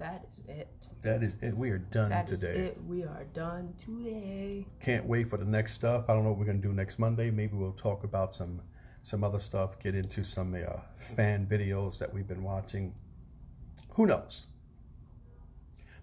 That 0.00 0.24
is 0.32 0.40
it. 0.48 0.68
That 1.02 1.22
is 1.22 1.36
it. 1.42 1.56
We 1.56 1.70
are 1.70 1.78
done 1.78 2.08
That 2.08 2.30
is 2.30 2.40
today. 2.40 2.58
it. 2.58 2.78
We 2.88 3.04
are 3.04 3.24
done 3.34 3.72
today. 3.84 4.66
can't 4.80 5.04
wait 5.06 5.28
for 5.28 5.36
the 5.36 5.44
next 5.44 5.74
stuff. 5.74 6.06
I 6.08 6.14
don't 6.14 6.24
know 6.24 6.30
what 6.30 6.38
we're 6.38 6.46
gonna 6.46 6.58
do 6.58 6.72
next 6.72 6.98
Monday. 6.98 7.30
Maybe 7.30 7.54
we'll 7.56 7.72
talk 7.72 8.02
about 8.04 8.34
some 8.34 8.60
some 9.02 9.22
other 9.22 9.38
stuff. 9.38 9.78
Get 9.78 9.94
into 9.94 10.24
some 10.24 10.54
uh, 10.54 10.80
fan 10.94 11.46
videos 11.46 11.98
that 11.98 12.12
we've 12.12 12.26
been 12.26 12.42
watching. 12.42 12.94
Who 13.94 14.06
knows? 14.06 14.46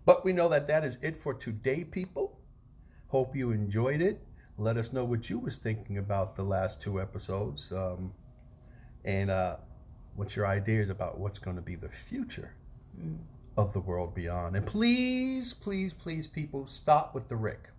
But 0.05 0.23
we 0.23 0.31
know 0.31 0.47
that 0.49 0.67
that 0.67 0.83
is 0.83 0.97
it 1.01 1.15
for 1.15 1.33
today, 1.33 1.83
people. 1.83 2.39
Hope 3.09 3.35
you 3.35 3.51
enjoyed 3.51 4.01
it. 4.01 4.21
Let 4.57 4.77
us 4.77 4.93
know 4.93 5.05
what 5.05 5.29
you 5.29 5.39
was 5.39 5.57
thinking 5.57 5.97
about 5.97 6.35
the 6.35 6.43
last 6.43 6.79
two 6.81 7.01
episodes, 7.01 7.71
um, 7.71 8.11
and 9.05 9.29
uh, 9.29 9.57
what's 10.15 10.35
your 10.35 10.47
ideas 10.47 10.89
about 10.89 11.19
what's 11.19 11.39
going 11.39 11.55
to 11.55 11.61
be 11.63 11.75
the 11.75 11.89
future 11.89 12.53
Mm. 12.99 13.17
Of 13.57 13.73
the 13.73 13.79
world 13.79 14.13
beyond. 14.13 14.55
And 14.55 14.65
please, 14.65 15.53
please, 15.53 15.93
please, 15.93 16.27
people, 16.27 16.65
stop 16.67 17.13
with 17.15 17.27
the 17.27 17.35
Rick. 17.35 17.69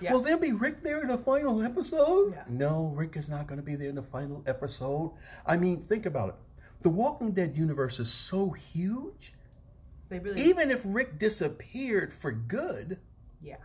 Yeah. 0.00 0.12
Will 0.12 0.20
there 0.20 0.36
be 0.36 0.52
Rick 0.52 0.82
there 0.82 1.02
in 1.02 1.08
the 1.08 1.18
final 1.18 1.62
episode? 1.62 2.34
Yeah. 2.34 2.44
No, 2.48 2.92
Rick 2.94 3.16
is 3.16 3.28
not 3.28 3.46
going 3.46 3.58
to 3.58 3.64
be 3.64 3.74
there 3.74 3.88
in 3.88 3.94
the 3.94 4.02
final 4.02 4.42
episode. 4.46 5.12
I 5.46 5.56
mean, 5.56 5.80
think 5.80 6.06
about 6.06 6.30
it. 6.30 6.34
The 6.82 6.90
Walking 6.90 7.32
Dead 7.32 7.56
universe 7.56 7.98
is 7.98 8.12
so 8.12 8.50
huge. 8.50 9.34
They 10.08 10.18
really. 10.20 10.40
Even 10.42 10.70
if 10.70 10.82
Rick 10.84 11.18
disappeared 11.18 12.12
for 12.12 12.32
good, 12.32 12.98
yeah. 13.42 13.56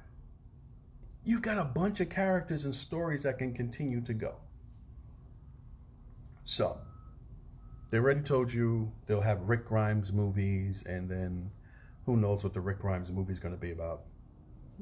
you've 1.23 1.41
got 1.41 1.57
a 1.57 1.65
bunch 1.65 1.99
of 1.99 2.09
characters 2.09 2.65
and 2.65 2.73
stories 2.73 3.23
that 3.23 3.37
can 3.37 3.53
continue 3.53 4.01
to 4.01 4.13
go. 4.13 4.35
So, 6.43 6.79
they 7.93 7.99
already 7.99 8.21
told 8.21 8.51
you 8.51 8.91
they'll 9.05 9.21
have 9.21 9.47
Rick 9.47 9.65
Grimes 9.65 10.11
movies, 10.11 10.83
and 10.87 11.07
then 11.07 11.51
who 12.07 12.17
knows 12.17 12.43
what 12.43 12.51
the 12.51 12.59
Rick 12.59 12.79
Grimes 12.79 13.11
movie 13.11 13.31
is 13.31 13.39
going 13.39 13.53
to 13.53 13.59
be 13.59 13.69
about. 13.69 14.05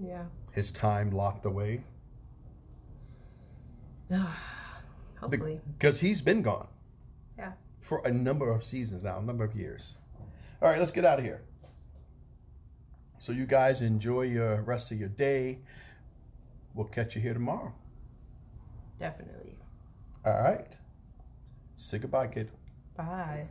Yeah. 0.02 0.24
His 0.54 0.72
time 0.72 1.12
locked 1.12 1.46
away. 1.46 1.84
Hopefully. 5.20 5.60
Because 5.78 6.00
he's 6.00 6.22
been 6.22 6.42
gone. 6.42 6.70
Yeah. 7.38 7.52
For 7.82 8.02
a 8.06 8.12
number 8.14 8.50
of 8.50 8.64
seasons 8.64 9.04
now, 9.04 9.20
a 9.20 9.22
number 9.22 9.44
of 9.44 9.58
years. 9.58 9.98
All 10.62 10.70
right, 10.70 10.80
let's 10.80 10.92
get 10.92 11.04
out 11.04 11.20
of 11.20 11.26
here. 11.26 11.42
So, 13.20 13.34
you 13.34 13.46
guys 13.46 13.82
enjoy 13.82 14.22
your 14.22 14.62
rest 14.62 14.90
of 14.94 14.98
your 14.98 15.10
day. 15.10 15.60
We'll 16.76 16.88
catch 16.88 17.18
you 17.18 17.22
here 17.22 17.34
tomorrow. 17.34 17.74
Definitely. 19.02 19.58
All 20.24 20.42
right. 20.42 20.78
Say 21.76 21.98
goodbye, 21.98 22.28
kid. 22.28 22.52
Bye. 23.08 23.50